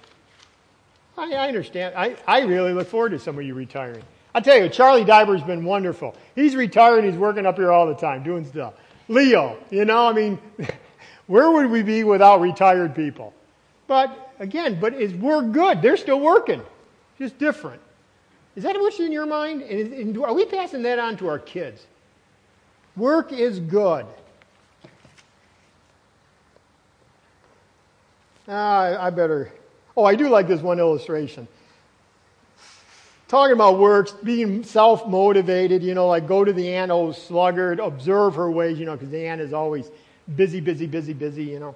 I, 1.16 1.32
I 1.32 1.48
understand. 1.48 1.94
I, 1.96 2.16
I 2.26 2.40
really 2.40 2.72
look 2.72 2.88
forward 2.88 3.10
to 3.10 3.18
some 3.18 3.38
of 3.38 3.44
you 3.44 3.54
retiring. 3.54 4.02
I 4.34 4.40
tell 4.40 4.58
you, 4.58 4.68
Charlie 4.68 5.04
Diver's 5.04 5.42
been 5.42 5.64
wonderful. 5.64 6.14
He's 6.34 6.54
retired. 6.54 7.04
He's 7.04 7.16
working 7.16 7.46
up 7.46 7.56
here 7.56 7.72
all 7.72 7.86
the 7.86 7.94
time, 7.94 8.22
doing 8.22 8.44
stuff. 8.44 8.74
Leo, 9.08 9.56
you 9.70 9.86
know, 9.86 10.06
I 10.06 10.12
mean, 10.12 10.38
where 11.26 11.50
would 11.50 11.70
we 11.70 11.82
be 11.82 12.04
without 12.04 12.40
retired 12.40 12.94
people? 12.94 13.32
But 13.86 14.34
again, 14.38 14.78
but 14.78 14.94
is 14.94 15.14
we're 15.14 15.42
good. 15.42 15.80
They're 15.80 15.96
still 15.96 16.20
working, 16.20 16.60
just 17.18 17.38
different. 17.38 17.80
Is 18.56 18.64
that 18.64 18.74
what's 18.78 19.00
in 19.00 19.12
your 19.12 19.26
mind? 19.26 19.62
And 19.62 20.18
are 20.18 20.34
we 20.34 20.44
passing 20.44 20.82
that 20.82 20.98
on 20.98 21.16
to 21.18 21.28
our 21.28 21.38
kids? 21.38 21.86
Work 22.96 23.32
is 23.32 23.60
good. 23.60 24.06
Ah, 28.48 29.04
I 29.04 29.10
better. 29.10 29.52
Oh, 29.96 30.04
I 30.04 30.14
do 30.14 30.28
like 30.28 30.46
this 30.46 30.60
one 30.60 30.78
illustration. 30.78 31.48
talking 33.28 33.54
about 33.54 33.78
works, 33.78 34.12
being 34.12 34.62
self 34.62 35.06
motivated, 35.08 35.82
you 35.82 35.94
know, 35.94 36.06
like 36.08 36.28
go 36.28 36.44
to 36.44 36.52
the 36.52 36.74
ant, 36.74 36.90
oh 36.92 37.12
sluggard, 37.12 37.80
observe 37.80 38.34
her 38.36 38.50
ways, 38.50 38.78
you 38.78 38.86
know, 38.86 38.92
because 38.92 39.10
the 39.10 39.26
ant 39.26 39.40
is 39.40 39.52
always 39.52 39.90
busy, 40.36 40.60
busy, 40.60 40.86
busy, 40.86 41.12
busy, 41.12 41.44
you 41.44 41.58
know. 41.58 41.74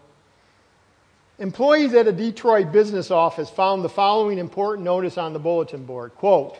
Employees 1.39 1.95
at 1.95 2.07
a 2.07 2.13
Detroit 2.13 2.71
business 2.71 3.11
office 3.11 3.49
found 3.49 3.83
the 3.83 3.89
following 3.89 4.39
important 4.39 4.85
notice 4.85 5.17
on 5.17 5.33
the 5.33 5.39
bulletin 5.39 5.85
board. 5.85 6.15
Quote, 6.17 6.59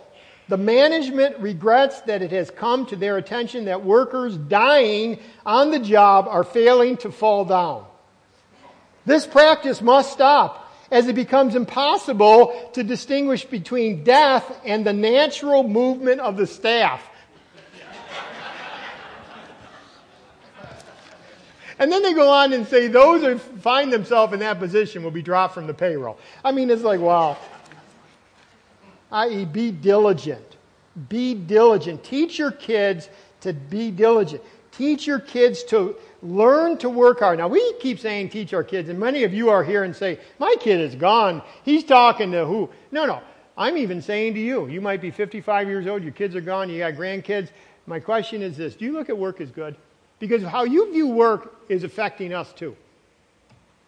the 0.49 0.57
management 0.57 1.39
regrets 1.39 2.01
that 2.03 2.23
it 2.23 2.33
has 2.33 2.51
come 2.51 2.87
to 2.87 2.97
their 2.97 3.19
attention 3.19 3.67
that 3.67 3.85
workers 3.85 4.37
dying 4.37 5.21
on 5.47 5.71
the 5.71 5.79
job 5.79 6.27
are 6.27 6.43
failing 6.43 6.97
to 6.97 7.13
fall 7.13 7.45
down. 7.45 7.85
This 9.07 9.27
practice 9.27 9.81
must 9.81 10.13
stop 10.13 10.67
as 10.91 11.07
it 11.07 11.15
becomes 11.15 11.55
impossible 11.55 12.71
to 12.75 12.83
distinguish 12.83 13.45
between 13.45 14.05
death 14.05 14.61
and 14.65 14.85
the 14.85 14.93
natural 14.93 15.63
movement 15.63 16.21
of 16.21 16.37
the 16.37 16.47
staff. 16.47 17.07
and 21.79 21.91
then 21.91 22.03
they 22.03 22.13
go 22.13 22.31
on 22.31 22.53
and 22.53 22.67
say 22.67 22.89
those 22.89 23.23
who 23.23 23.39
find 23.39 23.93
themselves 23.93 24.33
in 24.33 24.41
that 24.41 24.59
position 24.59 25.03
will 25.03 25.11
be 25.11 25.23
dropped 25.23 25.55
from 25.55 25.67
the 25.67 25.75
payroll. 25.75 26.19
I 26.45 26.53
mean, 26.53 26.71
it's 26.71 26.83
like, 26.83 27.01
wow. 27.01 27.39
I.e., 29.13 29.45
be 29.45 29.71
diligent. 29.71 30.57
Be 31.09 31.35
diligent. 31.35 32.05
Teach 32.05 32.39
your 32.39 32.53
kids 32.53 33.09
to 33.41 33.53
be 33.53 33.91
diligent. 33.91 34.43
Teach 34.73 35.07
your 35.07 35.21
kids 35.21 35.65
to 35.65 35.97
learn 36.23 36.77
to 36.79 36.89
work 36.89 37.21
hard. 37.21 37.39
Now, 37.39 37.49
we 37.49 37.75
keep 37.81 37.99
saying 37.99 38.31
teach 38.31 38.53
our 38.53 38.65
kids, 38.65 38.89
and 38.89 38.99
many 38.99 39.25
of 39.25 39.33
you 39.33 39.51
are 39.51 39.65
here 39.65 39.85
and 39.85 39.95
say, 39.95 40.19
My 40.39 40.55
kid 40.61 40.81
is 40.81 40.95
gone. 40.95 41.43
He's 41.65 41.85
talking 41.85 42.33
to 42.33 42.45
who? 42.45 42.71
No, 42.93 43.07
no. 43.07 43.23
I'm 43.57 43.77
even 43.77 44.01
saying 44.01 44.35
to 44.35 44.41
you, 44.41 44.69
you 44.69 44.81
might 44.81 45.03
be 45.03 45.11
55 45.11 45.69
years 45.69 45.87
old, 45.87 46.03
your 46.03 46.13
kids 46.13 46.35
are 46.35 46.41
gone, 46.41 46.71
you 46.71 46.79
got 46.79 46.95
grandkids. 46.95 47.51
My 47.87 48.01
question 48.01 48.43
is 48.43 48.57
this 48.57 48.75
Do 48.75 48.85
you 48.85 48.93
look 48.93 49.09
at 49.09 49.19
work 49.19 49.41
as 49.41 49.51
good? 49.51 49.77
Because 50.19 50.43
how 50.43 50.65
you 50.65 50.93
view 50.93 51.09
work 51.09 51.57
is 51.69 51.83
affecting 51.85 52.33
us 52.33 52.53
too. 52.53 52.77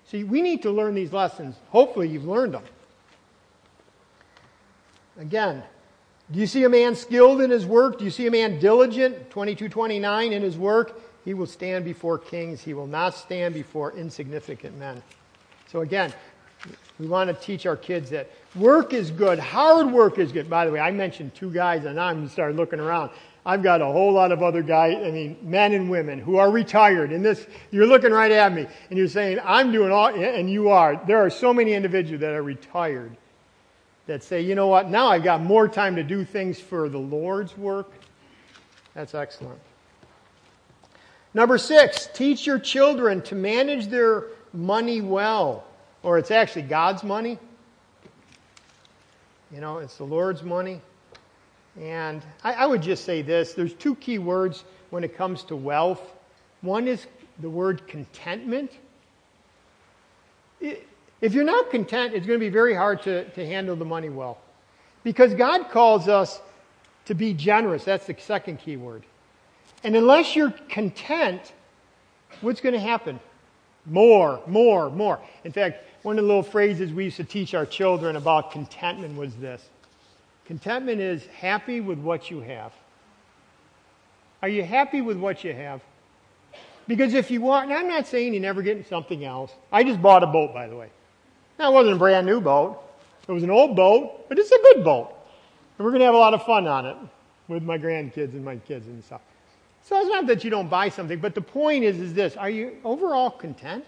See, 0.06 0.24
we 0.24 0.42
need 0.42 0.62
to 0.62 0.70
learn 0.70 0.94
these 0.94 1.12
lessons. 1.12 1.56
Hopefully, 1.70 2.08
you've 2.08 2.24
learned 2.24 2.54
them. 2.54 2.64
Again, 5.18 5.62
do 6.30 6.38
you 6.38 6.46
see 6.46 6.64
a 6.64 6.68
man 6.68 6.94
skilled 6.94 7.40
in 7.42 7.50
his 7.50 7.66
work? 7.66 7.98
Do 7.98 8.04
you 8.04 8.10
see 8.10 8.26
a 8.26 8.30
man 8.30 8.58
diligent, 8.58 9.30
2229 9.30 10.32
in 10.32 10.42
his 10.42 10.56
work? 10.56 10.98
He 11.24 11.34
will 11.34 11.46
stand 11.46 11.84
before 11.84 12.18
kings. 12.18 12.60
He 12.60 12.74
will 12.74 12.86
not 12.86 13.14
stand 13.14 13.54
before 13.54 13.92
insignificant 13.92 14.76
men. 14.78 15.02
So 15.68 15.80
again, 15.80 16.12
we 16.98 17.06
want 17.06 17.28
to 17.28 17.34
teach 17.34 17.66
our 17.66 17.76
kids 17.76 18.10
that 18.10 18.30
work 18.54 18.92
is 18.92 19.10
good. 19.10 19.38
Hard 19.38 19.90
work 19.90 20.18
is 20.18 20.32
good. 20.32 20.50
By 20.50 20.66
the 20.66 20.72
way, 20.72 20.80
I 20.80 20.90
mentioned 20.90 21.34
two 21.34 21.50
guys 21.50 21.84
and 21.84 21.98
I'm 21.98 22.28
started 22.28 22.56
looking 22.56 22.80
around. 22.80 23.10
I've 23.44 23.62
got 23.62 23.80
a 23.82 23.86
whole 23.86 24.12
lot 24.12 24.30
of 24.30 24.40
other 24.40 24.62
guys, 24.62 24.96
I 25.04 25.10
mean, 25.10 25.36
men 25.42 25.72
and 25.72 25.90
women 25.90 26.20
who 26.20 26.36
are 26.36 26.48
retired. 26.48 27.10
And 27.10 27.24
this, 27.24 27.44
you're 27.72 27.86
looking 27.86 28.12
right 28.12 28.30
at 28.30 28.52
me 28.52 28.66
and 28.88 28.98
you're 28.98 29.08
saying, 29.08 29.40
I'm 29.42 29.72
doing 29.72 29.90
all, 29.90 30.08
and 30.08 30.48
you 30.48 30.68
are. 30.68 31.02
There 31.06 31.18
are 31.18 31.30
so 31.30 31.52
many 31.52 31.72
individuals 31.72 32.20
that 32.20 32.34
are 32.34 32.42
retired 32.42 33.16
that 34.06 34.22
say, 34.22 34.42
you 34.42 34.54
know 34.54 34.68
what, 34.68 34.90
now 34.90 35.08
I've 35.08 35.24
got 35.24 35.42
more 35.42 35.66
time 35.66 35.96
to 35.96 36.04
do 36.04 36.24
things 36.24 36.60
for 36.60 36.88
the 36.88 36.98
Lord's 36.98 37.56
work. 37.56 37.90
That's 38.94 39.14
excellent. 39.14 39.60
Number 41.34 41.56
six, 41.58 42.08
teach 42.12 42.46
your 42.46 42.58
children 42.58 43.22
to 43.22 43.34
manage 43.34 43.86
their 43.86 44.24
money 44.52 45.00
well. 45.00 45.64
Or 46.02 46.18
it's 46.18 46.30
actually 46.30 46.62
God's 46.62 47.02
money. 47.02 47.38
You 49.52 49.60
know, 49.60 49.78
it's 49.78 49.96
the 49.96 50.04
Lord's 50.04 50.42
money. 50.42 50.80
And 51.80 52.22
I, 52.44 52.52
I, 52.54 52.66
would 52.66 52.82
just 52.82 53.04
say 53.04 53.22
this 53.22 53.54
there's 53.54 53.72
two 53.72 53.94
key 53.94 54.18
words 54.18 54.64
when 54.90 55.04
it 55.04 55.16
comes 55.16 55.42
to 55.44 55.56
wealth. 55.56 56.02
One 56.60 56.86
is 56.86 57.06
the 57.40 57.48
word 57.48 57.86
contentment. 57.86 58.70
If 60.60 61.32
you're 61.32 61.44
not 61.44 61.70
content, 61.70 62.14
it's 62.14 62.26
going 62.26 62.38
to 62.38 62.44
be 62.44 62.50
very 62.50 62.74
hard 62.74 63.02
to, 63.02 63.28
to 63.30 63.46
handle 63.46 63.74
the 63.74 63.84
money 63.84 64.10
well. 64.10 64.38
Because 65.02 65.34
God 65.34 65.70
calls 65.70 66.08
us 66.08 66.40
to 67.06 67.14
be 67.14 67.32
generous. 67.32 67.84
That's 67.84 68.06
the 68.06 68.16
second 68.18 68.58
key 68.58 68.76
word. 68.76 69.02
And 69.84 69.96
unless 69.96 70.36
you're 70.36 70.52
content, 70.68 71.52
what's 72.40 72.60
going 72.60 72.74
to 72.74 72.80
happen? 72.80 73.18
More, 73.86 74.40
more, 74.46 74.90
more. 74.90 75.20
In 75.44 75.52
fact, 75.52 75.84
one 76.02 76.18
of 76.18 76.24
the 76.24 76.28
little 76.28 76.42
phrases 76.42 76.92
we 76.92 77.04
used 77.04 77.16
to 77.16 77.24
teach 77.24 77.54
our 77.54 77.66
children 77.66 78.16
about 78.16 78.50
contentment 78.52 79.16
was 79.16 79.34
this 79.36 79.68
Contentment 80.44 81.00
is 81.00 81.24
happy 81.26 81.80
with 81.80 81.98
what 81.98 82.30
you 82.30 82.40
have. 82.40 82.72
Are 84.42 84.48
you 84.48 84.64
happy 84.64 85.00
with 85.00 85.16
what 85.16 85.44
you 85.44 85.54
have? 85.54 85.80
Because 86.88 87.14
if 87.14 87.30
you 87.30 87.40
want, 87.40 87.70
and 87.70 87.78
I'm 87.78 87.88
not 87.88 88.08
saying 88.08 88.34
you 88.34 88.40
never 88.40 88.60
get 88.60 88.86
something 88.88 89.24
else. 89.24 89.52
I 89.70 89.84
just 89.84 90.02
bought 90.02 90.24
a 90.24 90.26
boat, 90.26 90.52
by 90.52 90.66
the 90.66 90.74
way. 90.74 90.90
Now, 91.58 91.70
it 91.70 91.74
wasn't 91.74 91.94
a 91.94 91.98
brand 91.98 92.26
new 92.26 92.40
boat. 92.40 92.82
It 93.28 93.32
was 93.32 93.44
an 93.44 93.50
old 93.50 93.76
boat, 93.76 94.28
but 94.28 94.38
it's 94.38 94.50
a 94.50 94.58
good 94.58 94.84
boat. 94.84 95.14
And 95.78 95.84
we're 95.84 95.92
going 95.92 96.00
to 96.00 96.06
have 96.06 96.14
a 96.14 96.18
lot 96.18 96.34
of 96.34 96.44
fun 96.44 96.66
on 96.66 96.86
it 96.86 96.96
with 97.46 97.62
my 97.62 97.78
grandkids 97.78 98.32
and 98.32 98.44
my 98.44 98.56
kids 98.56 98.88
and 98.88 99.02
stuff. 99.04 99.20
So 99.84 99.98
it's 99.98 100.08
not 100.08 100.26
that 100.28 100.44
you 100.44 100.50
don't 100.50 100.68
buy 100.68 100.88
something, 100.88 101.18
but 101.18 101.34
the 101.34 101.40
point 101.40 101.84
is, 101.84 101.98
is 101.98 102.14
this. 102.14 102.36
Are 102.36 102.50
you 102.50 102.76
overall 102.84 103.30
content? 103.30 103.84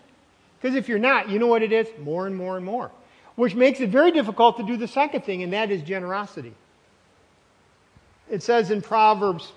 Because 0.61 0.76
if 0.76 0.88
you're 0.88 0.99
not, 0.99 1.28
you 1.28 1.38
know 1.38 1.47
what 1.47 1.62
it 1.62 1.72
is? 1.72 1.86
More 2.01 2.26
and 2.26 2.36
more 2.36 2.57
and 2.57 2.64
more. 2.64 2.90
Which 3.36 3.55
makes 3.55 3.80
it 3.80 3.90
very 3.90 4.11
difficult 4.11 4.57
to 4.57 4.62
do 4.62 4.76
the 4.76 4.88
second 4.88 5.22
thing, 5.22 5.42
and 5.42 5.53
that 5.53 5.70
is 5.70 5.82
generosity. 5.82 6.55
It 8.30 8.42
says 8.42 8.70
in 8.70 8.80
Proverbs 8.80 9.53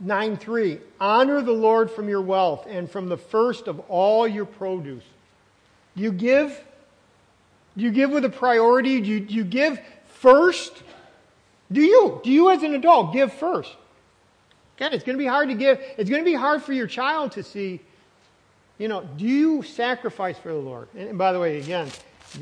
9 0.00 0.36
3, 0.36 0.78
honor 1.00 1.42
the 1.42 1.52
Lord 1.52 1.90
from 1.90 2.08
your 2.08 2.22
wealth 2.22 2.66
and 2.68 2.90
from 2.90 3.08
the 3.08 3.16
first 3.16 3.68
of 3.68 3.80
all 3.88 4.26
your 4.26 4.46
produce. 4.46 5.04
You 5.94 6.12
give, 6.12 6.64
you 7.76 7.90
give 7.90 8.10
with 8.10 8.24
a 8.24 8.30
priority? 8.30 8.90
You, 8.90 9.20
do 9.20 9.34
you 9.34 9.44
give 9.44 9.80
first? 10.06 10.82
Do 11.70 11.80
you? 11.80 12.20
Do 12.24 12.30
you 12.30 12.50
as 12.50 12.62
an 12.62 12.74
adult 12.74 13.12
give 13.12 13.32
first? 13.32 13.76
Again, 14.78 14.92
it's 14.92 15.02
going 15.02 15.18
to 15.18 15.22
be 15.22 15.26
hard 15.26 15.48
to 15.48 15.56
give. 15.56 15.80
It's 15.96 16.08
going 16.08 16.22
to 16.22 16.30
be 16.30 16.36
hard 16.36 16.62
for 16.62 16.72
your 16.72 16.86
child 16.86 17.32
to 17.32 17.42
see, 17.42 17.80
you 18.78 18.86
know, 18.86 19.02
do 19.16 19.24
you 19.24 19.64
sacrifice 19.64 20.38
for 20.38 20.50
the 20.50 20.58
Lord? 20.58 20.86
And, 20.96 21.18
by 21.18 21.32
the 21.32 21.40
way, 21.40 21.58
again, 21.58 21.90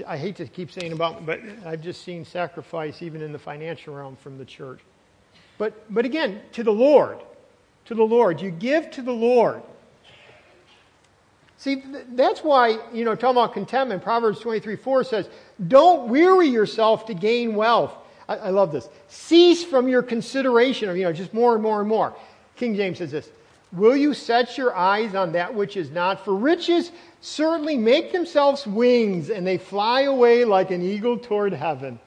I 0.07 0.18
hate 0.18 0.37
to 0.37 0.47
keep 0.47 0.70
saying 0.70 0.93
about, 0.93 1.24
but 1.24 1.41
I've 1.64 1.80
just 1.80 2.05
seen 2.05 2.26
sacrifice 2.26 3.01
even 3.01 3.22
in 3.22 3.32
the 3.32 3.39
financial 3.39 3.95
realm 3.95 4.16
from 4.16 4.37
the 4.37 4.45
church. 4.45 4.80
But, 5.57 5.72
but 5.89 6.05
again, 6.05 6.43
to 6.53 6.62
the 6.62 6.72
Lord, 6.72 7.20
to 7.87 7.95
the 7.95 8.03
Lord. 8.03 8.43
You 8.43 8.51
give 8.51 8.91
to 8.91 9.03
the 9.03 9.12
Lord. 9.12 9.62
See, 11.57 11.82
that's 12.12 12.45
why, 12.45 12.78
you 12.93 13.07
know, 13.07 13.14
talking 13.14 13.39
about 13.39 13.55
contentment, 13.55 14.03
Proverbs 14.03 14.41
23 14.41 14.76
4 14.76 15.05
says, 15.05 15.30
Don't 15.68 16.11
weary 16.11 16.49
yourself 16.49 17.07
to 17.07 17.14
gain 17.14 17.55
wealth. 17.55 17.97
I, 18.29 18.37
I 18.37 18.51
love 18.51 18.72
this. 18.72 18.89
Cease 19.09 19.64
from 19.64 19.89
your 19.89 20.03
consideration 20.03 20.89
of, 20.89 20.97
you 20.97 21.05
know, 21.05 21.12
just 21.12 21.35
more 21.35 21.55
and 21.55 21.62
more 21.62 21.81
and 21.81 21.89
more. 21.89 22.14
King 22.57 22.74
James 22.74 22.99
says 22.99 23.11
this 23.11 23.29
Will 23.72 23.97
you 23.97 24.14
set 24.14 24.57
your 24.57 24.74
eyes 24.74 25.14
on 25.14 25.33
that 25.33 25.55
which 25.55 25.77
is 25.77 25.91
not? 25.91 26.24
For 26.24 26.35
riches 26.35 26.93
certainly 27.20 27.77
make 27.77 28.12
themselves 28.12 28.66
wings, 28.66 29.31
and 29.31 29.47
they 29.47 29.59
fly 29.59 30.03
away 30.03 30.45
like 30.45 30.70
an 30.70 30.83
eagle 30.83 31.18
toward 31.18 31.53
heaven. 31.53 31.99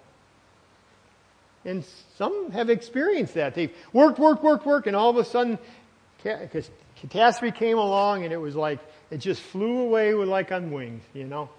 And 1.66 1.86
some 2.18 2.52
have 2.52 2.70
experienced 2.70 3.34
that. 3.34 3.54
They've 3.54 3.76
worked, 3.92 4.18
worked, 4.18 4.44
worked, 4.44 4.66
worked, 4.66 4.88
and 4.88 4.96
all 4.96 5.10
of 5.10 5.18
a 5.18 5.26
sudden, 5.26 5.60
because 6.24 6.70
catastrophe 6.96 7.56
came 7.58 7.78
along, 7.78 8.24
and 8.24 8.34
it 8.34 8.38
was 8.38 8.56
like 8.56 8.80
it 9.12 9.18
just 9.18 9.42
flew 9.42 9.80
away 9.80 10.14
like 10.14 10.52
on 10.52 10.72
wings, 10.72 11.04
you 11.14 11.26
know. 11.26 11.50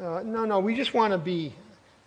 Uh, 0.00 0.22
no, 0.24 0.44
no, 0.44 0.60
we 0.60 0.74
just 0.74 0.94
want 0.94 1.12
to 1.12 1.18
be 1.18 1.52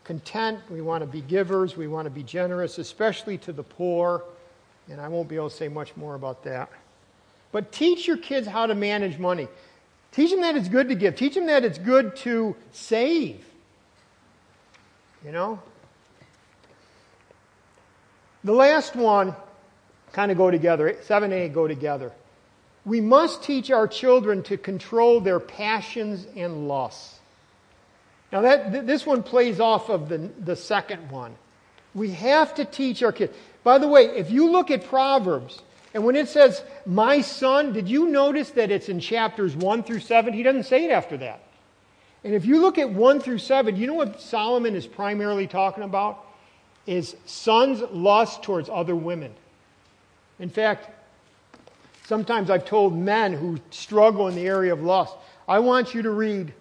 content. 0.05 0.59
We 0.69 0.81
want 0.81 1.01
to 1.01 1.07
be 1.07 1.21
givers. 1.21 1.75
We 1.75 1.87
want 1.87 2.05
to 2.05 2.09
be 2.09 2.23
generous, 2.23 2.77
especially 2.77 3.37
to 3.39 3.51
the 3.51 3.63
poor. 3.63 4.23
And 4.89 5.01
I 5.01 5.07
won't 5.09 5.27
be 5.27 5.35
able 5.35 5.49
to 5.49 5.55
say 5.55 5.67
much 5.67 5.97
more 5.97 6.15
about 6.15 6.43
that. 6.45 6.69
But 7.51 7.71
teach 7.71 8.07
your 8.07 8.17
kids 8.17 8.47
how 8.47 8.67
to 8.67 8.75
manage 8.75 9.17
money. 9.17 9.47
Teach 10.11 10.31
them 10.31 10.41
that 10.41 10.55
it's 10.55 10.69
good 10.69 10.87
to 10.89 10.95
give. 10.95 11.15
Teach 11.15 11.33
them 11.33 11.47
that 11.47 11.65
it's 11.65 11.77
good 11.77 12.15
to 12.17 12.55
save. 12.71 13.43
You 15.25 15.31
know? 15.31 15.59
The 18.43 18.53
last 18.53 18.95
one 18.95 19.35
kind 20.13 20.31
of 20.31 20.37
go 20.37 20.51
together. 20.51 20.95
7 21.01 21.33
8 21.33 21.51
go 21.51 21.67
together. 21.67 22.11
We 22.85 23.01
must 23.01 23.43
teach 23.43 23.71
our 23.71 23.87
children 23.87 24.43
to 24.43 24.57
control 24.57 25.19
their 25.19 25.39
passions 25.39 26.27
and 26.35 26.67
lusts. 26.67 27.14
Now, 28.35 28.41
that, 28.41 28.85
this 28.85 29.05
one 29.05 29.23
plays 29.23 29.61
off 29.61 29.87
of 29.87 30.09
the, 30.09 30.17
the 30.17 30.57
second 30.57 31.09
one. 31.09 31.37
We 31.93 32.11
have 32.11 32.53
to 32.55 32.65
teach 32.65 33.01
our 33.01 33.13
kids. 33.13 33.33
By 33.63 33.77
the 33.77 33.87
way, 33.87 34.07
if 34.07 34.29
you 34.29 34.51
look 34.51 34.69
at 34.71 34.83
Proverbs, 34.83 35.61
and 35.93 36.03
when 36.03 36.17
it 36.17 36.27
says, 36.27 36.61
my 36.85 37.21
son, 37.21 37.71
did 37.71 37.87
you 37.87 38.09
notice 38.09 38.49
that 38.49 38.71
it's 38.71 38.89
in 38.89 38.99
chapters 38.99 39.55
1 39.55 39.83
through 39.83 40.01
7? 40.01 40.33
He 40.33 40.43
doesn't 40.43 40.65
say 40.65 40.83
it 40.83 40.91
after 40.91 41.15
that. 41.15 41.43
And 42.25 42.33
if 42.33 42.43
you 42.43 42.59
look 42.59 42.77
at 42.77 42.89
1 42.89 43.21
through 43.21 43.37
7, 43.37 43.77
you 43.77 43.87
know 43.87 43.93
what 43.93 44.19
Solomon 44.19 44.75
is 44.75 44.85
primarily 44.85 45.47
talking 45.47 45.85
about? 45.85 46.25
Is 46.85 47.15
sons' 47.25 47.83
lust 47.89 48.43
towards 48.43 48.67
other 48.67 48.97
women. 48.97 49.33
In 50.39 50.49
fact, 50.49 50.89
sometimes 52.05 52.49
I've 52.49 52.65
told 52.65 52.97
men 52.97 53.31
who 53.31 53.59
struggle 53.69 54.27
in 54.27 54.35
the 54.35 54.45
area 54.45 54.73
of 54.73 54.83
lust, 54.83 55.15
I 55.47 55.59
want 55.59 55.93
you 55.93 56.01
to 56.01 56.09
read 56.09 56.53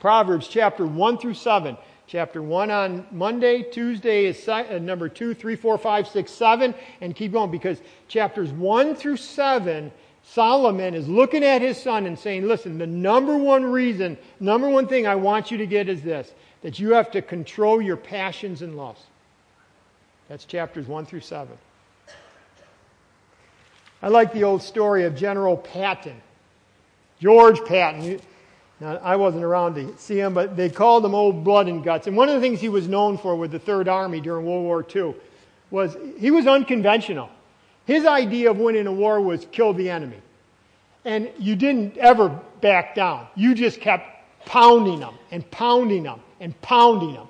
Proverbs 0.00 0.48
chapter 0.48 0.86
1 0.86 1.18
through 1.18 1.34
7. 1.34 1.76
Chapter 2.06 2.42
1 2.42 2.70
on 2.72 3.06
Monday, 3.12 3.62
Tuesday 3.62 4.26
is 4.26 4.48
uh, 4.48 4.80
number 4.82 5.08
2, 5.08 5.32
3, 5.32 5.54
4, 5.54 5.78
5, 5.78 6.08
6, 6.08 6.32
7, 6.32 6.74
and 7.00 7.14
keep 7.14 7.32
going 7.32 7.52
because 7.52 7.80
chapters 8.08 8.50
1 8.50 8.96
through 8.96 9.16
7 9.16 9.92
Solomon 10.22 10.94
is 10.94 11.08
looking 11.08 11.42
at 11.42 11.62
his 11.62 11.80
son 11.80 12.06
and 12.06 12.18
saying, 12.18 12.46
Listen, 12.46 12.78
the 12.78 12.86
number 12.86 13.36
one 13.36 13.64
reason, 13.64 14.16
number 14.38 14.68
one 14.68 14.86
thing 14.86 15.06
I 15.06 15.14
want 15.14 15.50
you 15.50 15.58
to 15.58 15.66
get 15.66 15.88
is 15.88 16.02
this 16.02 16.32
that 16.62 16.78
you 16.78 16.92
have 16.92 17.10
to 17.12 17.22
control 17.22 17.80
your 17.80 17.96
passions 17.96 18.60
and 18.60 18.76
lusts. 18.76 19.06
That's 20.28 20.44
chapters 20.44 20.86
1 20.86 21.06
through 21.06 21.20
7. 21.20 21.56
I 24.02 24.08
like 24.08 24.32
the 24.32 24.44
old 24.44 24.62
story 24.62 25.04
of 25.04 25.16
General 25.16 25.56
Patton. 25.56 26.20
George 27.18 27.64
Patton. 27.64 28.20
Now, 28.80 28.96
I 29.02 29.16
wasn't 29.16 29.44
around 29.44 29.74
to 29.74 29.96
see 29.98 30.18
him, 30.18 30.32
but 30.32 30.56
they 30.56 30.70
called 30.70 31.04
him 31.04 31.14
Old 31.14 31.44
Blood 31.44 31.68
and 31.68 31.84
Guts. 31.84 32.06
And 32.06 32.16
one 32.16 32.28
of 32.30 32.34
the 32.34 32.40
things 32.40 32.60
he 32.60 32.70
was 32.70 32.88
known 32.88 33.18
for 33.18 33.36
with 33.36 33.50
the 33.50 33.58
Third 33.58 33.88
Army 33.88 34.20
during 34.20 34.46
World 34.46 34.64
War 34.64 34.86
II 34.94 35.14
was 35.70 35.96
he 36.18 36.30
was 36.30 36.46
unconventional. 36.46 37.28
His 37.84 38.06
idea 38.06 38.50
of 38.50 38.58
winning 38.58 38.86
a 38.86 38.92
war 38.92 39.20
was 39.20 39.46
kill 39.52 39.74
the 39.74 39.90
enemy. 39.90 40.16
And 41.04 41.30
you 41.38 41.56
didn't 41.56 41.98
ever 41.98 42.28
back 42.60 42.94
down. 42.94 43.26
You 43.34 43.54
just 43.54 43.80
kept 43.80 44.06
pounding 44.46 45.00
them 45.00 45.14
and 45.30 45.48
pounding 45.50 46.04
them 46.04 46.20
and 46.40 46.58
pounding 46.62 47.14
them. 47.14 47.28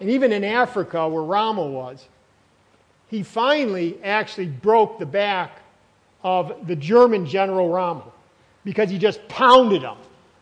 And 0.00 0.10
even 0.10 0.32
in 0.32 0.44
Africa, 0.44 1.08
where 1.08 1.22
Rommel 1.22 1.70
was, 1.70 2.06
he 3.08 3.22
finally 3.22 3.98
actually 4.02 4.46
broke 4.46 4.98
the 4.98 5.06
back 5.06 5.60
of 6.22 6.66
the 6.66 6.76
German 6.76 7.26
General 7.26 7.68
Rommel 7.68 8.12
because 8.64 8.90
he 8.90 8.98
just 8.98 9.26
pounded 9.28 9.82
them. 9.82 9.96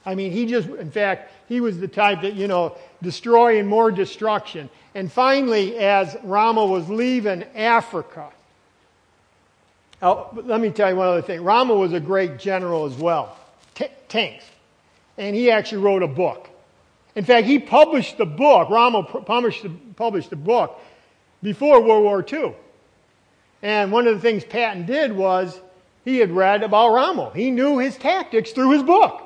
I 0.07 0.15
mean, 0.15 0.33
he 0.33 0.47
just, 0.47 0.69
in 0.69 0.91
fact, 0.91 1.33
he 1.49 1.61
was 1.61 1.79
the 1.79 1.89
type 1.89 2.23
that, 2.23 2.35
you 2.35 2.47
know, 2.47 2.77
destroy 3.03 3.59
and 3.59 3.69
more 3.69 3.91
destruction. 3.91 4.69
And 4.95 5.11
finally, 5.11 5.77
as 5.79 6.17
Rommel 6.23 6.69
was 6.69 6.89
leaving 6.89 7.45
Africa, 7.55 8.31
Oh, 10.05 10.29
let 10.35 10.61
me 10.61 10.69
tell 10.69 10.91
you 10.91 10.97
one 10.97 11.09
other 11.09 11.23
thing. 11.23 11.43
Rommel 11.43 11.79
was 11.79 11.95
a 11.95 12.01
great 12.01 12.39
general 12.39 12.85
as 12.85 12.95
well. 12.95 13.39
T- 13.75 13.87
tanks. 14.07 14.45
And 15.17 15.35
he 15.35 15.51
actually 15.51 15.79
wrote 15.79 16.03
a 16.03 16.09
book. 16.09 16.51
In 17.15 17.25
fact, 17.25 17.47
he 17.47 17.59
published 17.59 18.19
the 18.19 18.27
book, 18.27 18.69
Rommel 18.69 19.05
published 19.05 19.63
the, 19.63 19.71
published 19.97 20.29
the 20.29 20.37
book 20.37 20.79
before 21.43 21.81
World 21.81 22.05
War 22.05 22.23
II. 22.31 22.55
And 23.63 23.91
one 23.93 24.07
of 24.07 24.15
the 24.15 24.21
things 24.21 24.45
Patton 24.45 24.85
did 24.85 25.11
was 25.11 25.59
he 26.05 26.19
had 26.19 26.31
read 26.31 26.63
about 26.63 26.93
Rommel. 26.93 27.31
He 27.31 27.51
knew 27.51 27.79
his 27.79 27.97
tactics 27.97 28.53
through 28.53 28.73
his 28.73 28.83
book. 28.83 29.23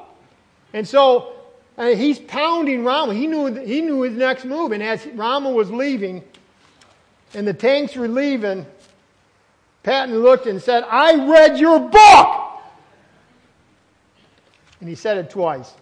And 0.72 0.86
so 0.86 1.32
uh, 1.76 1.88
he's 1.88 2.18
pounding 2.18 2.84
Rommel. 2.84 3.14
He 3.14 3.26
knew, 3.26 3.46
he 3.54 3.80
knew 3.80 4.02
his 4.02 4.14
next 4.14 4.44
move. 4.44 4.72
And 4.72 4.82
as 4.82 5.06
Rommel 5.06 5.54
was 5.54 5.70
leaving 5.70 6.22
and 7.34 7.46
the 7.46 7.54
tanks 7.54 7.94
were 7.94 8.08
leaving, 8.08 8.66
Patton 9.82 10.18
looked 10.18 10.46
and 10.46 10.60
said, 10.60 10.84
I 10.84 11.26
read 11.26 11.58
your 11.58 11.78
book! 11.78 12.60
And 14.80 14.88
he 14.88 14.94
said 14.94 15.18
it 15.18 15.30
twice. 15.30 15.72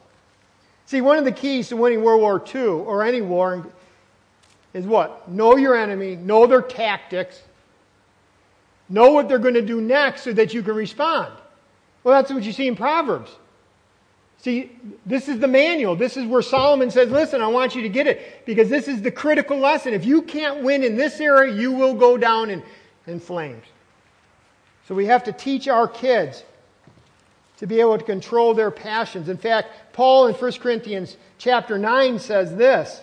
See, 0.86 1.00
one 1.00 1.18
of 1.18 1.24
the 1.24 1.32
keys 1.32 1.68
to 1.68 1.76
winning 1.76 2.02
World 2.02 2.20
War 2.20 2.42
II 2.54 2.62
or 2.62 3.02
any 3.02 3.20
war 3.20 3.66
is 4.72 4.86
what? 4.86 5.28
Know 5.28 5.56
your 5.56 5.74
enemy, 5.74 6.16
know 6.16 6.46
their 6.46 6.62
tactics, 6.62 7.42
know 8.88 9.10
what 9.10 9.28
they're 9.28 9.38
going 9.38 9.54
to 9.54 9.62
do 9.62 9.80
next 9.80 10.22
so 10.22 10.32
that 10.32 10.54
you 10.54 10.62
can 10.62 10.74
respond. 10.74 11.32
Well, 12.04 12.14
that's 12.14 12.32
what 12.32 12.44
you 12.44 12.52
see 12.52 12.68
in 12.68 12.76
Proverbs. 12.76 13.34
See, 14.38 14.70
this 15.04 15.28
is 15.28 15.40
the 15.40 15.48
manual. 15.48 15.96
This 15.96 16.16
is 16.16 16.26
where 16.26 16.42
Solomon 16.42 16.90
says, 16.90 17.10
listen, 17.10 17.40
I 17.40 17.48
want 17.48 17.74
you 17.74 17.82
to 17.82 17.88
get 17.88 18.06
it 18.06 18.44
because 18.46 18.68
this 18.68 18.86
is 18.86 19.02
the 19.02 19.10
critical 19.10 19.58
lesson. 19.58 19.94
If 19.94 20.04
you 20.04 20.22
can't 20.22 20.62
win 20.62 20.84
in 20.84 20.96
this 20.96 21.20
area, 21.20 21.54
you 21.54 21.72
will 21.72 21.94
go 21.94 22.16
down 22.16 22.50
in, 22.50 22.62
in 23.06 23.18
flames. 23.18 23.64
So 24.86 24.94
we 24.94 25.06
have 25.06 25.24
to 25.24 25.32
teach 25.32 25.66
our 25.66 25.88
kids 25.88 26.44
to 27.58 27.66
be 27.66 27.80
able 27.80 27.98
to 27.98 28.04
control 28.04 28.54
their 28.54 28.70
passions. 28.70 29.28
In 29.28 29.38
fact, 29.38 29.70
Paul 29.92 30.28
in 30.28 30.34
1 30.34 30.52
Corinthians 30.54 31.16
chapter 31.38 31.78
9 31.78 32.18
says 32.18 32.54
this 32.54 33.00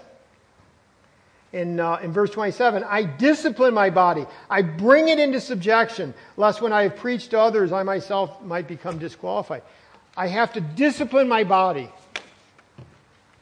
in, 1.51 1.79
uh, 1.79 1.97
in 1.97 2.11
verse 2.11 2.31
27 2.31 2.83
I 2.83 3.03
discipline 3.03 3.73
my 3.73 3.89
body, 3.89 4.25
I 4.49 4.61
bring 4.61 5.09
it 5.09 5.19
into 5.19 5.41
subjection, 5.41 6.13
lest 6.37 6.61
when 6.61 6.73
I 6.73 6.83
have 6.83 6.97
preached 6.97 7.31
to 7.31 7.39
others, 7.39 7.71
I 7.71 7.83
myself 7.83 8.41
might 8.41 8.67
become 8.67 8.97
disqualified. 8.97 9.63
I 10.15 10.27
have 10.27 10.53
to 10.53 10.61
discipline 10.61 11.27
my 11.27 11.43
body. 11.43 11.89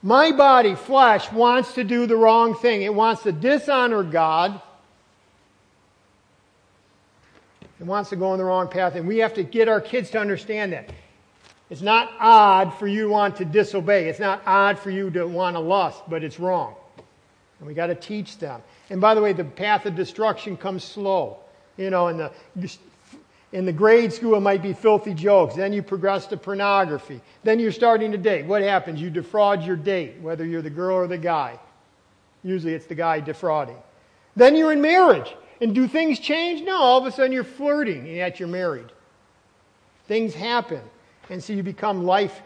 My 0.04 0.32
body, 0.32 0.76
flesh, 0.76 1.32
wants 1.32 1.74
to 1.76 1.84
do 1.84 2.08
the 2.08 2.16
wrong 2.16 2.56
thing. 2.56 2.82
It 2.82 2.94
wants 2.94 3.24
to 3.24 3.32
dishonor 3.32 4.04
God. 4.04 4.60
It 7.80 7.86
wants 7.86 8.10
to 8.12 8.16
go 8.16 8.28
on 8.28 8.38
the 8.38 8.44
wrong 8.44 8.68
path. 8.68 8.96
And 8.96 9.08
we 9.08 9.20
have 9.20 9.34
to 9.36 9.44
get 9.44 9.68
our 9.68 9.82
kids 9.82 10.10
to 10.12 10.20
understand 10.20 10.74
that. 10.74 10.92
It's 11.70 11.82
not 11.82 12.12
odd 12.20 12.74
for 12.78 12.88
you 12.88 13.04
to 13.04 13.10
want 13.10 13.38
to 13.38 13.46
disobey. 13.46 14.10
It's 14.10 14.20
not 14.20 14.42
odd 14.46 14.78
for 14.78 14.92
you 14.92 15.10
to 15.12 15.26
want 15.26 15.56
to 15.56 15.60
lust, 15.60 16.02
but 16.10 16.24
it's 16.24 16.40
wrong. 16.40 16.76
And 17.60 17.68
we 17.68 17.74
got 17.74 17.88
to 17.88 17.96
teach 17.96 18.40
them. 18.40 18.62
And 18.90 19.00
by 19.00 19.14
the 19.14 19.22
way, 19.22 19.34
the 19.34 19.46
path 19.46 19.86
of 19.86 19.96
destruction 19.96 20.58
comes 20.58 20.84
slow. 20.84 21.38
You 21.78 21.90
know, 21.90 22.08
and 22.08 22.20
the 22.20 22.32
in 23.52 23.66
the 23.66 23.74
grade 23.74 24.14
school, 24.14 24.36
it 24.36 24.42
might 24.42 24.62
be 24.62 24.74
filthy 24.74 25.14
jokes. 25.14 25.56
Then 25.56 25.74
you 25.74 25.84
progress 25.84 26.26
to 26.28 26.38
pornography. 26.38 27.22
Then 27.44 27.60
you're 27.60 27.72
starting 27.72 28.12
to 28.14 28.18
date. 28.18 28.46
What 28.46 28.62
happens? 28.62 29.02
You 29.02 29.10
defraud 29.10 29.64
your 29.64 29.76
date, 29.76 30.20
whether 30.22 30.46
you're 30.46 30.62
the 30.62 30.70
girl 30.70 30.96
or 30.96 31.08
the 31.08 31.18
guy. 31.18 31.60
Usually 32.44 32.74
it's 32.74 32.86
the 32.86 32.96
guy 32.96 33.20
defrauding. 33.20 33.78
Then 34.36 34.56
you're 34.56 34.72
in 34.72 34.82
marriage. 34.82 35.36
And 35.60 35.76
do 35.76 35.88
things 35.88 36.20
change? 36.20 36.64
No, 36.64 36.76
all 36.76 37.00
of 37.00 37.06
a 37.06 37.12
sudden 37.12 37.32
you're 37.32 37.44
flirting 37.44 38.00
and 38.00 38.16
yet 38.16 38.40
you're 38.40 38.50
married. 38.50 38.92
Things 40.08 40.34
happen. 40.34 40.82
And 41.30 41.44
so 41.44 41.54
you 41.54 41.62
become 41.62 42.04
life 42.06 42.42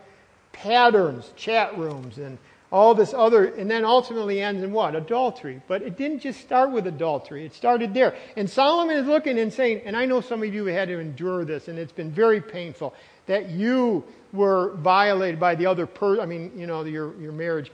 patterns, 0.52 1.32
chat 1.36 1.78
rooms, 1.78 2.18
and 2.18 2.38
all 2.76 2.94
this 2.94 3.14
other, 3.14 3.46
and 3.46 3.72
then 3.72 3.86
ultimately 3.86 4.42
ends 4.42 4.62
in 4.62 4.74
what? 4.74 4.98
Adultery. 4.98 5.62
But 5.66 5.82
it 5.82 5.96
didn't 5.96 6.20
just 6.20 6.42
start 6.42 6.72
with 6.72 6.86
adultery, 6.88 7.46
it 7.46 7.54
started 7.54 7.94
there. 7.94 8.18
And 8.36 8.50
Solomon 8.50 8.98
is 8.98 9.08
looking 9.08 9.40
and 9.40 9.52
saying, 9.52 9.84
and 9.86 9.96
I 9.96 10.04
know 10.06 10.20
some 10.20 10.44
of 10.44 10.54
you 10.54 10.66
had 10.66 10.90
to 10.90 11.00
endure 11.00 11.46
this, 11.46 11.70
and 11.70 11.80
it's 11.80 11.94
been 11.94 12.12
very 12.12 12.42
painful, 12.42 12.94
that 13.28 13.50
you 13.50 14.04
were 14.34 14.74
violated 14.76 15.40
by 15.40 15.56
the 15.56 15.68
other 15.68 15.86
person, 15.86 16.22
I 16.22 16.26
mean, 16.26 16.52
you 16.58 16.68
know, 16.68 16.84
your, 16.84 17.16
your 17.16 17.32
marriage 17.32 17.72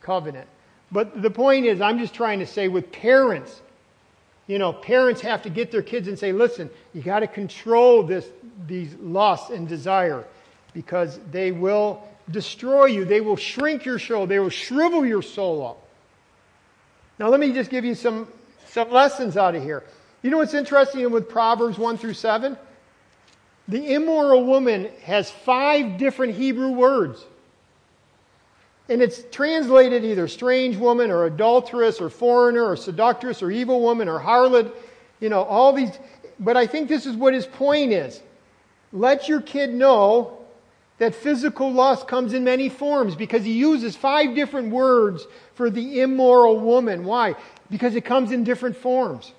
covenant. 0.00 0.48
But 0.90 1.22
the 1.22 1.30
point 1.30 1.64
is, 1.64 1.80
I'm 1.80 2.00
just 2.00 2.12
trying 2.12 2.40
to 2.40 2.46
say 2.46 2.66
with 2.66 2.90
parents, 2.90 3.62
you 4.48 4.58
know, 4.58 4.72
parents 4.72 5.20
have 5.20 5.42
to 5.42 5.50
get 5.50 5.70
their 5.70 5.82
kids 5.82 6.08
and 6.08 6.18
say, 6.18 6.32
listen, 6.32 6.68
you 6.92 7.00
got 7.00 7.20
to 7.20 7.28
control 7.28 8.02
this, 8.02 8.26
these 8.66 8.92
lusts 9.00 9.50
and 9.50 9.68
desire 9.68 10.24
because 10.74 11.20
they 11.30 11.52
will 11.52 12.02
destroy 12.30 12.86
you. 12.86 13.04
They 13.04 13.20
will 13.20 13.36
shrink 13.36 13.84
your 13.84 13.98
soul. 13.98 14.26
They 14.26 14.38
will 14.38 14.50
shrivel 14.50 15.04
your 15.04 15.22
soul 15.22 15.66
up. 15.66 15.88
Now, 17.18 17.28
let 17.28 17.40
me 17.40 17.52
just 17.52 17.70
give 17.70 17.84
you 17.84 17.94
some, 17.94 18.28
some 18.66 18.90
lessons 18.90 19.36
out 19.36 19.54
of 19.54 19.62
here. 19.62 19.84
You 20.22 20.30
know 20.30 20.38
what's 20.38 20.54
interesting 20.54 21.10
with 21.10 21.28
Proverbs 21.28 21.78
1 21.78 21.98
through 21.98 22.14
7? 22.14 22.56
The 23.68 23.94
immoral 23.94 24.44
woman 24.44 24.90
has 25.04 25.30
five 25.30 25.98
different 25.98 26.34
Hebrew 26.34 26.70
words. 26.70 27.24
And 28.88 29.00
it's 29.00 29.22
translated 29.30 30.04
either 30.04 30.26
strange 30.28 30.76
woman 30.76 31.10
or 31.10 31.26
adulteress 31.26 32.00
or 32.00 32.10
foreigner 32.10 32.64
or 32.64 32.76
seductress 32.76 33.42
or 33.42 33.50
evil 33.50 33.80
woman 33.80 34.08
or 34.08 34.18
harlot, 34.18 34.72
you 35.20 35.28
know, 35.28 35.42
all 35.42 35.72
these. 35.72 35.90
But 36.40 36.56
I 36.56 36.66
think 36.66 36.88
this 36.88 37.06
is 37.06 37.16
what 37.16 37.34
his 37.34 37.46
point 37.46 37.92
is. 37.92 38.20
Let 38.92 39.28
your 39.28 39.40
kid 39.40 39.72
know 39.72 40.41
that 40.98 41.14
physical 41.14 41.72
lust 41.72 42.06
comes 42.06 42.32
in 42.32 42.44
many 42.44 42.68
forms 42.68 43.14
because 43.16 43.44
he 43.44 43.52
uses 43.52 43.96
five 43.96 44.34
different 44.34 44.70
words 44.70 45.26
for 45.54 45.70
the 45.70 46.00
immoral 46.00 46.58
woman. 46.58 47.04
Why? 47.04 47.34
Because 47.70 47.94
it 47.96 48.04
comes 48.04 48.30
in 48.32 48.44
different 48.44 48.76
forms. 48.76 49.32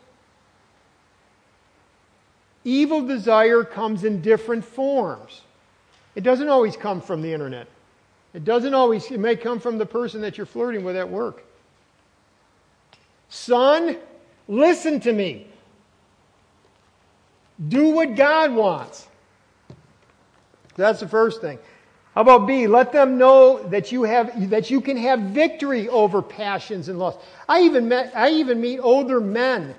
Evil 2.64 3.06
desire 3.06 3.64
comes 3.64 4.04
in 4.04 4.22
different 4.22 4.64
forms. 4.64 5.42
It 6.16 6.24
doesn't 6.24 6.50
always 6.50 6.78
come 6.78 7.02
from 7.02 7.22
the 7.22 7.34
internet. 7.34 7.68
It 8.34 8.46
doesn't 8.46 8.74
always, 8.74 9.10
it 9.12 9.20
may 9.20 9.36
come 9.36 9.60
from 9.60 9.78
the 9.78 9.86
person 9.86 10.22
that 10.22 10.38
you're 10.38 10.46
flirting 10.46 10.84
with 10.84 10.96
at 10.96 11.10
work. 11.10 11.44
Son, 13.30 13.98
listen 14.48 15.00
to 15.02 15.14
me. 15.14 15.48
Do 17.68 17.90
what 17.90 18.16
God 18.16 18.54
wants. 18.54 19.08
That's 20.76 21.00
the 21.00 21.08
first 21.08 21.42
thing. 21.42 21.60
How 22.16 22.22
about 22.22 22.46
B? 22.46 22.68
Let 22.68 22.92
them 22.92 23.18
know 23.18 23.64
that 23.70 23.92
you 23.92 24.04
have 24.04 24.50
that 24.52 24.70
you 24.70 24.82
can 24.82 24.98
have 24.98 25.20
victory 25.20 25.90
over 25.90 26.22
passions 26.22 26.88
and 26.88 27.00
lust. 27.00 27.20
I 27.50 27.62
even 27.62 27.88
met 27.88 28.12
I 28.16 28.30
even 28.30 28.62
meet 28.62 28.80
older 28.80 29.20
men 29.20 29.74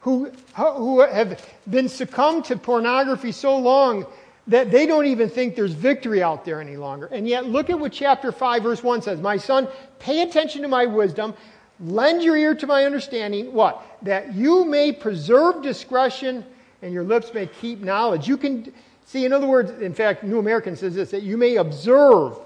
who 0.00 0.30
who 0.56 1.00
have 1.00 1.44
been 1.68 1.88
succumbed 1.88 2.46
to 2.46 2.56
pornography 2.56 3.32
so 3.32 3.58
long 3.58 4.06
that 4.46 4.70
they 4.70 4.86
don't 4.86 5.06
even 5.06 5.28
think 5.28 5.56
there's 5.56 5.72
victory 5.72 6.22
out 6.22 6.44
there 6.44 6.60
any 6.60 6.76
longer. 6.76 7.06
And 7.06 7.28
yet 7.28 7.46
look 7.46 7.70
at 7.70 7.78
what 7.78 7.92
chapter 7.92 8.32
5 8.32 8.62
verse 8.62 8.82
1 8.82 9.02
says. 9.02 9.20
My 9.20 9.36
son, 9.36 9.68
pay 9.98 10.22
attention 10.22 10.62
to 10.62 10.68
my 10.68 10.86
wisdom, 10.86 11.34
lend 11.80 12.22
your 12.22 12.36
ear 12.36 12.54
to 12.54 12.66
my 12.66 12.84
understanding. 12.84 13.52
What? 13.52 13.82
That 14.02 14.34
you 14.34 14.64
may 14.64 14.92
preserve 14.92 15.62
discretion 15.62 16.44
and 16.82 16.92
your 16.92 17.04
lips 17.04 17.32
may 17.32 17.46
keep 17.46 17.80
knowledge. 17.80 18.28
You 18.28 18.36
can 18.36 18.72
See, 19.06 19.24
in 19.24 19.32
other 19.32 19.46
words, 19.46 19.70
in 19.82 19.94
fact, 19.94 20.24
New 20.24 20.38
American 20.38 20.76
says 20.76 20.94
this 20.94 21.10
that 21.10 21.22
you 21.22 21.36
may 21.36 21.56
observe 21.56 22.38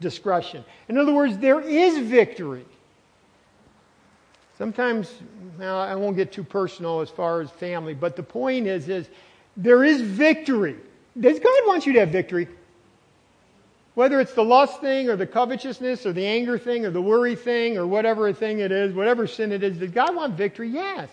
discretion. 0.00 0.64
In 0.88 0.98
other 0.98 1.12
words, 1.12 1.38
there 1.38 1.60
is 1.60 1.98
victory. 1.98 2.64
Sometimes, 4.58 5.12
well, 5.58 5.78
I 5.78 5.94
won't 5.94 6.16
get 6.16 6.32
too 6.32 6.44
personal 6.44 7.00
as 7.00 7.10
far 7.10 7.40
as 7.40 7.50
family, 7.50 7.92
but 7.92 8.16
the 8.16 8.22
point 8.22 8.66
is, 8.66 8.88
is 8.88 9.08
there 9.56 9.84
is 9.84 10.00
victory. 10.00 10.76
Does 11.18 11.38
God 11.38 11.60
want 11.66 11.86
you 11.86 11.92
to 11.94 12.00
have 12.00 12.10
victory? 12.10 12.48
Whether 13.94 14.20
it's 14.20 14.34
the 14.34 14.44
lust 14.44 14.80
thing 14.80 15.08
or 15.08 15.16
the 15.16 15.26
covetousness 15.26 16.04
or 16.04 16.12
the 16.12 16.26
anger 16.26 16.58
thing 16.58 16.84
or 16.84 16.90
the 16.90 17.00
worry 17.00 17.34
thing 17.34 17.78
or 17.78 17.86
whatever 17.86 18.30
thing 18.32 18.60
it 18.60 18.70
is, 18.70 18.94
whatever 18.94 19.26
sin 19.26 19.52
it 19.52 19.62
is, 19.62 19.78
does 19.78 19.90
God 19.90 20.14
want 20.14 20.34
victory? 20.34 20.68
Yes. 20.68 21.08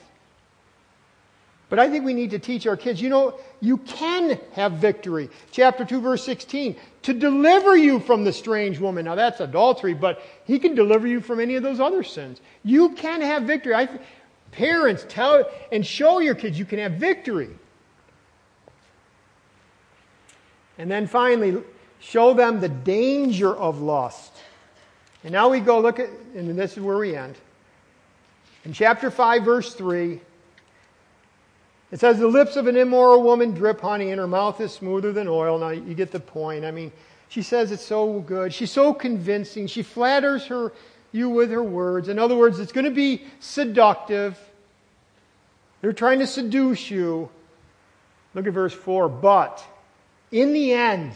But 1.74 1.80
I 1.80 1.90
think 1.90 2.06
we 2.06 2.14
need 2.14 2.30
to 2.30 2.38
teach 2.38 2.68
our 2.68 2.78
kids, 2.78 3.02
you 3.02 3.10
know, 3.10 3.34
you 3.60 3.78
can 3.78 4.40
have 4.52 4.74
victory. 4.74 5.28
Chapter 5.52 5.84
2, 5.84 6.02
verse 6.02 6.24
16, 6.24 6.76
to 7.02 7.14
deliver 7.16 7.76
you 7.76 8.00
from 8.00 8.24
the 8.24 8.32
strange 8.32 8.78
woman. 8.78 9.06
Now 9.06 9.16
that's 9.16 9.40
adultery, 9.40 9.96
but 9.96 10.22
he 10.46 10.60
can 10.60 10.76
deliver 10.76 11.08
you 11.08 11.20
from 11.20 11.40
any 11.40 11.56
of 11.56 11.64
those 11.64 11.80
other 11.80 12.04
sins. 12.04 12.42
You 12.64 12.90
can 12.90 13.22
have 13.22 13.46
victory. 13.46 13.74
I, 13.74 13.90
parents, 14.52 15.04
tell 15.10 15.46
and 15.72 15.84
show 15.84 16.20
your 16.20 16.36
kids 16.36 16.60
you 16.60 16.66
can 16.66 16.78
have 16.78 16.92
victory. 16.92 17.50
And 20.78 20.92
then 20.92 21.08
finally, 21.08 21.60
show 22.00 22.36
them 22.36 22.60
the 22.60 22.70
danger 22.70 23.52
of 23.52 23.82
lust. 23.82 24.32
And 25.24 25.32
now 25.34 25.50
we 25.50 25.60
go 25.60 25.80
look 25.80 25.98
at, 25.98 26.10
and 26.36 26.56
this 26.56 26.74
is 26.74 26.84
where 26.84 27.00
we 27.00 27.16
end. 27.16 27.36
In 28.64 28.74
chapter 28.74 29.10
5, 29.10 29.44
verse 29.44 29.74
3, 29.74 30.22
it 31.94 32.00
says, 32.00 32.18
The 32.18 32.28
lips 32.28 32.56
of 32.56 32.66
an 32.66 32.76
immoral 32.76 33.22
woman 33.22 33.52
drip 33.52 33.80
honey, 33.80 34.10
and 34.10 34.20
her 34.20 34.26
mouth 34.26 34.60
is 34.60 34.72
smoother 34.72 35.12
than 35.12 35.28
oil. 35.28 35.60
Now, 35.60 35.70
you 35.70 35.94
get 35.94 36.12
the 36.12 36.20
point. 36.20 36.66
I 36.66 36.72
mean, 36.72 36.92
she 37.30 37.44
says 37.44 37.72
it's 37.72 37.86
so 37.86 38.22
good. 38.22 38.52
She's 38.52 38.72
so 38.72 38.96
convincing. 38.96 39.68
She 39.68 39.84
flatters 39.84 40.48
her, 40.48 40.74
you 41.12 41.30
with 41.30 41.52
her 41.52 41.62
words. 41.62 42.10
In 42.10 42.18
other 42.18 42.36
words, 42.36 42.60
it's 42.60 42.72
going 42.72 42.86
to 42.86 42.92
be 42.92 43.26
seductive. 43.40 44.40
They're 45.82 45.94
trying 45.94 46.18
to 46.18 46.26
seduce 46.26 46.90
you. 46.90 47.30
Look 48.34 48.48
at 48.48 48.54
verse 48.54 48.74
4. 48.74 49.08
But 49.08 49.64
in 50.32 50.52
the 50.52 50.74
end, 50.74 51.12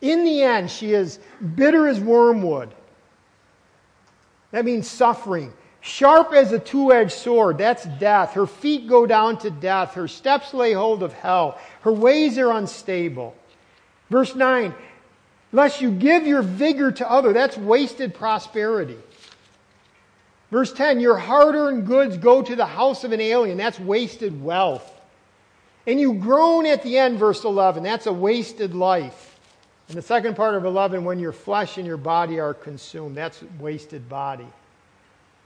in 0.00 0.22
the 0.22 0.42
end, 0.42 0.70
she 0.70 0.92
is 0.92 1.18
bitter 1.56 1.88
as 1.88 1.98
wormwood. 1.98 2.72
That 4.52 4.64
means 4.64 4.88
suffering. 4.88 5.52
Sharp 5.86 6.32
as 6.32 6.50
a 6.50 6.58
two 6.58 6.94
edged 6.94 7.12
sword, 7.12 7.58
that's 7.58 7.84
death. 7.84 8.32
Her 8.32 8.46
feet 8.46 8.88
go 8.88 9.04
down 9.04 9.36
to 9.40 9.50
death. 9.50 9.92
Her 9.92 10.08
steps 10.08 10.54
lay 10.54 10.72
hold 10.72 11.02
of 11.02 11.12
hell. 11.12 11.58
Her 11.82 11.92
ways 11.92 12.38
are 12.38 12.52
unstable. 12.52 13.36
Verse 14.08 14.34
9, 14.34 14.74
lest 15.52 15.82
you 15.82 15.90
give 15.90 16.26
your 16.26 16.40
vigor 16.40 16.90
to 16.90 17.10
other, 17.10 17.34
that's 17.34 17.58
wasted 17.58 18.14
prosperity. 18.14 18.96
Verse 20.50 20.72
10, 20.72 21.00
your 21.00 21.18
hard 21.18 21.54
earned 21.54 21.86
goods 21.86 22.16
go 22.16 22.40
to 22.40 22.56
the 22.56 22.64
house 22.64 23.04
of 23.04 23.12
an 23.12 23.20
alien, 23.20 23.58
that's 23.58 23.78
wasted 23.78 24.42
wealth. 24.42 24.90
And 25.86 26.00
you 26.00 26.14
groan 26.14 26.64
at 26.64 26.82
the 26.82 26.96
end, 26.96 27.18
verse 27.18 27.44
11, 27.44 27.82
that's 27.82 28.06
a 28.06 28.12
wasted 28.12 28.74
life. 28.74 29.38
And 29.88 29.98
the 29.98 30.02
second 30.02 30.34
part 30.34 30.54
of 30.54 30.64
11, 30.64 31.04
when 31.04 31.18
your 31.18 31.32
flesh 31.32 31.76
and 31.76 31.86
your 31.86 31.98
body 31.98 32.40
are 32.40 32.54
consumed, 32.54 33.18
that's 33.18 33.42
wasted 33.60 34.08
body 34.08 34.48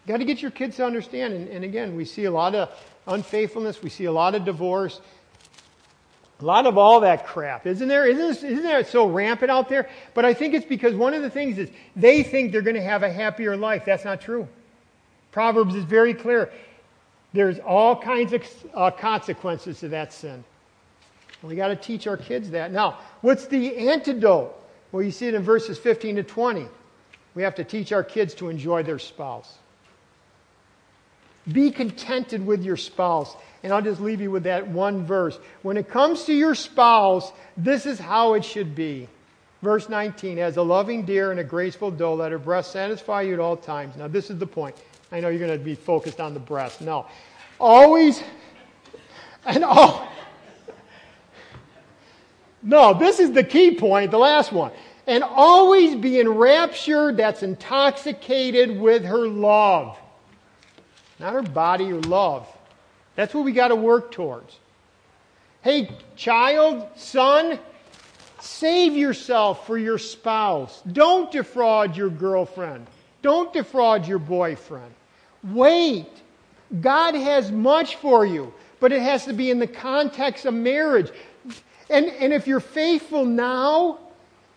got 0.08 0.16
to 0.16 0.24
get 0.24 0.42
your 0.42 0.50
kids 0.50 0.76
to 0.76 0.86
understand. 0.86 1.34
And, 1.34 1.48
and 1.48 1.64
again, 1.64 1.94
we 1.94 2.04
see 2.04 2.24
a 2.24 2.30
lot 2.30 2.54
of 2.54 2.70
unfaithfulness, 3.06 3.82
we 3.82 3.90
see 3.90 4.06
a 4.06 4.12
lot 4.12 4.34
of 4.34 4.44
divorce, 4.44 5.00
a 6.40 6.44
lot 6.44 6.66
of 6.66 6.78
all 6.78 7.00
that 7.00 7.26
crap, 7.26 7.66
isn't 7.66 7.88
there? 7.88 8.06
Isn't, 8.06 8.48
isn't 8.48 8.62
that 8.62 8.86
so 8.88 9.06
rampant 9.06 9.50
out 9.50 9.68
there? 9.68 9.88
But 10.14 10.24
I 10.24 10.34
think 10.34 10.54
it's 10.54 10.66
because 10.66 10.94
one 10.94 11.14
of 11.14 11.22
the 11.22 11.30
things 11.30 11.58
is 11.58 11.68
they 11.96 12.22
think 12.22 12.52
they're 12.52 12.62
going 12.62 12.76
to 12.76 12.82
have 12.82 13.02
a 13.02 13.12
happier 13.12 13.56
life. 13.56 13.84
That's 13.84 14.04
not 14.04 14.20
true. 14.20 14.48
Proverbs 15.32 15.74
is 15.74 15.84
very 15.84 16.14
clear. 16.14 16.50
There's 17.32 17.58
all 17.58 17.94
kinds 17.96 18.32
of 18.32 18.42
uh, 18.74 18.90
consequences 18.90 19.80
to 19.80 19.88
that 19.88 20.12
sin. 20.12 20.44
We 21.42 21.54
got 21.54 21.68
to 21.68 21.76
teach 21.76 22.06
our 22.06 22.16
kids 22.16 22.50
that. 22.50 22.72
Now, 22.72 22.98
what's 23.20 23.46
the 23.46 23.76
antidote? 23.76 24.54
Well, 24.90 25.02
you 25.02 25.10
see 25.10 25.26
it 25.28 25.34
in 25.34 25.42
verses 25.42 25.78
15 25.78 26.16
to 26.16 26.22
20. 26.22 26.66
We 27.34 27.42
have 27.42 27.54
to 27.56 27.64
teach 27.64 27.92
our 27.92 28.02
kids 28.02 28.34
to 28.34 28.48
enjoy 28.48 28.82
their 28.82 28.98
spouse. 28.98 29.58
Be 31.52 31.70
contented 31.70 32.44
with 32.44 32.62
your 32.62 32.76
spouse. 32.76 33.36
And 33.62 33.72
I'll 33.72 33.82
just 33.82 34.00
leave 34.00 34.20
you 34.20 34.30
with 34.30 34.44
that 34.44 34.66
one 34.66 35.04
verse. 35.04 35.38
When 35.62 35.76
it 35.76 35.88
comes 35.88 36.24
to 36.24 36.32
your 36.32 36.54
spouse, 36.54 37.32
this 37.56 37.86
is 37.86 37.98
how 37.98 38.34
it 38.34 38.44
should 38.44 38.74
be. 38.74 39.08
Verse 39.62 39.88
19, 39.88 40.38
as 40.38 40.56
a 40.56 40.62
loving 40.62 41.04
deer 41.04 41.32
and 41.32 41.40
a 41.40 41.44
graceful 41.44 41.90
doe, 41.90 42.14
let 42.14 42.30
her 42.30 42.38
breast 42.38 42.70
satisfy 42.70 43.22
you 43.22 43.34
at 43.34 43.40
all 43.40 43.56
times. 43.56 43.96
Now, 43.96 44.06
this 44.06 44.30
is 44.30 44.38
the 44.38 44.46
point. 44.46 44.76
I 45.10 45.18
know 45.20 45.28
you're 45.28 45.44
going 45.44 45.58
to 45.58 45.64
be 45.64 45.74
focused 45.74 46.20
on 46.20 46.32
the 46.32 46.40
breast. 46.40 46.80
No. 46.80 47.06
Always, 47.58 48.22
and 49.44 49.64
all. 49.64 50.08
No, 52.62 52.94
this 52.94 53.18
is 53.18 53.32
the 53.32 53.42
key 53.42 53.74
point, 53.74 54.10
the 54.10 54.18
last 54.18 54.52
one. 54.52 54.70
And 55.06 55.24
always 55.24 55.96
be 55.96 56.20
enraptured, 56.20 57.16
that's 57.16 57.42
intoxicated 57.42 58.78
with 58.78 59.04
her 59.04 59.26
love 59.26 59.98
not 61.18 61.32
her 61.32 61.42
body 61.42 61.92
or 61.92 62.00
love. 62.02 62.46
That's 63.16 63.34
what 63.34 63.44
we 63.44 63.52
got 63.52 63.68
to 63.68 63.76
work 63.76 64.12
towards. 64.12 64.56
Hey, 65.62 65.90
child, 66.16 66.86
son, 66.96 67.58
save 68.40 68.94
yourself 68.94 69.66
for 69.66 69.76
your 69.76 69.98
spouse. 69.98 70.80
Don't 70.92 71.30
defraud 71.30 71.96
your 71.96 72.10
girlfriend. 72.10 72.86
Don't 73.22 73.52
defraud 73.52 74.06
your 74.06 74.20
boyfriend. 74.20 74.94
Wait. 75.42 76.06
God 76.80 77.14
has 77.14 77.50
much 77.50 77.96
for 77.96 78.26
you, 78.26 78.52
but 78.78 78.92
it 78.92 79.00
has 79.00 79.24
to 79.24 79.32
be 79.32 79.50
in 79.50 79.58
the 79.58 79.66
context 79.66 80.44
of 80.44 80.54
marriage. 80.54 81.10
And, 81.90 82.06
and 82.06 82.32
if 82.32 82.46
you're 82.46 82.60
faithful 82.60 83.24
now, 83.24 83.98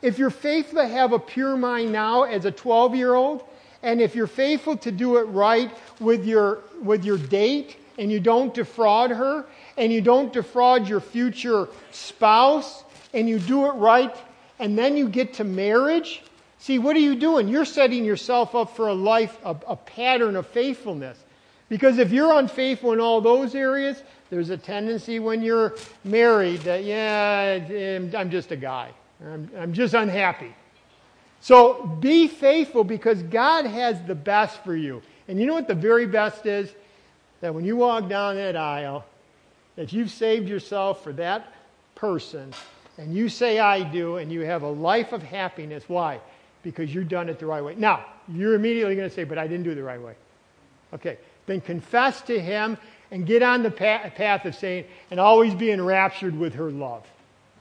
if 0.02 0.20
you're 0.20 0.30
faithful 0.30 0.82
to 0.82 0.88
have 0.88 1.14
a 1.14 1.20
pure 1.20 1.56
mind 1.56 1.92
now 1.92 2.24
as 2.24 2.46
a 2.46 2.52
12 2.52 2.96
year 2.96 3.14
old, 3.14 3.44
and 3.84 4.02
if 4.02 4.16
you're 4.16 4.28
faithful 4.28 4.78
to 4.78 4.92
do 4.92 5.18
it 5.18 5.24
right 5.24 5.76
with 6.00 6.26
your, 6.26 6.60
with 6.82 7.04
your 7.04 7.18
date, 7.18 7.78
and 7.98 8.12
you 8.12 8.20
don't 8.20 8.54
defraud 8.54 9.12
her, 9.12 9.46
and 9.78 9.92
you 9.92 10.02
don't 10.02 10.32
defraud 10.34 10.88
your 10.88 11.00
future 11.00 11.68
spouse, 11.92 12.84
and 13.14 13.28
you 13.28 13.40
do 13.40 13.66
it 13.66 13.72
right, 13.74 14.16
and 14.60 14.78
then 14.78 14.96
you 14.96 15.10
get 15.10 15.34
to 15.34 15.44
marriage, 15.44 16.24
see, 16.58 16.80
what 16.80 16.96
are 16.96 17.00
you 17.00 17.16
doing? 17.16 17.48
You're 17.48 17.66
setting 17.66 18.06
yourself 18.06 18.56
up 18.56 18.76
for 18.76 18.88
a 18.88 18.94
life, 18.94 19.38
a, 19.44 19.56
a 19.68 19.76
pattern 19.76 20.36
of 20.36 20.48
faithfulness. 20.48 21.18
Because 21.70 21.98
if 21.98 22.12
you're 22.12 22.38
unfaithful 22.38 22.94
in 22.94 23.00
all 23.00 23.22
those 23.22 23.56
areas, 23.56 24.04
there's 24.30 24.50
a 24.50 24.58
tendency 24.58 25.20
when 25.20 25.42
you're 25.42 25.76
married 26.04 26.62
that, 26.62 26.84
yeah, 26.84 27.60
I'm 28.18 28.30
just 28.30 28.52
a 28.52 28.58
guy. 28.58 28.92
I'm, 29.24 29.50
I'm 29.58 29.74
just 29.74 29.94
unhappy. 29.94 30.54
So 31.42 31.86
be 32.00 32.28
faithful 32.28 32.84
because 32.84 33.22
God 33.24 33.66
has 33.66 34.02
the 34.04 34.16
best 34.16 34.64
for 34.64 34.76
you. 34.76 35.02
And 35.28 35.40
you 35.40 35.48
know 35.48 35.54
what 35.54 35.68
the 35.68 35.76
very 35.76 36.06
best 36.06 36.46
is? 36.46 36.72
That 37.42 37.54
when 37.54 37.66
you 37.66 37.76
walk 37.76 38.08
down 38.08 38.36
that 38.36 38.56
aisle, 38.56 39.06
that 39.76 39.92
you've 39.92 40.12
saved 40.12 40.48
yourself 40.48 41.04
for 41.04 41.14
that 41.14 41.52
person, 41.96 42.54
and 42.98 43.16
you 43.16 43.30
say, 43.30 43.58
I 43.58 43.82
do, 43.82 44.18
and 44.18 44.32
you 44.32 44.42
have 44.42 44.62
a 44.62 44.70
life 44.70 45.12
of 45.12 45.24
happiness. 45.24 45.84
Why? 45.88 46.20
Because 46.62 46.94
you've 46.94 47.10
done 47.10 47.30
it 47.30 47.40
the 47.40 47.48
right 47.48 47.64
way. 47.64 47.74
Now, 47.76 48.06
you're 48.28 48.54
immediately 48.54 48.96
going 48.96 49.10
to 49.10 49.16
say, 49.16 49.24
But 49.24 49.40
I 49.40 49.48
didn't 49.48 49.64
do 49.64 49.72
it 49.72 49.76
the 49.76 49.84
right 49.84 50.02
way. 50.02 50.14
Okay, 50.94 51.18
then 51.48 51.62
confess 51.62 52.22
to 52.24 52.40
Him 52.40 52.78
and 53.12 53.26
get 53.26 53.44
on 53.44 53.64
the 53.64 53.72
path 53.72 54.46
of 54.46 54.56
saying, 54.56 54.86
and 55.10 55.20
always 55.20 55.54
be 55.54 55.72
enraptured 55.72 56.38
with 56.38 56.54
her 56.56 56.72
love. 56.72 57.06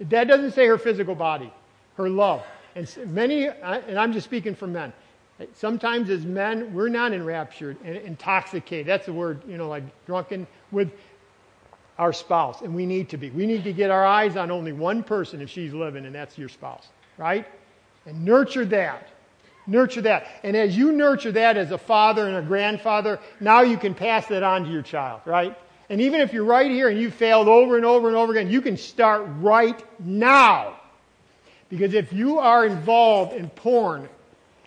That 0.00 0.28
doesn't 0.28 0.52
say 0.52 0.66
her 0.66 0.78
physical 0.78 1.14
body, 1.14 1.52
her 1.96 2.08
love. 2.08 2.44
And 2.74 3.12
many, 3.12 3.46
and 3.46 3.98
I'm 3.98 4.12
just 4.12 4.26
speaking 4.26 4.54
for 4.54 4.66
men. 4.66 4.92
Sometimes 5.54 6.10
as 6.10 6.24
men, 6.24 6.74
we're 6.74 6.88
not 6.88 7.12
enraptured 7.12 7.78
and 7.84 7.96
intoxicated. 7.96 8.86
That's 8.86 9.06
the 9.06 9.12
word, 9.12 9.40
you 9.48 9.56
know, 9.56 9.68
like 9.68 9.84
drunken 10.04 10.46
with 10.70 10.92
our 11.98 12.12
spouse. 12.12 12.60
And 12.60 12.74
we 12.74 12.86
need 12.86 13.08
to 13.10 13.16
be. 13.16 13.30
We 13.30 13.46
need 13.46 13.64
to 13.64 13.72
get 13.72 13.90
our 13.90 14.04
eyes 14.04 14.36
on 14.36 14.50
only 14.50 14.72
one 14.72 15.02
person 15.02 15.40
if 15.40 15.48
she's 15.48 15.72
living, 15.72 16.04
and 16.04 16.14
that's 16.14 16.36
your 16.36 16.48
spouse, 16.48 16.88
right? 17.16 17.46
And 18.06 18.24
nurture 18.24 18.64
that. 18.66 19.08
Nurture 19.66 20.02
that. 20.02 20.26
And 20.42 20.56
as 20.56 20.76
you 20.76 20.92
nurture 20.92 21.32
that 21.32 21.56
as 21.56 21.70
a 21.70 21.78
father 21.78 22.26
and 22.26 22.36
a 22.36 22.42
grandfather, 22.42 23.18
now 23.38 23.60
you 23.60 23.76
can 23.76 23.94
pass 23.94 24.26
that 24.26 24.42
on 24.42 24.64
to 24.64 24.70
your 24.70 24.82
child, 24.82 25.20
right? 25.24 25.56
And 25.88 26.00
even 26.00 26.20
if 26.20 26.32
you're 26.32 26.44
right 26.44 26.70
here 26.70 26.88
and 26.88 26.98
you 26.98 27.10
failed 27.10 27.48
over 27.48 27.76
and 27.76 27.84
over 27.84 28.08
and 28.08 28.16
over 28.16 28.32
again, 28.32 28.50
you 28.50 28.62
can 28.62 28.76
start 28.76 29.24
right 29.38 29.82
now. 30.00 30.79
Because 31.70 31.94
if 31.94 32.12
you 32.12 32.38
are 32.38 32.66
involved 32.66 33.32
in 33.32 33.48
porn 33.48 34.08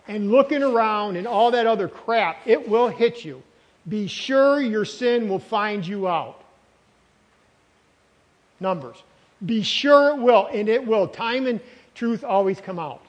and 0.08 0.30
looking 0.30 0.62
around 0.62 1.16
and 1.16 1.26
all 1.26 1.50
that 1.52 1.66
other 1.66 1.86
crap, 1.86 2.38
it 2.46 2.68
will 2.68 2.88
hit 2.88 3.24
you. 3.24 3.42
Be 3.88 4.06
sure 4.06 4.60
your 4.60 4.86
sin 4.86 5.28
will 5.28 5.38
find 5.38 5.86
you 5.86 6.08
out. 6.08 6.42
Numbers. 8.58 8.96
Be 9.44 9.62
sure 9.62 10.16
it 10.16 10.22
will, 10.22 10.46
and 10.46 10.68
it 10.68 10.86
will. 10.86 11.06
Time 11.06 11.46
and 11.46 11.60
truth 11.94 12.24
always 12.24 12.60
come 12.60 12.78
out. 12.78 13.02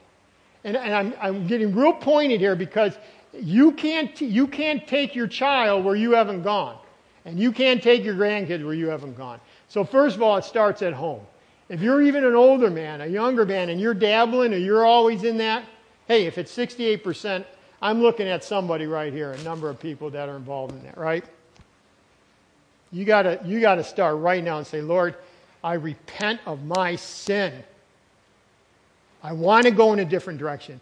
And, 0.64 0.76
and 0.76 0.94
I'm, 0.94 1.14
I'm 1.20 1.46
getting 1.46 1.74
real 1.74 1.94
pointed 1.94 2.40
here 2.40 2.56
because 2.56 2.92
you 3.32 3.72
can't, 3.72 4.20
you 4.20 4.46
can't 4.46 4.86
take 4.86 5.14
your 5.14 5.26
child 5.26 5.84
where 5.84 5.96
you 5.96 6.12
haven't 6.12 6.42
gone. 6.42 6.76
And 7.24 7.40
you 7.40 7.52
can't 7.52 7.82
take 7.82 8.04
your 8.04 8.14
grandkids 8.14 8.64
where 8.64 8.74
you 8.74 8.88
haven't 8.88 9.16
gone. 9.16 9.40
So, 9.68 9.84
first 9.84 10.16
of 10.16 10.22
all, 10.22 10.36
it 10.36 10.44
starts 10.44 10.82
at 10.82 10.92
home. 10.92 11.22
If 11.68 11.80
you're 11.80 12.02
even 12.02 12.24
an 12.24 12.34
older 12.34 12.70
man, 12.70 13.00
a 13.00 13.06
younger 13.06 13.44
man, 13.44 13.70
and 13.70 13.80
you're 13.80 13.94
dabbling 13.94 14.54
or 14.54 14.58
you're 14.58 14.84
always 14.84 15.24
in 15.24 15.38
that, 15.38 15.64
hey, 16.06 16.26
if 16.26 16.38
it's 16.38 16.56
68%, 16.56 17.44
I'm 17.82 18.00
looking 18.00 18.28
at 18.28 18.44
somebody 18.44 18.86
right 18.86 19.12
here, 19.12 19.32
a 19.32 19.42
number 19.42 19.68
of 19.68 19.80
people 19.80 20.10
that 20.10 20.28
are 20.28 20.36
involved 20.36 20.74
in 20.74 20.82
that, 20.84 20.96
right? 20.96 21.24
You 22.92 23.04
gotta, 23.04 23.40
you 23.44 23.60
gotta 23.60 23.84
start 23.84 24.16
right 24.18 24.42
now 24.42 24.58
and 24.58 24.66
say, 24.66 24.80
Lord, 24.80 25.16
I 25.62 25.74
repent 25.74 26.40
of 26.46 26.64
my 26.64 26.96
sin. 26.96 27.52
I 29.22 29.32
want 29.32 29.64
to 29.64 29.72
go 29.72 29.92
in 29.92 29.98
a 29.98 30.04
different 30.04 30.38
direction. 30.38 30.80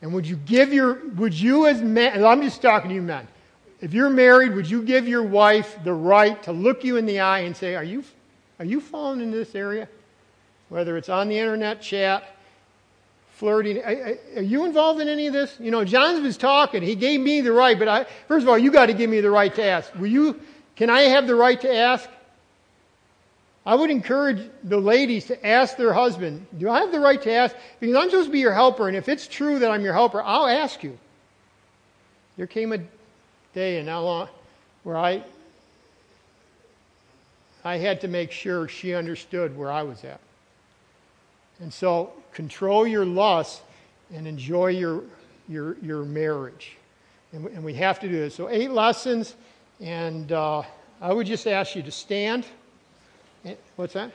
And 0.00 0.14
would 0.14 0.26
you 0.26 0.36
give 0.36 0.72
your, 0.72 1.04
would 1.16 1.34
you 1.34 1.66
as 1.66 1.82
men, 1.82 2.24
I'm 2.24 2.40
just 2.40 2.62
talking 2.62 2.88
to 2.88 2.94
you 2.94 3.02
men, 3.02 3.28
if 3.80 3.92
you're 3.92 4.10
married, 4.10 4.54
would 4.54 4.68
you 4.68 4.82
give 4.82 5.06
your 5.06 5.22
wife 5.22 5.78
the 5.84 5.92
right 5.92 6.42
to 6.44 6.52
look 6.52 6.84
you 6.84 6.96
in 6.96 7.06
the 7.06 7.20
eye 7.20 7.40
and 7.40 7.56
say, 7.56 7.74
Are 7.74 7.84
you, 7.84 8.04
are 8.60 8.64
you 8.64 8.80
falling 8.80 9.22
into 9.22 9.38
this 9.38 9.54
area? 9.54 9.88
Whether 10.68 10.96
it's 10.98 11.08
on 11.08 11.28
the 11.28 11.38
internet 11.38 11.80
chat, 11.80 12.36
flirting. 13.32 13.82
Are 13.82 14.42
you 14.42 14.66
involved 14.66 15.00
in 15.00 15.08
any 15.08 15.26
of 15.26 15.32
this? 15.32 15.56
You 15.58 15.70
know, 15.70 15.82
John 15.82 16.22
was 16.22 16.36
talking. 16.36 16.82
He 16.82 16.94
gave 16.94 17.20
me 17.20 17.40
the 17.40 17.52
right, 17.52 17.78
but 17.78 17.88
I, 17.88 18.04
first 18.28 18.42
of 18.42 18.50
all, 18.50 18.58
you 18.58 18.70
got 18.70 18.86
to 18.86 18.92
give 18.92 19.08
me 19.08 19.22
the 19.22 19.30
right 19.30 19.52
to 19.54 19.64
ask. 19.64 19.92
Will 19.94 20.08
you, 20.08 20.38
can 20.76 20.90
I 20.90 21.00
have 21.02 21.26
the 21.26 21.34
right 21.34 21.58
to 21.62 21.74
ask? 21.74 22.08
I 23.64 23.74
would 23.74 23.90
encourage 23.90 24.46
the 24.62 24.76
ladies 24.76 25.24
to 25.26 25.46
ask 25.46 25.78
their 25.78 25.94
husband, 25.94 26.46
Do 26.58 26.68
I 26.68 26.80
have 26.80 26.92
the 26.92 27.00
right 27.00 27.20
to 27.22 27.32
ask? 27.32 27.56
Because 27.80 27.96
I'm 27.96 28.10
supposed 28.10 28.28
to 28.28 28.32
be 28.32 28.40
your 28.40 28.52
helper, 28.52 28.88
and 28.88 28.96
if 28.96 29.08
it's 29.08 29.26
true 29.26 29.58
that 29.58 29.70
I'm 29.70 29.82
your 29.82 29.94
helper, 29.94 30.22
I'll 30.22 30.46
ask 30.46 30.82
you. 30.82 30.98
There 32.36 32.46
came 32.46 32.74
a 32.74 32.78
day 33.54 33.78
and 33.78 33.88
how 33.88 34.02
long 34.02 34.28
uh, 34.28 34.30
where 34.82 34.98
I 34.98 35.24
I 37.64 37.76
had 37.76 38.00
to 38.02 38.08
make 38.08 38.32
sure 38.32 38.68
she 38.68 38.94
understood 38.94 39.56
where 39.56 39.70
I 39.70 39.82
was 39.82 40.04
at. 40.04 40.20
And 41.60 41.72
so 41.72 42.12
control 42.32 42.86
your 42.86 43.04
lust 43.04 43.62
and 44.14 44.26
enjoy 44.26 44.68
your 44.68 45.02
your 45.48 45.76
your 45.82 46.04
marriage. 46.04 46.76
And, 47.32 47.46
and 47.48 47.62
we 47.62 47.74
have 47.74 48.00
to 48.00 48.08
do 48.08 48.16
this. 48.16 48.34
So 48.34 48.48
eight 48.48 48.70
lessons, 48.70 49.34
and 49.80 50.32
uh, 50.32 50.62
I 51.00 51.12
would 51.12 51.26
just 51.26 51.46
ask 51.46 51.76
you 51.76 51.82
to 51.82 51.90
stand. 51.90 52.46
Eh, 53.44 53.54
what's 53.76 53.94
that? 53.94 54.10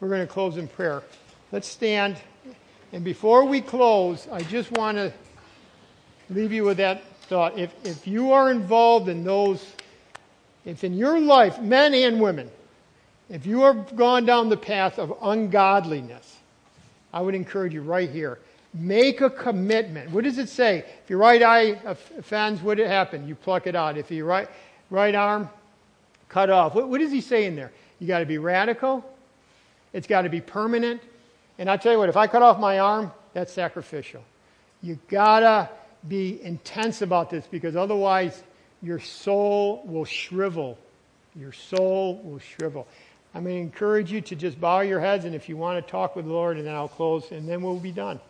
We're 0.00 0.08
going 0.08 0.26
to 0.26 0.32
close 0.32 0.56
in 0.56 0.68
prayer. 0.68 1.02
Let's 1.50 1.68
stand. 1.68 2.16
And 2.92 3.04
before 3.04 3.44
we 3.44 3.60
close, 3.60 4.28
I 4.30 4.40
just 4.42 4.70
want 4.72 4.96
to 4.96 5.12
leave 6.30 6.52
you 6.52 6.64
with 6.64 6.76
that 6.78 7.04
thought. 7.22 7.58
If, 7.58 7.74
if 7.84 8.06
you 8.06 8.32
are 8.32 8.50
involved 8.50 9.08
in 9.08 9.24
those, 9.24 9.64
if 10.68 10.84
in 10.84 10.94
your 10.94 11.18
life, 11.18 11.60
men 11.60 11.94
and 11.94 12.20
women, 12.20 12.50
if 13.30 13.46
you 13.46 13.62
have 13.62 13.96
gone 13.96 14.26
down 14.26 14.50
the 14.50 14.56
path 14.56 14.98
of 14.98 15.16
ungodliness, 15.22 16.36
I 17.12 17.22
would 17.22 17.34
encourage 17.34 17.72
you 17.72 17.80
right 17.80 18.10
here. 18.10 18.38
Make 18.74 19.22
a 19.22 19.30
commitment. 19.30 20.10
What 20.10 20.24
does 20.24 20.36
it 20.36 20.50
say? 20.50 20.84
If 21.02 21.08
your 21.08 21.20
right 21.20 21.42
eye 21.42 21.80
offends, 21.86 22.60
what 22.60 22.76
happen? 22.76 23.26
You 23.26 23.34
pluck 23.34 23.66
it 23.66 23.74
out. 23.74 23.96
If 23.96 24.10
your 24.10 24.26
right, 24.26 24.48
right 24.90 25.14
arm, 25.14 25.48
cut 26.28 26.50
off. 26.50 26.74
What, 26.74 26.88
what 26.88 27.00
does 27.00 27.10
he 27.10 27.22
say 27.22 27.46
in 27.46 27.56
there? 27.56 27.72
You 27.98 28.06
got 28.06 28.18
to 28.18 28.26
be 28.26 28.36
radical. 28.36 29.02
It's 29.94 30.06
got 30.06 30.22
to 30.22 30.28
be 30.28 30.42
permanent. 30.42 31.00
And 31.58 31.70
I 31.70 31.78
tell 31.78 31.92
you 31.92 31.98
what, 31.98 32.10
if 32.10 32.16
I 32.16 32.26
cut 32.26 32.42
off 32.42 32.58
my 32.58 32.78
arm, 32.78 33.10
that's 33.32 33.52
sacrificial. 33.52 34.22
You 34.82 34.98
gotta 35.08 35.70
be 36.06 36.42
intense 36.42 37.02
about 37.02 37.30
this 37.30 37.46
because 37.50 37.74
otherwise 37.74 38.42
your 38.82 39.00
soul 39.00 39.82
will 39.84 40.04
shrivel. 40.04 40.78
Your 41.34 41.52
soul 41.52 42.16
will 42.22 42.38
shrivel. 42.38 42.86
I'm 43.34 43.44
going 43.44 43.56
to 43.56 43.60
encourage 43.60 44.10
you 44.10 44.20
to 44.22 44.36
just 44.36 44.60
bow 44.60 44.80
your 44.80 45.00
heads, 45.00 45.24
and 45.24 45.34
if 45.34 45.48
you 45.48 45.56
want 45.56 45.84
to 45.84 45.90
talk 45.90 46.16
with 46.16 46.24
the 46.24 46.32
Lord, 46.32 46.56
and 46.56 46.66
then 46.66 46.74
I'll 46.74 46.88
close, 46.88 47.30
and 47.30 47.48
then 47.48 47.62
we'll 47.62 47.78
be 47.78 47.92
done. 47.92 48.20